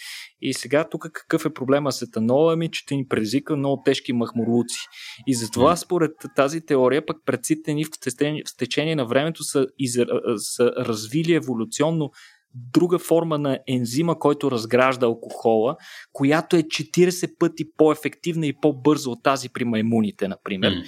И 0.43 0.55
сега 0.55 0.89
тук 0.89 1.03
какъв 1.13 1.45
е 1.45 1.55
проблема 1.55 1.93
с 1.93 2.03
етанола? 2.03 2.57
Ми, 2.57 2.71
че 2.71 2.87
ти 2.87 2.97
ни 2.97 3.09
предизвика 3.09 3.57
много 3.57 3.83
тежки 3.85 4.13
махмурлуци. 4.13 4.79
И 5.27 5.35
затова 5.35 5.77
според 5.77 6.13
тази 6.37 6.61
теория 6.61 7.07
пък 7.07 7.17
предците 7.27 7.75
ни 7.75 7.85
в 7.85 8.57
течение 8.59 8.97
на 8.97 9.07
времето 9.07 9.45
са, 9.45 9.67
из, 9.79 9.99
са 10.37 10.73
развили 10.79 11.35
еволюционно 11.35 12.11
друга 12.55 12.99
форма 12.99 13.39
на 13.39 13.59
ензима, 13.69 14.19
който 14.19 14.51
разгражда 14.51 15.07
алкохола, 15.07 15.77
която 16.13 16.57
е 16.57 16.63
40 16.63 17.39
пъти 17.39 17.65
по-ефективна 17.77 18.47
и 18.47 18.53
по-бърза 18.63 19.11
от 19.11 19.23
тази 19.23 19.49
при 19.49 19.65
маймуните, 19.65 20.29
например. 20.29 20.73
Mm. 20.73 20.85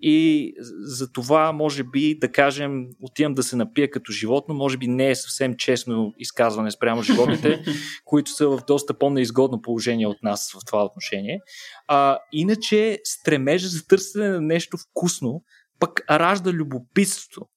И 0.00 0.52
за 0.78 1.12
това, 1.12 1.52
може 1.52 1.84
би, 1.84 2.18
да 2.18 2.32
кажем, 2.32 2.86
отивам 3.00 3.34
да 3.34 3.42
се 3.42 3.56
напия 3.56 3.90
като 3.90 4.12
животно, 4.12 4.54
може 4.54 4.76
би 4.78 4.86
не 4.86 5.10
е 5.10 5.14
съвсем 5.14 5.54
честно 5.54 6.14
изказване 6.18 6.70
спрямо 6.70 7.02
животните, 7.02 7.64
които 8.04 8.30
са 8.30 8.48
в 8.48 8.60
доста 8.66 8.98
по-неизгодно 8.98 9.62
положение 9.62 10.06
от 10.06 10.22
нас 10.22 10.52
в 10.52 10.64
това 10.66 10.84
отношение. 10.84 11.40
А, 11.88 12.18
иначе, 12.32 12.98
стремежа 13.04 13.68
за 13.68 13.86
търсене 13.86 14.28
на 14.28 14.40
нещо 14.40 14.76
вкусно 14.78 15.42
пък 15.80 16.04
ражда 16.10 16.52
любопитство 16.52 17.48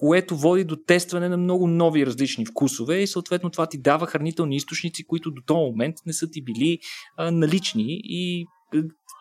което 0.00 0.36
води 0.36 0.64
до 0.64 0.76
тестване 0.76 1.28
на 1.28 1.36
много 1.36 1.66
нови 1.66 2.06
различни 2.06 2.46
вкусове 2.46 2.96
и 3.00 3.06
съответно 3.06 3.50
това 3.50 3.66
ти 3.66 3.78
дава 3.78 4.06
хранителни 4.06 4.56
източници, 4.56 5.06
които 5.06 5.30
до 5.30 5.42
този 5.46 5.58
момент 5.58 5.96
не 6.06 6.12
са 6.12 6.30
ти 6.30 6.44
били 6.44 6.78
а, 7.16 7.30
налични 7.30 8.00
и 8.04 8.46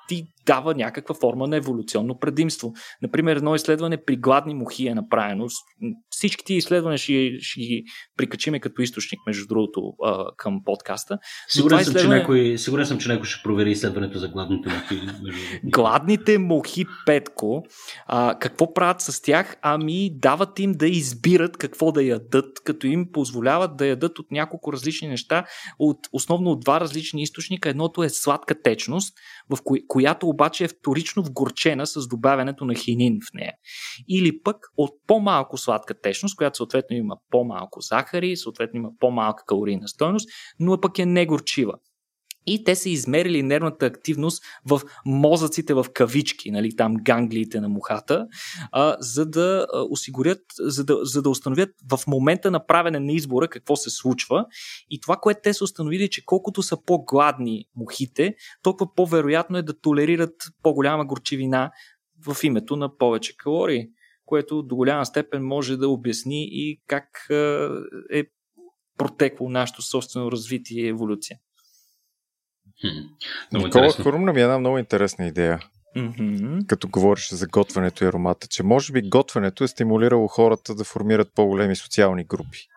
ти 0.08 0.28
дава 0.48 0.74
някаква 0.76 1.16
форма 1.16 1.48
на 1.48 1.56
еволюционно 1.56 2.20
предимство. 2.20 2.74
Например, 3.02 3.36
едно 3.36 3.56
изследване 3.56 4.04
при 4.06 4.16
гладни 4.16 4.54
мухи 4.54 4.88
е 4.88 4.96
направено. 4.96 5.48
Всички 6.10 6.46
ти 6.46 6.54
изследвания 6.54 6.98
ще, 6.98 7.38
ще 7.40 7.60
ги 7.60 7.84
прикачиме 8.18 8.60
като 8.60 8.82
източник, 8.82 9.20
между 9.28 9.48
другото, 9.48 9.94
към 10.38 10.62
подкаста. 10.66 11.18
Сигурен, 11.48 11.78
съм, 11.78 11.82
изследване... 11.82 12.16
че 12.16 12.20
някой, 12.20 12.58
сигурен 12.58 12.86
съм, 12.86 12.98
че 12.98 13.10
някой 13.10 13.26
ще 13.26 13.44
провери 13.44 13.72
изследването 13.72 14.20
за 14.20 14.28
гладните 14.28 14.70
мухи. 14.70 15.02
Гладните 15.64 16.38
мухи, 16.38 16.86
Петко, 17.06 17.64
а, 18.06 18.40
какво 18.40 18.74
правят 18.74 19.02
с 19.02 19.22
тях? 19.22 19.58
Ами 19.62 20.10
дават 20.20 20.60
им 20.60 20.72
да 20.72 20.88
избират 20.88 21.58
какво 21.58 21.92
да 21.92 22.04
ядат, 22.04 22.60
като 22.64 22.88
им 22.88 23.12
позволяват 23.12 23.78
да 23.78 23.88
ядат 23.88 24.20
от 24.20 24.32
няколко 24.32 24.74
различни 24.74 25.08
неща, 25.08 25.46
от, 25.80 25.98
основно 26.12 26.52
от 26.52 26.60
два 26.60 26.80
различни 26.80 27.22
източника. 27.22 27.70
Едното 27.70 28.04
е 28.04 28.10
сладка 28.10 28.62
течност, 28.62 29.14
в 29.50 29.58
кои, 29.64 29.88
която 29.88 30.30
обаче 30.38 30.64
е 30.64 30.68
вторично 30.68 31.24
вгорчена 31.24 31.88
с 31.88 32.08
добавянето 32.08 32.66
на 32.66 32.76
хинин 32.76 33.18
в 33.30 33.34
нея. 33.34 33.54
Или 34.10 34.42
пък 34.44 34.58
от 34.78 34.92
по-малко 35.08 35.58
сладка 35.58 36.02
течност, 36.02 36.36
която 36.36 36.58
съответно 36.58 36.96
има 36.96 37.16
по-малко 37.30 37.82
захари, 37.82 38.38
съответно 38.38 38.78
има 38.78 38.90
по-малка 39.00 39.44
калорийна 39.48 39.88
стойност, 39.88 40.30
но 40.60 40.82
пък 40.82 41.00
е 41.00 41.06
негорчива 41.06 41.74
и 42.48 42.64
те 42.64 42.76
са 42.76 42.90
измерили 42.90 43.44
нервната 43.44 43.86
активност 43.86 44.44
в 44.66 44.82
мозъците 45.06 45.74
в 45.74 45.86
кавички, 45.94 46.52
нали, 46.52 46.76
там 46.76 46.96
ганглиите 46.96 47.62
на 47.62 47.70
мухата, 47.70 48.28
а, 48.72 48.98
за 49.00 49.26
да 49.26 49.68
осигурят, 49.90 50.42
за 50.60 50.86
да, 50.86 50.98
за 51.02 51.22
да 51.22 51.30
установят 51.30 51.70
в 51.92 52.08
момента 52.08 52.52
на 52.52 52.66
правене 52.66 53.00
на 53.00 53.12
избора 53.12 53.48
какво 53.48 53.76
се 53.76 53.90
случва. 53.90 54.46
И 54.90 55.00
това, 55.00 55.16
което 55.16 55.40
те 55.44 55.54
са 55.54 55.64
установили, 55.64 56.10
че 56.10 56.26
колкото 56.26 56.64
са 56.64 56.84
по-гладни 56.86 57.66
мухите, 57.76 58.36
толкова 58.64 58.96
по-вероятно 58.96 59.58
е 59.58 59.64
да 59.64 59.80
толерират 59.80 60.36
по-голяма 60.64 61.06
горчивина 61.06 61.72
в 62.26 62.38
името 62.44 62.76
на 62.76 62.98
повече 62.98 63.38
калории, 63.38 63.88
което 64.26 64.64
до 64.64 64.76
голяма 64.76 65.06
степен 65.06 65.46
може 65.46 65.78
да 65.78 65.90
обясни 65.90 66.48
и 66.52 66.82
как 66.88 67.28
е 68.14 68.24
протекло 68.98 69.50
нашето 69.50 69.82
собствено 69.82 70.32
развитие 70.32 70.84
и 70.84 70.88
еволюция. 70.88 71.40
Хм. 72.82 73.58
Никола 73.58 73.92
хрумна 73.92 74.34
ми 74.34 74.40
е 74.40 74.44
една 74.44 74.60
много 74.60 74.78
интересна 74.78 75.28
идея. 75.28 75.60
Mm-hmm. 75.98 76.68
Като 76.68 76.88
говориш 76.88 77.30
за 77.30 77.48
готвенето 77.48 78.04
и 78.04 78.08
аромата, 78.08 78.48
че 78.48 78.64
може 78.64 78.94
би 78.94 79.10
готвенето 79.10 79.64
е 79.64 79.68
стимулирало 79.68 80.28
хората 80.28 80.76
да 80.76 80.84
формират 80.84 81.30
по-големи 81.36 81.76
социални 81.76 82.24
групи. 82.24 82.68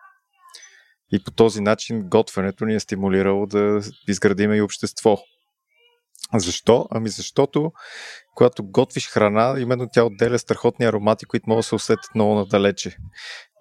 И 1.13 1.23
по 1.23 1.31
този 1.31 1.61
начин 1.61 2.09
готвенето 2.09 2.65
ни 2.65 2.75
е 2.75 2.79
стимулирало 2.79 3.45
да 3.45 3.81
изградиме 4.07 4.55
и 4.55 4.61
общество. 4.61 5.17
Защо? 6.35 6.87
Ами 6.91 7.09
защото 7.09 7.71
когато 8.35 8.63
готвиш 8.63 9.07
храна, 9.07 9.55
именно 9.59 9.87
тя 9.93 10.03
отделя 10.03 10.39
страхотни 10.39 10.85
аромати, 10.85 11.25
които 11.25 11.49
могат 11.49 11.59
да 11.59 11.63
се 11.63 11.75
усетят 11.75 12.15
много 12.15 12.35
надалече. 12.35 12.97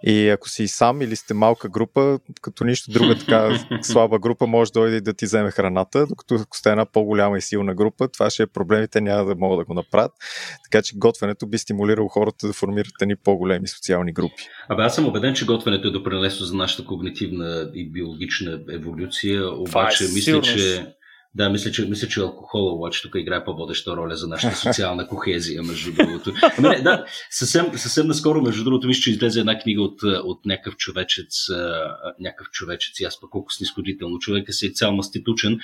И 0.07 0.28
ако 0.28 0.48
си 0.48 0.68
сам 0.68 1.03
или 1.03 1.16
сте 1.16 1.34
малка 1.34 1.68
група, 1.68 2.18
като 2.42 2.64
нищо 2.64 2.90
друга 2.90 3.18
така 3.18 3.59
слаба 3.82 4.18
група, 4.18 4.46
може 4.46 4.72
да 4.72 4.80
дойде 4.80 5.01
да 5.01 5.14
ти 5.14 5.24
вземе 5.24 5.51
храната, 5.51 6.07
докато 6.07 6.34
ако 6.34 6.57
сте 6.57 6.70
една 6.70 6.86
по-голяма 6.86 7.38
и 7.38 7.40
силна 7.40 7.74
група, 7.74 8.09
това 8.09 8.30
ще 8.30 8.42
е 8.42 8.46
проблемите, 8.46 9.01
няма 9.01 9.24
да 9.24 9.34
могат 9.34 9.59
да 9.59 9.64
го 9.64 9.74
направят. 9.74 10.12
Така 10.64 10.82
че 10.82 10.96
готвенето 10.96 11.46
би 11.46 11.59
стимулирало 11.59 12.09
хората 12.09 12.46
да 12.46 12.53
формират 12.53 12.92
ни 13.07 13.16
по-големи 13.16 13.68
социални 13.68 14.12
групи. 14.12 14.42
Абе, 14.68 14.82
аз 14.82 14.94
съм 14.94 15.07
убеден, 15.07 15.34
че 15.34 15.46
готвенето 15.46 15.88
е 15.88 15.90
допринесло 15.90 16.46
за 16.46 16.57
нашата 16.57 16.84
когнитивна 16.84 17.70
и 17.74 17.90
биологична 17.90 18.61
еволюция, 18.72 19.51
обаче 19.51 20.05
е 20.05 20.09
мисля, 20.09 20.40
че 20.40 20.86
да, 21.35 21.51
мисля, 21.51 21.70
че, 21.70 21.87
мисля, 21.87 22.09
че 22.09 22.20
алкохола 22.20 22.72
обаче 22.72 23.03
тук 23.03 23.12
играе 23.14 23.45
по-водеща 23.45 23.97
роля 23.97 24.16
за 24.16 24.28
нашата 24.28 24.57
социална 24.57 25.09
кохезия, 25.09 25.62
между 25.62 25.93
другото. 25.93 26.33
Ами 26.59 26.68
не, 26.68 26.83
да, 26.83 27.05
съвсем, 27.31 27.66
съвсем 27.76 28.07
наскоро, 28.07 28.43
между 28.43 28.64
другото, 28.64 28.87
мисля, 28.87 29.01
че 29.01 29.11
излезе 29.11 29.41
една 29.41 29.59
книга 29.59 29.83
от, 29.83 30.03
от 30.03 30.47
някакъв 30.47 30.76
човечец, 30.76 31.35
някакъв 32.20 32.51
човечец, 32.51 33.01
и 33.01 33.05
аз 33.05 33.20
пък 33.20 33.31
колко 33.31 33.53
снисходително, 33.53 34.18
човека 34.18 34.53
си 34.53 34.66
е 34.66 34.70
цял 34.70 34.93
маститучен, 34.93 35.59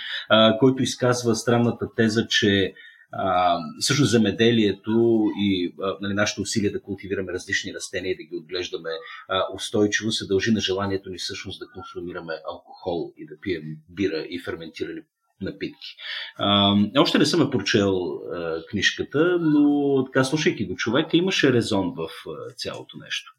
който 0.58 0.82
изказва 0.82 1.34
странната 1.34 1.86
теза, 1.96 2.26
че 2.28 2.72
а, 3.12 3.58
всъщност 3.80 4.10
земеделието 4.10 5.24
и 5.38 5.74
а, 5.82 5.96
нали, 6.00 6.14
нашето 6.14 6.42
усилие 6.42 6.70
да 6.70 6.82
култивираме 6.82 7.32
различни 7.32 7.74
растения 7.74 8.12
и 8.12 8.16
да 8.16 8.22
ги 8.22 8.36
отглеждаме 8.36 8.90
а, 9.28 9.44
устойчиво 9.54 10.12
се 10.12 10.26
дължи 10.26 10.50
на 10.50 10.60
желанието 10.60 11.10
ни 11.10 11.18
всъщност 11.18 11.60
да 11.60 11.66
консумираме 11.74 12.34
алкохол 12.50 13.12
и 13.16 13.26
да 13.26 13.40
пием 13.40 13.62
бира 13.88 14.26
и 14.28 14.40
ферментирани 14.40 15.00
напитки. 15.40 15.96
А, 16.38 16.76
още 16.98 17.18
не 17.18 17.26
съм 17.26 17.42
е 17.42 17.50
прочел 17.50 17.96
а, 18.34 18.62
книжката, 18.70 19.38
но 19.40 20.04
така 20.04 20.24
слушайки 20.24 20.66
го 20.66 20.76
човека, 20.76 21.16
имаше 21.16 21.52
резон 21.52 21.94
в 21.96 22.08
а, 22.28 22.54
цялото 22.54 22.96
нещо. 22.98 23.32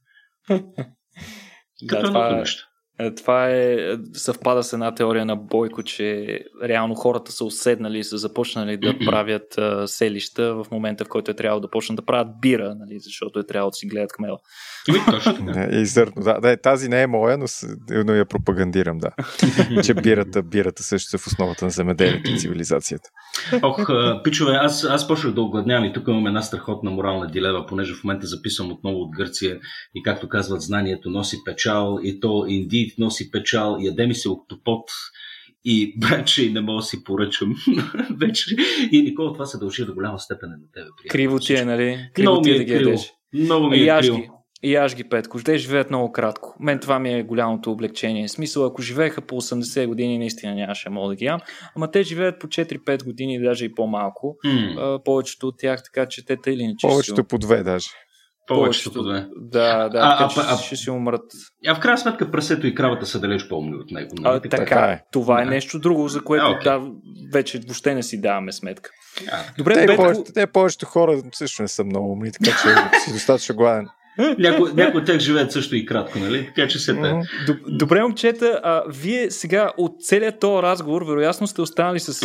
Като 1.88 2.02
да, 2.02 2.08
това, 2.08 2.36
нещо. 2.36 2.68
Е, 3.00 3.16
това 3.16 3.50
е, 3.50 3.78
съвпада 4.14 4.64
с 4.64 4.74
една 4.74 4.96
теория 4.96 5.26
на 5.26 5.36
Бойко, 5.36 5.84
че 5.84 6.40
реално 6.64 6.96
хората 6.96 7.32
са 7.32 7.46
уседнали 7.46 8.00
и 8.00 8.04
са 8.04 8.18
започнали 8.18 8.78
да 8.78 8.96
правят 9.06 9.58
а, 9.58 9.88
селища 9.88 10.56
в 10.56 10.66
момента, 10.72 11.06
в 11.06 11.10
който 11.10 11.32
е 11.32 11.34
трябвало 11.34 11.62
да 11.62 11.70
почнат 11.70 11.96
да 11.96 12.06
правят 12.06 12.28
бира, 12.42 12.76
нали, 12.76 13.00
защото 13.00 13.40
е 13.40 13.46
трябвало 13.46 13.70
да 13.70 13.76
си 13.76 13.88
гледат 13.88 14.12
хмела. 14.16 14.38
Ами, 14.90 15.00
точно. 15.12 15.36
И 15.72 15.86
зърно, 15.86 16.14
да, 16.18 16.40
да, 16.40 16.58
тази 16.58 16.90
не 16.90 17.02
е 17.02 17.08
моя, 17.08 17.38
но, 17.38 17.46
но 18.06 18.14
я 18.14 18.26
пропагандирам, 18.26 18.98
да. 18.98 19.10
че 19.84 19.94
бирата, 19.94 20.44
бирата 20.44 20.84
също 20.84 21.16
е 21.16 21.20
в 21.20 21.28
основата 21.28 21.66
на 21.66 21.72
земеделието 21.72 22.32
и 22.32 22.40
цивилизацията. 22.40 23.10
Ох, 23.64 23.88
пичове, 24.24 24.54
аз, 24.54 24.84
аз 24.84 25.08
почнах 25.08 25.34
да 25.34 25.42
огладнявам 25.42 25.86
и 25.86 25.94
тук 25.94 26.08
имам 26.08 26.28
една 26.28 26.42
страхотна 26.42 26.92
морална 26.92 27.28
дилема, 27.28 27.66
понеже 27.66 27.94
в 27.94 28.04
момента 28.04 28.28
записвам 28.28 28.72
отново 28.72 28.98
от 28.98 29.16
Гърция 29.16 29.60
и 29.96 30.04
както 30.04 30.30
казват, 30.30 30.62
знанието 30.62 31.10
носи 31.10 31.38
печал 31.46 32.00
и 32.04 32.20
то 32.20 32.46
инди 32.48 32.87
Стив 32.88 32.98
носи 32.98 33.32
печал, 33.32 33.78
яде 33.82 34.08
ми 34.08 34.16
се 34.16 34.30
октопот 34.30 34.90
и 35.66 35.94
баче 36.10 36.46
и 36.46 36.52
не 36.52 36.62
мога 36.62 36.78
да 36.78 36.86
си 36.86 37.04
поръчам 37.04 37.56
вече. 38.22 38.56
И 38.92 39.02
Никола, 39.02 39.34
това 39.34 39.46
се 39.46 39.58
дължи 39.58 39.86
до 39.86 39.94
голяма 39.94 40.20
степен 40.20 40.50
на 40.50 40.56
тебе. 40.56 40.86
Приятел. 40.98 41.10
Криво 41.10 41.40
ти 41.40 41.56
е, 41.56 41.66
нали? 41.66 42.10
Криво 42.14 42.32
много 42.32 42.42
ти 42.42 42.52
е, 42.52 42.56
е 42.56 42.58
да 42.58 42.64
ги 42.64 42.74
ядеш. 42.74 43.14
Много 43.34 43.68
ми 43.68 43.78
е 43.78 44.00
криво. 44.00 44.38
И 44.64 44.76
аз 44.76 44.96
ги, 44.96 45.04
Петко. 45.04 45.40
Те 45.44 45.58
живеят 45.58 45.90
много 45.90 46.12
кратко. 46.12 46.56
Мен 46.60 46.80
това 46.80 47.00
ми 47.00 47.14
е 47.14 47.24
голямото 47.24 47.72
облегчение. 47.72 48.28
В 48.28 48.32
смисъл, 48.32 48.66
ако 48.66 48.82
живееха 48.82 49.22
по 49.22 49.42
80 49.42 49.88
години, 49.88 50.18
наистина 50.18 50.56
нямаше 50.56 50.90
мога 50.90 51.10
да 51.10 51.16
ги 51.16 51.26
ям. 51.26 51.40
Ама 51.76 51.92
те 51.92 52.04
живеят 52.04 52.40
по 52.40 52.48
4-5 52.48 53.04
години, 53.04 53.42
даже 53.42 53.66
и 53.66 53.76
по-малко. 53.76 54.36
Mm. 54.46 55.04
повечето 55.04 55.48
от 55.48 55.56
тях, 55.60 55.84
така 55.84 56.08
че 56.10 56.26
те 56.26 56.38
или 56.48 56.62
иначе. 56.62 56.88
Повечето 56.88 57.24
по 57.24 57.38
две 57.38 57.64
даже. 57.64 57.88
Повечето 58.48 58.94
по 58.94 59.04
две. 59.04 59.28
Да, 59.36 59.90
да, 59.90 60.00
а, 60.02 60.28
така, 60.28 60.42
а, 60.42 60.54
а, 60.54 60.58
ще 60.58 60.76
си 60.76 60.90
умрат. 60.90 61.22
А 61.68 61.76
в 61.76 61.80
крайна 61.80 61.98
сметка 61.98 62.32
прасето 62.32 62.68
и 62.68 62.76
кравата 62.76 63.06
са 63.06 63.20
далеч 63.20 63.48
по-умни 63.50 63.76
от 63.76 63.92
него. 63.92 64.16
Нали? 64.20 64.38
А, 64.38 64.40
така, 64.40 64.58
така 64.58 64.80
е. 64.80 65.04
Това 65.12 65.42
е 65.42 65.46
нещо 65.46 65.80
друго, 65.80 66.08
за 66.08 66.24
което 66.24 66.46
а, 66.46 66.50
okay. 66.50 66.64
да, 66.64 66.82
вече 67.34 67.60
въобще 67.60 67.96
не 67.96 68.04
си 68.04 68.22
даваме 68.22 68.52
сметка. 68.52 68.90
А, 69.32 69.38
Добре, 69.58 69.74
те, 69.74 69.86
Бетко... 69.86 70.04
повечето, 70.04 70.34
те 70.34 70.48
повечето 70.48 70.86
хора 70.86 71.22
също 71.34 71.62
не 71.62 71.68
са 71.68 71.84
много 71.84 72.12
умни, 72.12 72.32
така 72.32 72.52
че 72.52 73.00
си 73.00 73.14
достатъчно 73.14 73.56
гладен. 73.56 73.88
Някои 74.18 74.74
няко 74.74 74.98
от 74.98 75.06
тях 75.06 75.20
живеят 75.20 75.52
също 75.52 75.76
и 75.76 75.86
кратко, 75.86 76.20
нали? 76.20 76.52
Така 76.56 76.68
че 76.68 76.80
се 76.80 76.94
те. 76.94 77.14
Добре, 77.68 78.02
момчета, 78.02 78.62
а, 78.64 78.84
вие 78.90 79.32
сега 79.32 79.72
от 79.78 79.92
целият 80.02 80.40
този 80.40 80.64
разговор, 80.64 81.02
вероятно 81.02 81.48
сте 81.48 81.62
останали 81.62 82.00
с 82.00 82.22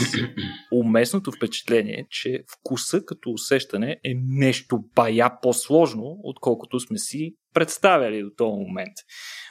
уместното 0.73 1.33
впечатление, 1.33 2.07
че 2.11 2.45
вкуса 2.53 3.05
като 3.05 3.31
усещане 3.31 3.91
е 4.05 4.13
нещо 4.29 4.79
бая 4.95 5.31
по-сложно, 5.43 6.17
отколкото 6.23 6.81
сме 6.81 6.99
си 6.99 7.35
представяли 7.55 8.23
до 8.23 8.31
този 8.37 8.57
момент. 8.69 8.95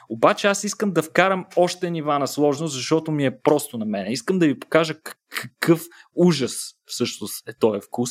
Обаче 0.08 0.46
аз 0.46 0.64
искам 0.64 0.92
да 0.92 1.02
вкарам 1.02 1.46
още 1.56 1.90
нива 1.90 2.18
на 2.18 2.26
сложност, 2.26 2.74
защото 2.74 3.12
ми 3.12 3.26
е 3.26 3.40
просто 3.42 3.78
на 3.78 3.84
мен. 3.84 4.12
Искам 4.12 4.38
да 4.38 4.46
ви 4.46 4.58
покажа 4.58 4.94
какъв 5.28 5.82
ужас 6.16 6.56
всъщност 6.86 7.48
е 7.48 7.52
този 7.60 7.80
вкус. 7.86 8.10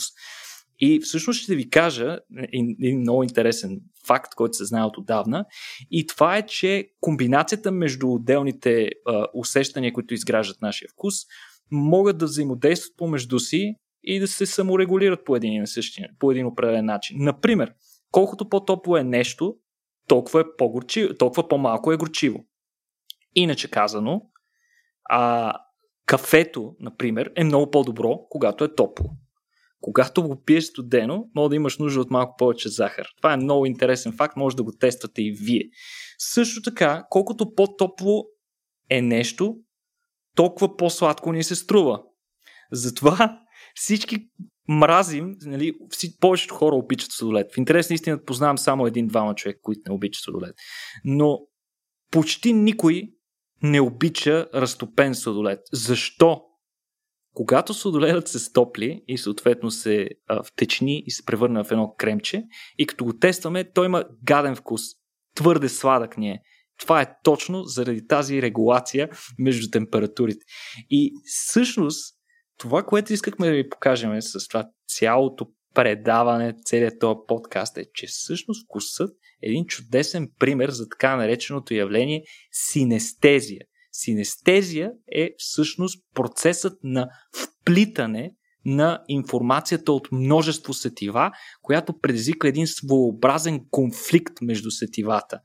И 0.81 0.99
всъщност 0.99 1.41
ще 1.41 1.55
ви 1.55 1.69
кажа 1.69 2.19
един 2.53 2.99
много 2.99 3.23
интересен 3.23 3.81
факт, 4.07 4.35
който 4.35 4.53
се 4.53 4.65
знае 4.65 4.83
от 4.83 4.97
отдавна. 4.97 5.45
И 5.91 6.07
това 6.07 6.37
е, 6.37 6.45
че 6.45 6.87
комбинацията 7.01 7.71
между 7.71 8.11
отделните 8.11 8.89
а, 9.07 9.27
усещания, 9.33 9.93
които 9.93 10.13
изграждат 10.13 10.61
нашия 10.61 10.89
вкус, 10.89 11.13
могат 11.71 12.17
да 12.17 12.25
взаимодействат 12.25 12.97
помежду 12.97 13.39
си 13.39 13.75
и 14.03 14.19
да 14.19 14.27
се 14.27 14.45
саморегулират 14.45 15.25
по 15.25 15.35
един, 15.35 15.67
същия, 15.67 16.09
по 16.19 16.31
един 16.31 16.45
определен 16.45 16.85
начин. 16.85 17.17
Например, 17.19 17.73
колкото 18.11 18.49
по-топло 18.49 18.97
е 18.97 19.03
нещо, 19.03 19.55
толкова, 20.07 20.41
е 20.41 21.17
толкова 21.17 21.47
по-малко 21.47 21.91
е 21.91 21.97
горчиво. 21.97 22.45
Иначе 23.35 23.71
казано, 23.71 24.21
а, 25.09 25.53
кафето, 26.05 26.75
например, 26.79 27.31
е 27.35 27.43
много 27.43 27.71
по-добро, 27.71 28.19
когато 28.29 28.63
е 28.63 28.75
топло. 28.75 29.09
Когато 29.81 30.23
го 30.23 30.43
пиеш 30.43 30.63
студено, 30.63 31.25
може 31.35 31.49
да 31.49 31.55
имаш 31.55 31.77
нужда 31.77 32.01
от 32.01 32.11
малко 32.11 32.35
повече 32.37 32.69
захар. 32.69 33.07
Това 33.17 33.33
е 33.33 33.37
много 33.37 33.65
интересен 33.65 34.13
факт, 34.13 34.37
може 34.37 34.55
да 34.55 34.63
го 34.63 34.71
тествате 34.71 35.21
и 35.21 35.31
вие. 35.31 35.63
Също 36.17 36.61
така, 36.61 37.05
колкото 37.09 37.55
по-топло 37.55 38.25
е 38.89 39.01
нещо, 39.01 39.55
толкова 40.35 40.77
по-сладко 40.77 41.31
ни 41.31 41.43
се 41.43 41.55
струва. 41.55 42.03
Затова 42.71 43.39
всички 43.75 44.29
мразим, 44.67 45.35
нали, 45.41 45.73
повечето 46.19 46.55
хора 46.55 46.75
обичат 46.75 47.11
сладолет. 47.11 47.53
В 47.53 47.57
интерес 47.57 47.89
на 47.89 47.93
истината 47.93 48.25
познавам 48.25 48.57
само 48.57 48.87
един-двама 48.87 49.35
човек, 49.35 49.59
които 49.61 49.81
не 49.87 49.93
обичат 49.95 50.23
сладолет. 50.23 50.55
Но 51.05 51.39
почти 52.11 52.53
никой 52.53 53.03
не 53.63 53.81
обича 53.81 54.47
разтопен 54.53 55.15
сладолет. 55.15 55.59
Защо? 55.73 56.41
Когато 57.33 57.73
сладоледът 57.73 58.27
се 58.27 58.39
стопли 58.39 59.03
и 59.07 59.17
съответно 59.17 59.71
се 59.71 60.09
а, 60.27 60.43
втечни 60.43 61.03
и 61.05 61.11
се 61.11 61.25
превърна 61.25 61.63
в 61.63 61.71
едно 61.71 61.95
кремче 61.97 62.43
и 62.77 62.87
като 62.87 63.05
го 63.05 63.17
тестваме, 63.17 63.71
той 63.71 63.85
има 63.85 64.05
гаден 64.23 64.55
вкус. 64.55 64.81
Твърде 65.35 65.69
сладък 65.69 66.17
ни 66.17 66.29
е. 66.29 66.39
Това 66.79 67.01
е 67.01 67.13
точно 67.23 67.63
заради 67.63 68.07
тази 68.07 68.41
регулация 68.41 69.09
между 69.39 69.69
температурите. 69.71 70.45
И 70.89 71.13
всъщност 71.25 72.15
това, 72.57 72.83
което 72.83 73.13
искахме 73.13 73.47
да 73.47 73.53
ви 73.53 73.69
покажем 73.69 74.21
с 74.21 74.47
това 74.47 74.69
цялото 74.87 75.47
предаване, 75.73 76.53
целият 76.65 76.99
този 76.99 77.17
подкаст 77.27 77.77
е, 77.77 77.85
че 77.93 78.07
всъщност 78.07 78.65
вкусът 78.65 79.11
е 79.43 79.49
един 79.49 79.65
чудесен 79.65 80.31
пример 80.39 80.69
за 80.69 80.89
така 80.89 81.15
нареченото 81.15 81.73
явление 81.73 82.23
синестезия. 82.51 83.65
Синестезия 84.03 84.91
е 85.15 85.29
всъщност 85.37 86.03
процесът 86.15 86.79
на 86.83 87.07
вплитане 87.35 88.31
на 88.65 89.03
информацията 89.07 89.91
от 89.91 90.11
множество 90.11 90.73
сетива, 90.73 91.31
която 91.61 91.99
предизвиква 91.99 92.49
един 92.49 92.67
своеобразен 92.67 93.65
конфликт 93.71 94.33
между 94.41 94.71
сетивата. 94.71 95.39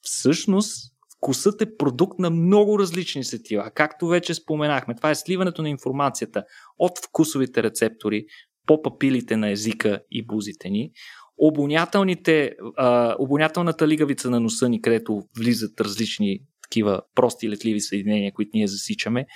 Всъщност, 0.00 0.92
вкусът 1.16 1.62
е 1.62 1.76
продукт 1.76 2.18
на 2.18 2.30
много 2.30 2.78
различни 2.78 3.24
сетива. 3.24 3.70
Както 3.74 4.08
вече 4.08 4.34
споменахме, 4.34 4.94
това 4.94 5.10
е 5.10 5.14
сливането 5.14 5.62
на 5.62 5.68
информацията 5.68 6.44
от 6.78 6.92
вкусовите 7.08 7.62
рецептори 7.62 8.24
по 8.66 8.82
папилите 8.82 9.36
на 9.36 9.50
езика 9.50 10.00
и 10.10 10.26
бузите 10.26 10.70
ни, 10.70 10.90
обонятелните, 11.38 12.52
а, 12.76 13.16
обонятелната 13.18 13.88
лигавица 13.88 14.30
на 14.30 14.40
носа 14.40 14.68
ни, 14.68 14.82
където 14.82 15.22
влизат 15.38 15.80
различни 15.80 16.40
такива 16.70 17.00
прости 17.14 17.50
летливи 17.50 17.80
съединения, 17.80 18.32
които 18.32 18.50
ние 18.54 18.66
засичаме, 18.66 19.26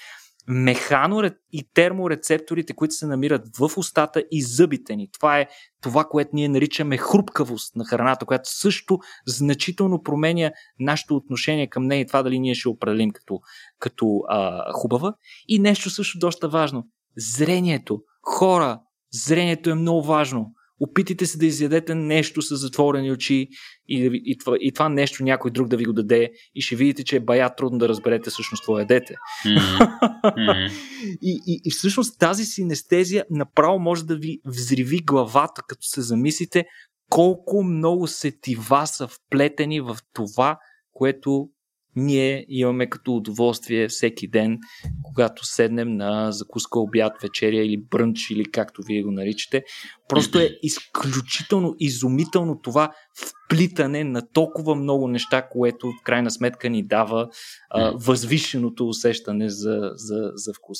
механо 0.49 1.31
и 1.53 1.69
терморецепторите, 1.75 2.73
които 2.73 2.95
се 2.95 3.07
намират 3.07 3.57
в 3.59 3.71
устата 3.77 4.25
и 4.31 4.43
зъбите 4.43 4.97
ни. 4.97 5.09
Това 5.13 5.39
е 5.39 5.49
това, 5.83 6.05
което 6.05 6.31
ние 6.33 6.49
наричаме 6.49 6.97
хрупкавост 6.97 7.77
на 7.77 7.85
храната, 7.85 8.27
която 8.27 8.51
също 8.53 8.99
значително 9.27 10.03
променя 10.03 10.51
нашето 10.79 11.17
отношение 11.17 11.67
към 11.67 11.87
нея 11.87 12.01
и 12.01 12.07
това 12.07 12.23
дали 12.23 12.41
ние 12.41 12.55
ще 12.55 12.69
определим 12.69 13.11
като, 13.11 13.41
като 13.79 14.21
а, 14.29 14.73
хубава. 14.73 15.15
И 15.49 15.59
нещо 15.59 15.91
също 15.91 16.19
доста 16.19 16.49
важно. 16.49 16.87
Зрението. 17.17 18.03
Хора, 18.23 18.81
зрението 19.13 19.71
е 19.71 19.75
много 19.75 20.03
важно 20.03 20.55
опитайте 20.81 21.27
се 21.27 21.39
да 21.39 21.47
изядете 21.47 21.95
нещо 21.95 22.43
с 22.43 22.57
затворени 22.57 23.13
очи 23.13 23.49
и, 23.89 24.23
и, 24.25 24.39
това, 24.39 24.57
и 24.61 24.73
това 24.73 24.89
нещо 24.89 25.25
някой 25.25 25.51
друг 25.51 25.69
да 25.69 25.77
ви 25.77 25.85
го 25.85 25.93
даде 25.93 26.31
и 26.55 26.61
ще 26.61 26.77
видите, 26.77 27.05
че 27.05 27.17
е 27.17 27.21
бая 27.21 27.55
трудно 27.55 27.79
да 27.79 27.89
разберете 27.89 28.31
всъщност 28.31 28.63
какво 28.63 28.79
ядете. 28.79 29.15
Mm-hmm. 29.47 30.71
и, 31.23 31.41
и, 31.47 31.61
и 31.65 31.71
всъщност 31.71 32.19
тази 32.19 32.45
синестезия 32.45 33.25
направо 33.31 33.79
може 33.79 34.05
да 34.05 34.17
ви 34.17 34.39
взриви 34.47 34.99
главата, 34.99 35.63
като 35.69 35.87
се 35.87 36.01
замислите 36.01 36.65
колко 37.11 37.63
много 37.63 38.07
сетива 38.07 38.87
са 38.87 39.09
вплетени 39.09 39.81
в 39.81 39.99
това, 40.13 40.59
което 40.93 41.49
ние 41.97 42.47
имаме 42.49 42.87
като 42.87 43.17
удоволствие 43.17 43.89
всеки 43.89 44.29
ден, 44.29 44.59
когато 45.03 45.45
седнем 45.45 45.97
на 45.97 46.33
закуска, 46.33 46.81
обяд, 46.81 47.13
вечеря 47.23 47.57
или 47.57 47.77
брънч, 47.91 48.31
или 48.31 48.45
както 48.45 48.83
вие 48.83 49.03
го 49.03 49.11
наричате. 49.11 49.63
Просто 50.09 50.39
е 50.39 50.51
изключително 50.63 51.75
изумително 51.79 52.61
това 52.63 52.93
вплитане 53.15 54.05
на 54.05 54.29
толкова 54.33 54.75
много 54.75 55.09
неща, 55.09 55.49
което 55.53 55.87
в 55.87 56.03
крайна 56.05 56.31
сметка 56.31 56.71
ни 56.71 56.83
дава 56.83 57.29
а, 57.71 57.93
възвишеното 57.95 58.89
усещане 58.89 59.49
за, 59.49 59.91
за, 59.95 60.31
за 60.35 60.53
вкус. 60.55 60.79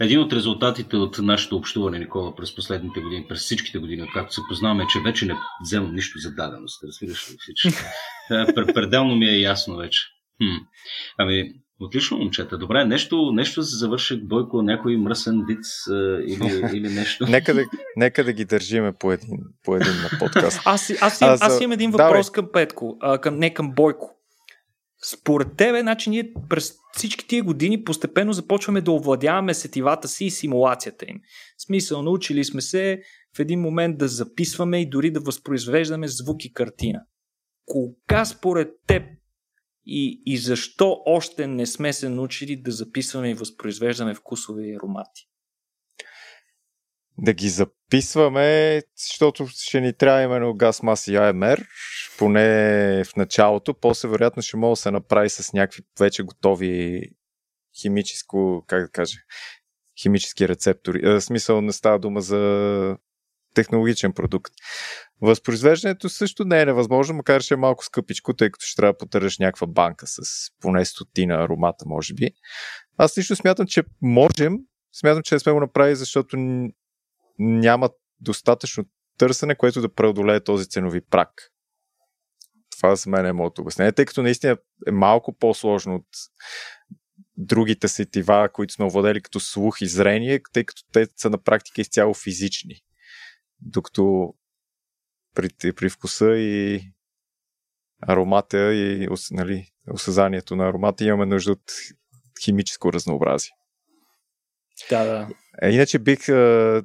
Един 0.00 0.20
от 0.20 0.32
резултатите 0.32 0.96
от 0.96 1.18
нашето 1.18 1.56
общуване, 1.56 1.98
Никола, 1.98 2.36
през 2.36 2.54
последните 2.54 3.00
години, 3.00 3.26
през 3.28 3.40
всичките 3.40 3.78
години, 3.78 4.02
откакто 4.02 4.34
се 4.34 4.40
познаваме, 4.48 4.82
е, 4.82 4.86
че 4.86 5.00
вече 5.00 5.26
не 5.26 5.34
вземам 5.62 5.94
нищо 5.94 6.18
за 6.18 6.34
даденост. 6.34 6.84
Разбираш 6.84 7.30
ли 7.30 7.36
всички? 7.38 7.68
Е, 8.30 8.74
пределно 8.74 9.16
ми 9.16 9.26
е 9.26 9.40
ясно 9.40 9.76
вече. 9.76 10.15
Хм. 10.42 10.64
Ами, 11.18 11.52
отлично, 11.80 12.18
момчета. 12.18 12.58
Добре, 12.58 12.84
нещо, 12.84 13.32
нещо 13.32 13.62
за 13.62 13.76
завърших, 13.76 14.18
Бойко, 14.22 14.62
някой 14.62 14.96
мръсен 14.96 15.44
вид 15.48 15.64
или, 16.26 16.76
или 16.76 16.88
нещо. 16.94 17.26
нека, 17.28 17.54
да, 17.54 17.64
нека 17.96 18.24
да 18.24 18.32
ги 18.32 18.44
държиме 18.44 18.92
по 18.92 19.12
един, 19.12 19.38
по 19.64 19.76
един 19.76 19.92
на 19.92 20.18
подкаст. 20.18 20.60
Аз, 20.64 20.90
аз, 20.90 21.22
аз, 21.22 21.42
аз 21.42 21.60
имам 21.60 21.72
един 21.72 21.90
въпрос 21.90 22.26
Давай. 22.26 22.32
към 22.32 22.48
Петко, 22.52 22.96
а, 23.00 23.18
към, 23.18 23.38
не 23.38 23.54
към 23.54 23.72
Бойко. 23.72 24.16
според 25.12 25.56
тебе, 25.56 25.80
значи 25.80 26.10
ние 26.10 26.32
през 26.48 26.74
всички 26.92 27.26
тия 27.26 27.42
години 27.42 27.84
постепенно 27.84 28.32
започваме 28.32 28.80
да 28.80 28.92
овладяваме 28.92 29.54
сетивата 29.54 30.08
си 30.08 30.24
и 30.24 30.30
симулацията 30.30 31.04
им. 31.08 31.20
В 31.58 31.62
смисъл, 31.62 32.02
научили 32.02 32.44
сме 32.44 32.60
се 32.60 33.00
в 33.36 33.40
един 33.40 33.60
момент 33.60 33.98
да 33.98 34.08
записваме 34.08 34.80
и 34.80 34.88
дори 34.88 35.10
да 35.10 35.20
възпроизвеждаме 35.20 36.08
звук 36.08 36.44
и 36.44 36.52
картина. 36.52 37.00
Кога 37.66 38.24
според 38.24 38.68
теб 38.86 39.02
и, 39.86 40.22
и 40.26 40.38
защо 40.38 41.02
още 41.06 41.46
не 41.46 41.66
сме 41.66 41.92
се 41.92 42.08
научили 42.08 42.56
да 42.56 42.70
записваме 42.70 43.30
и 43.30 43.34
възпроизвеждаме 43.34 44.14
вкусове 44.14 44.62
и 44.62 44.76
аромати? 44.76 45.28
Да 47.18 47.32
ги 47.32 47.48
записваме, 47.48 48.82
защото 48.96 49.46
ще 49.46 49.80
ни 49.80 49.92
трябва 49.92 50.22
именно 50.22 50.54
газ, 50.54 50.82
мас 50.82 51.06
и 51.06 51.10
AMR, 51.10 51.66
поне 52.18 53.04
в 53.04 53.16
началото. 53.16 53.74
После 53.74 54.08
вероятно 54.08 54.42
ще 54.42 54.56
мога 54.56 54.72
да 54.72 54.76
се 54.76 54.90
направи 54.90 55.30
с 55.30 55.52
някакви 55.52 55.82
вече 56.00 56.22
готови 56.22 57.02
химическо, 57.80 58.64
как 58.66 58.82
да 58.82 58.88
кажа, 58.88 59.18
химически 60.02 60.48
рецептори. 60.48 61.00
В 61.00 61.20
смисъл 61.20 61.60
не 61.60 61.72
става 61.72 61.98
дума 61.98 62.20
за 62.20 62.96
технологичен 63.56 64.12
продукт. 64.12 64.52
Възпроизвеждането 65.22 66.08
също 66.08 66.44
не 66.44 66.60
е 66.60 66.64
невъзможно, 66.64 67.16
макар 67.16 67.42
че 67.42 67.54
е 67.54 67.56
малко 67.56 67.84
скъпичко, 67.84 68.34
тъй 68.34 68.50
като 68.50 68.64
ще 68.66 68.76
трябва 68.76 68.92
да 68.92 68.98
потъръш 68.98 69.38
някаква 69.38 69.66
банка 69.66 70.06
с 70.06 70.20
поне 70.60 70.84
стотина 70.84 71.34
аромата, 71.34 71.84
може 71.88 72.14
би. 72.14 72.30
Аз 72.96 73.18
лично 73.18 73.36
смятам, 73.36 73.66
че 73.66 73.82
можем, 74.02 74.58
смятам, 74.92 75.22
че 75.22 75.34
не 75.34 75.38
сме 75.38 75.52
го 75.52 75.60
направили, 75.60 75.96
защото 75.96 76.36
няма 77.38 77.90
достатъчно 78.20 78.84
търсене, 79.18 79.54
което 79.54 79.80
да 79.80 79.94
преодолее 79.94 80.40
този 80.40 80.68
ценови 80.68 81.00
прак. 81.00 81.30
Това 82.76 82.96
за 82.96 83.10
мен 83.10 83.26
е 83.26 83.32
моето 83.32 83.62
обяснение, 83.62 83.92
тъй 83.92 84.04
като 84.04 84.22
наистина 84.22 84.56
е 84.86 84.90
малко 84.90 85.36
по-сложно 85.38 85.94
от 85.94 86.06
другите 87.36 87.88
сетива, 87.88 88.48
които 88.52 88.74
сме 88.74 88.84
овладели 88.84 89.20
като 89.20 89.40
слух 89.40 89.80
и 89.80 89.86
зрение, 89.86 90.40
тъй 90.52 90.64
като 90.64 90.82
те 90.92 91.06
са 91.16 91.30
на 91.30 91.38
практика 91.38 91.80
изцяло 91.80 92.14
физични. 92.14 92.74
Докато 93.60 94.34
при, 95.34 95.72
при 95.72 95.90
вкуса 95.90 96.36
и 96.36 96.82
аромата 98.02 98.74
и 98.74 99.08
нали, 99.30 99.72
осъзанието 99.90 100.56
на 100.56 100.68
аромата 100.68 101.04
имаме 101.04 101.26
нужда 101.26 101.52
от 101.52 101.72
химическо 102.44 102.92
разнообразие. 102.92 103.52
Да, 104.90 105.04
да. 105.04 105.28
Е, 105.62 105.70
иначе 105.70 105.98
бих, 105.98 106.26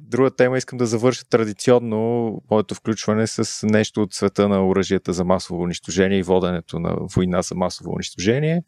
друга 0.00 0.30
тема 0.36 0.58
искам 0.58 0.78
да 0.78 0.86
завърша 0.86 1.24
традиционно 1.24 2.42
моето 2.50 2.74
включване 2.74 3.26
с 3.26 3.66
нещо 3.66 4.02
от 4.02 4.14
света 4.14 4.48
на 4.48 4.66
оръжията 4.66 5.12
за 5.12 5.24
масово 5.24 5.62
унищожение 5.62 6.18
и 6.18 6.22
воденето 6.22 6.78
на 6.78 6.96
война 7.14 7.42
за 7.42 7.54
масово 7.54 7.90
унищожение. 7.90 8.62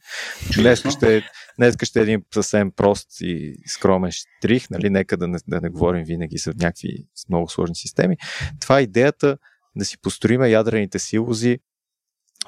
Днес 0.54 0.82
ще, 0.96 1.22
днес 1.58 1.76
ще 1.82 2.00
е 2.00 2.02
един 2.02 2.22
съвсем 2.34 2.70
прост 2.70 3.08
и 3.20 3.56
скромен 3.66 4.10
штрих, 4.10 4.70
нали? 4.70 4.90
нека 4.90 5.16
да 5.16 5.28
не, 5.28 5.38
да 5.48 5.60
не 5.60 5.68
говорим 5.68 6.04
винаги 6.04 6.38
за 6.38 6.52
някакви 6.56 7.06
много 7.28 7.48
сложни 7.48 7.76
системи. 7.76 8.16
Това 8.60 8.78
е 8.78 8.82
идеята 8.82 9.38
да 9.76 9.84
си 9.84 9.98
построиме 10.00 10.50
ядрените 10.50 10.98
силози 10.98 11.58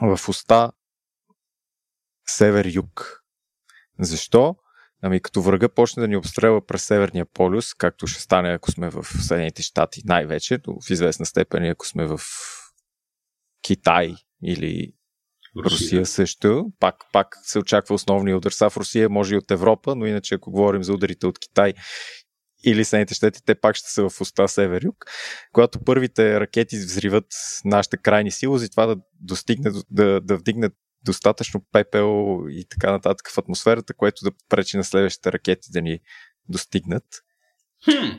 в 0.01 0.21
уста 0.29 0.73
север-юг. 2.27 3.23
Защо? 4.01 4.57
Ами 5.07 5.21
като 5.21 5.43
врага 5.43 5.69
почне 5.69 6.01
да 6.01 6.09
ни 6.09 6.17
обстрелва 6.17 6.67
през 6.67 6.83
Северния 6.83 7.27
полюс, 7.27 7.75
както 7.75 8.07
ще 8.07 8.23
стане 8.23 8.53
ако 8.53 8.71
сме 8.71 8.91
в 8.91 9.05
Съединените 9.05 9.63
щати 9.63 10.03
най-вече, 10.05 10.59
но 10.67 10.81
в 10.81 10.91
известна 10.91 11.27
степен 11.27 11.65
ако 11.65 11.87
сме 11.87 12.07
в 12.07 12.21
Китай 13.63 14.15
или 14.45 14.93
Русия, 15.57 15.71
Русия 15.71 16.07
също. 16.07 16.73
Пак, 16.81 16.95
пак 17.13 17.37
се 17.43 17.59
очаква 17.59 17.95
основния 17.95 18.37
удар. 18.37 18.51
Са 18.51 18.71
в 18.71 18.77
Русия, 18.77 19.09
може 19.09 19.35
и 19.35 19.39
от 19.39 19.51
Европа, 19.51 19.95
но 19.95 20.07
иначе 20.07 20.35
ако 20.35 20.51
говорим 20.51 20.83
за 20.83 20.93
ударите 20.93 21.27
от 21.27 21.39
Китай 21.39 21.75
или 22.65 22.85
Съединените 22.85 23.15
щати, 23.15 23.41
те 23.47 23.55
пак 23.55 23.77
ще 23.77 23.91
са 23.91 24.09
в 24.09 24.21
уста 24.21 24.49
север-юг. 24.49 25.05
Когато 25.53 25.85
първите 25.85 26.41
ракети 26.41 26.77
взриват 26.77 27.27
нашите 27.65 27.97
крайни 27.97 28.31
силози, 28.31 28.71
това 28.71 28.87
да 28.87 28.97
достигне, 29.21 29.71
да, 29.91 30.21
да 30.21 30.37
вдигне 30.37 30.71
достатъчно 31.07 31.63
пепел 31.73 32.39
и 32.51 32.65
така 32.69 32.93
нататък 32.93 33.31
в 33.31 33.39
атмосферата, 33.39 33.95
което 33.95 34.25
да 34.25 34.31
пречи 34.49 34.77
на 34.77 34.85
следващите 34.85 35.33
ракети 35.33 35.69
да 35.73 35.83
ни 35.83 35.99
достигнат. 36.49 37.05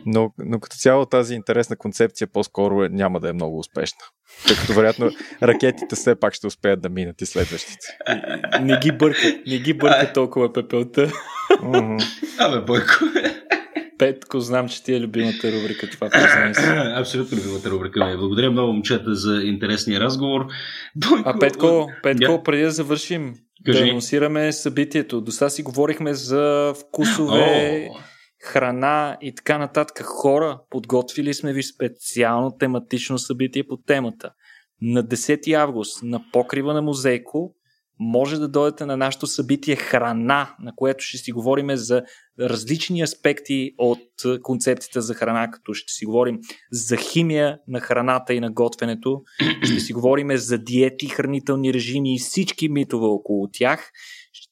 Но, 0.05 0.33
но 0.37 0.59
като 0.59 0.77
цяло 0.77 1.05
тази 1.05 1.35
интересна 1.35 1.75
концепция 1.75 2.27
по-скоро 2.27 2.83
е, 2.83 2.89
няма 2.89 3.19
да 3.19 3.29
е 3.29 3.33
много 3.33 3.59
успешна. 3.59 3.99
Тъй 4.47 4.55
като 4.55 4.73
вероятно 4.73 5.11
ракетите 5.43 5.95
все 5.95 6.19
пак 6.19 6.33
ще 6.33 6.47
успеят 6.47 6.81
да 6.81 6.89
минат 6.89 7.21
и 7.21 7.25
следващите. 7.25 7.97
Не 8.61 8.79
ги 8.79 8.91
бърка, 8.91 9.41
не 9.47 9.57
ги 9.57 9.73
бърка 9.73 10.13
толкова 10.13 10.53
пепелта. 10.53 11.11
Абе, 12.39 12.61
Бойко. 12.61 12.93
Петко, 13.97 14.39
знам, 14.39 14.69
че 14.69 14.83
ти 14.83 14.93
е 14.93 15.01
любимата 15.01 15.51
рубрика 15.51 15.89
това 15.89 16.09
Абсолютно 16.95 17.37
любимата 17.37 17.69
рубрика 17.69 18.05
ми. 18.05 18.17
Благодаря 18.17 18.51
много, 18.51 18.73
момчета, 18.73 19.15
за 19.15 19.41
интересния 19.43 19.99
разговор. 19.99 20.47
Бойко... 20.95 21.29
А 21.29 21.39
Петко, 21.39 21.91
Петко 22.03 22.23
yeah. 22.23 22.43
преди 22.43 22.63
да 22.63 22.71
завършим, 22.71 23.35
Кажи. 23.65 23.79
да 23.79 23.89
анонсираме 23.89 24.51
събитието. 24.51 25.21
До 25.21 25.31
сега 25.31 25.49
си 25.49 25.63
говорихме 25.63 26.13
за 26.13 26.73
вкусове, 26.73 27.39
oh. 27.39 27.89
храна 28.43 29.17
и 29.21 29.35
така 29.35 29.57
нататък. 29.57 30.01
Хора, 30.03 30.59
подготвили 30.69 31.33
сме 31.33 31.53
ви 31.53 31.63
специално 31.63 32.57
тематично 32.59 33.17
събитие 33.17 33.63
по 33.63 33.77
темата. 33.77 34.31
На 34.81 35.03
10 35.03 35.53
август 35.53 36.03
на 36.03 36.21
покрива 36.31 36.73
на 36.73 36.81
музейко 36.81 37.55
може 37.99 38.39
да 38.39 38.47
дойдете 38.47 38.85
на 38.85 38.97
нашето 38.97 39.27
събитие 39.27 39.75
Храна, 39.75 40.55
на 40.59 40.75
което 40.75 41.03
ще 41.03 41.17
си 41.17 41.31
говорим 41.31 41.75
за 41.75 42.03
различни 42.39 43.01
аспекти 43.01 43.71
от 43.77 43.99
концепцията 44.43 45.01
за 45.01 45.13
храна, 45.13 45.51
като 45.51 45.73
ще 45.73 45.93
си 45.93 46.05
говорим 46.05 46.39
за 46.71 46.97
химия 46.97 47.59
на 47.67 47.79
храната 47.79 48.33
и 48.33 48.39
на 48.39 48.51
готвенето, 48.51 49.21
ще 49.63 49.79
си 49.79 49.93
говорим 49.93 50.37
за 50.37 50.57
диети, 50.57 51.09
хранителни 51.09 51.73
режими 51.73 52.15
и 52.15 52.19
всички 52.19 52.69
митове 52.69 53.05
около 53.05 53.49
тях. 53.53 53.91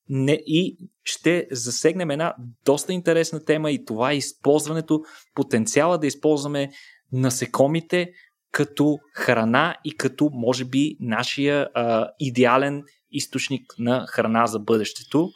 Не, 0.10 0.34
и 0.46 0.78
ще 1.04 1.48
засегнем 1.52 2.12
една 2.12 2.36
доста 2.66 2.94
интересна 2.94 3.46
тема 3.46 3.72
и 3.72 3.86
това 3.86 4.12
е 4.12 4.18
използването, 4.18 5.02
потенциала 5.36 5.98
да 5.98 6.08
използваме 6.08 6.70
насекомите 7.12 8.10
като 8.52 8.98
храна 9.14 9.76
и 9.84 9.98
като, 9.98 10.30
може 10.34 10.66
би, 10.66 10.98
нашия 11.00 11.68
а, 11.74 12.10
идеален 12.20 12.84
източник 13.12 13.64
на 13.80 14.06
храна 14.08 14.48
за 14.48 14.60
бъдещето, 14.60 15.30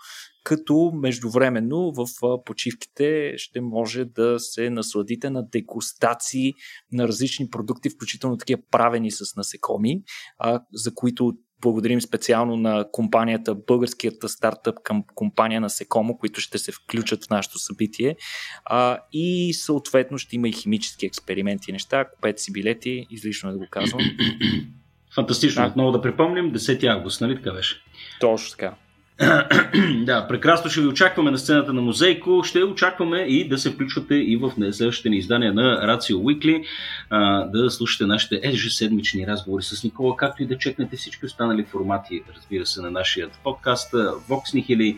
като 0.43 0.91
междувременно 0.93 1.91
в 1.91 2.05
почивките 2.45 3.33
ще 3.37 3.61
може 3.61 4.05
да 4.05 4.39
се 4.39 4.69
насладите 4.69 5.29
на 5.29 5.47
дегустации 5.49 6.53
на 6.91 7.07
различни 7.07 7.49
продукти, 7.49 7.89
включително 7.89 8.37
такива 8.37 8.61
правени 8.71 9.11
с 9.11 9.35
насекоми, 9.35 10.01
за 10.73 10.95
които 10.95 11.33
благодарим 11.61 12.01
специално 12.01 12.57
на 12.57 12.85
компанията, 12.91 13.55
българският 13.55 14.15
стартъп 14.27 14.77
към 14.83 15.03
компания 15.15 15.61
на 15.61 15.69
Секомо, 15.69 16.17
които 16.17 16.41
ще 16.41 16.57
се 16.57 16.71
включат 16.71 17.25
в 17.25 17.29
нашето 17.29 17.59
събитие. 17.59 18.15
А, 18.65 18.99
и 19.11 19.53
съответно 19.53 20.17
ще 20.17 20.35
има 20.35 20.49
и 20.49 20.53
химически 20.53 21.05
експерименти 21.05 21.65
и 21.69 21.73
неща. 21.73 22.05
Купете 22.05 22.41
си 22.41 22.51
билети, 22.51 23.05
излишно 23.09 23.49
е 23.49 23.53
да 23.53 23.59
го 23.59 23.67
казвам. 23.71 24.01
Фантастично. 25.15 25.63
Да. 25.63 25.69
Отново 25.69 25.91
да 25.91 26.01
припомним, 26.01 26.53
10 26.53 26.87
август, 26.95 27.21
нали 27.21 27.35
така 27.35 27.51
беше? 27.51 27.81
Точно 28.19 28.51
така. 28.51 28.73
да, 30.05 30.27
прекрасно 30.27 30.69
ще 30.69 30.81
ви 30.81 30.87
очакваме 30.87 31.31
на 31.31 31.37
сцената 31.37 31.73
на 31.73 31.81
Музейко. 31.81 32.43
Ще 32.43 32.63
очакваме 32.63 33.17
и 33.17 33.47
да 33.47 33.57
се 33.57 33.71
включвате 33.71 34.15
и 34.15 34.37
в 34.37 34.51
следващите 34.71 35.09
ни 35.09 35.17
издания 35.17 35.53
на 35.53 35.97
Weekly, 35.97 36.63
а, 37.09 37.45
да 37.45 37.69
слушате 37.69 38.05
нашите 38.05 38.39
ежеседмични 38.43 39.27
разговори 39.27 39.63
с 39.63 39.83
Никола, 39.83 40.15
както 40.17 40.43
и 40.43 40.45
да 40.45 40.57
чекнете 40.57 40.97
всички 40.97 41.25
останали 41.25 41.63
формати, 41.63 42.23
разбира 42.35 42.65
се, 42.65 42.81
на 42.81 42.91
нашия 42.91 43.29
подкаст, 43.43 43.93
Vox 43.93 44.55
Nihili, 44.55 44.97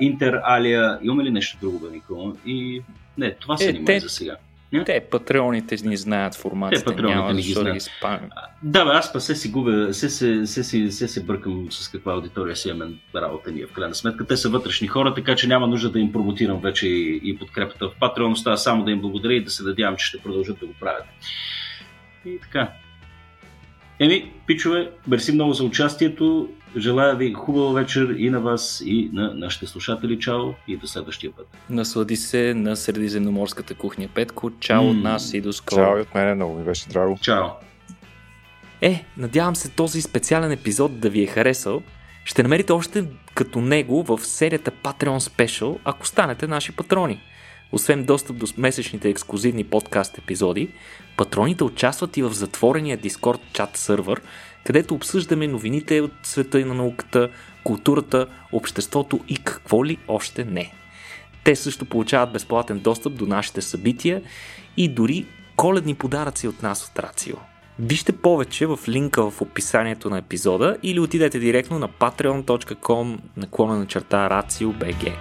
Интер 0.00 0.40
Алия. 0.44 0.98
Имаме 1.02 1.24
ли 1.24 1.30
нещо 1.30 1.58
друго, 1.60 1.78
бе, 1.78 1.90
Никола? 1.90 2.32
И 2.46 2.82
не, 3.18 3.34
това 3.34 3.56
се 3.56 3.68
е, 3.68 3.84
те... 3.84 4.00
за 4.00 4.08
сега. 4.08 4.36
Те, 4.86 5.00
патреоните 5.10 5.76
ни 5.84 5.96
знаят 5.96 6.34
формацията. 6.34 6.90
Те, 6.90 6.96
патреоните 6.96 7.34
ни 7.34 7.42
ги 7.42 7.52
знаят. 7.52 8.22
Ги 8.22 8.28
да, 8.62 8.84
бе, 8.84 8.90
аз 8.90 9.12
па 9.12 9.20
се 9.20 9.34
си 9.34 9.50
губя, 9.50 9.94
се 9.94 10.10
се, 10.10 10.46
се, 10.46 10.64
се, 10.64 10.90
се, 10.90 11.08
се 11.08 11.24
бъркам 11.24 11.66
с 11.70 11.88
каква 11.88 12.12
аудитория 12.12 12.56
си 12.56 12.68
имаме 12.68 12.92
работа 13.16 13.52
ние 13.52 13.66
в 13.66 13.72
крайна 13.72 13.94
сметка. 13.94 14.26
Те 14.26 14.36
са 14.36 14.48
вътрешни 14.48 14.88
хора, 14.88 15.14
така 15.14 15.36
че 15.36 15.46
няма 15.46 15.66
нужда 15.66 15.90
да 15.90 16.00
им 16.00 16.12
промотирам 16.12 16.60
вече 16.60 16.88
и, 16.88 17.20
и 17.24 17.38
подкрепата 17.38 17.88
в 17.88 17.94
Patreon. 18.00 18.32
Остава 18.32 18.56
само 18.56 18.84
да 18.84 18.90
им 18.90 19.00
благодаря 19.00 19.34
и 19.34 19.44
да 19.44 19.50
се 19.50 19.62
надявам, 19.62 19.96
че 19.96 20.06
ще 20.06 20.18
продължат 20.18 20.58
да 20.60 20.66
го 20.66 20.74
правят. 20.80 21.04
И 22.26 22.38
така. 22.40 22.72
Еми, 23.98 24.32
пичове, 24.46 24.90
мерси 25.08 25.32
много 25.32 25.52
за 25.52 25.64
участието. 25.64 26.48
Желая 26.76 27.16
ви 27.16 27.32
хубава 27.32 27.80
вечер 27.80 28.14
и 28.18 28.30
на 28.30 28.40
вас, 28.40 28.82
и 28.86 29.10
на 29.12 29.34
нашите 29.34 29.66
слушатели. 29.66 30.18
Чао 30.18 30.52
и 30.68 30.76
до 30.76 30.86
следващия 30.86 31.32
път. 31.32 31.48
Наслади 31.70 32.16
се 32.16 32.54
на 32.54 32.76
средиземноморската 32.76 33.74
кухня, 33.74 34.08
Петко. 34.14 34.50
Чао 34.60 34.82
mm. 34.82 34.90
от 34.90 35.02
нас 35.02 35.34
и 35.34 35.40
до 35.40 35.52
скоро. 35.52 35.80
Чао 35.80 35.98
и 35.98 36.00
от 36.00 36.14
мене, 36.14 36.34
много 36.34 36.58
ми 36.58 36.64
беше 36.64 36.88
драго. 36.88 37.18
Чао. 37.20 37.46
Е, 38.80 39.04
надявам 39.16 39.56
се 39.56 39.70
този 39.70 40.02
специален 40.02 40.52
епизод 40.52 41.00
да 41.00 41.10
ви 41.10 41.22
е 41.22 41.26
харесал. 41.26 41.82
Ще 42.24 42.42
намерите 42.42 42.72
още 42.72 43.04
като 43.34 43.60
него 43.60 44.02
в 44.02 44.20
серията 44.22 44.70
Patreon 44.70 45.18
Special, 45.18 45.78
ако 45.84 46.06
станете 46.06 46.46
наши 46.46 46.76
патрони. 46.76 47.20
Освен 47.72 48.04
достъп 48.04 48.36
до 48.36 48.46
месечните 48.58 49.08
ексклюзивни 49.08 49.64
подкаст 49.64 50.18
епизоди, 50.18 50.68
патроните 51.16 51.64
участват 51.64 52.16
и 52.16 52.22
в 52.22 52.32
затворения 52.32 52.98
Discord 52.98 53.40
чат 53.52 53.76
сървър, 53.76 54.20
където 54.64 54.94
обсъждаме 54.94 55.48
новините 55.48 56.00
от 56.00 56.12
света 56.22 56.60
и 56.60 56.64
на 56.64 56.74
науката, 56.74 57.28
културата, 57.64 58.26
обществото 58.52 59.20
и 59.28 59.36
какво 59.36 59.84
ли 59.84 59.98
още 60.08 60.44
не. 60.44 60.72
Те 61.44 61.56
също 61.56 61.86
получават 61.86 62.32
безплатен 62.32 62.78
достъп 62.78 63.14
до 63.14 63.26
нашите 63.26 63.62
събития 63.62 64.22
и 64.76 64.88
дори 64.88 65.26
коледни 65.56 65.94
подаръци 65.94 66.48
от 66.48 66.62
нас 66.62 66.90
от 66.90 66.98
Рацио. 66.98 67.36
Вижте 67.78 68.12
повече 68.12 68.66
в 68.66 68.78
линка 68.88 69.30
в 69.30 69.40
описанието 69.40 70.10
на 70.10 70.18
епизода 70.18 70.76
или 70.82 71.00
отидете 71.00 71.38
директно 71.38 71.78
на 71.78 71.88
patreon.com 71.88 73.18
наклона 73.36 73.78
на 73.78 73.86
черта 73.86 74.28
RACIO.BG. 74.28 75.12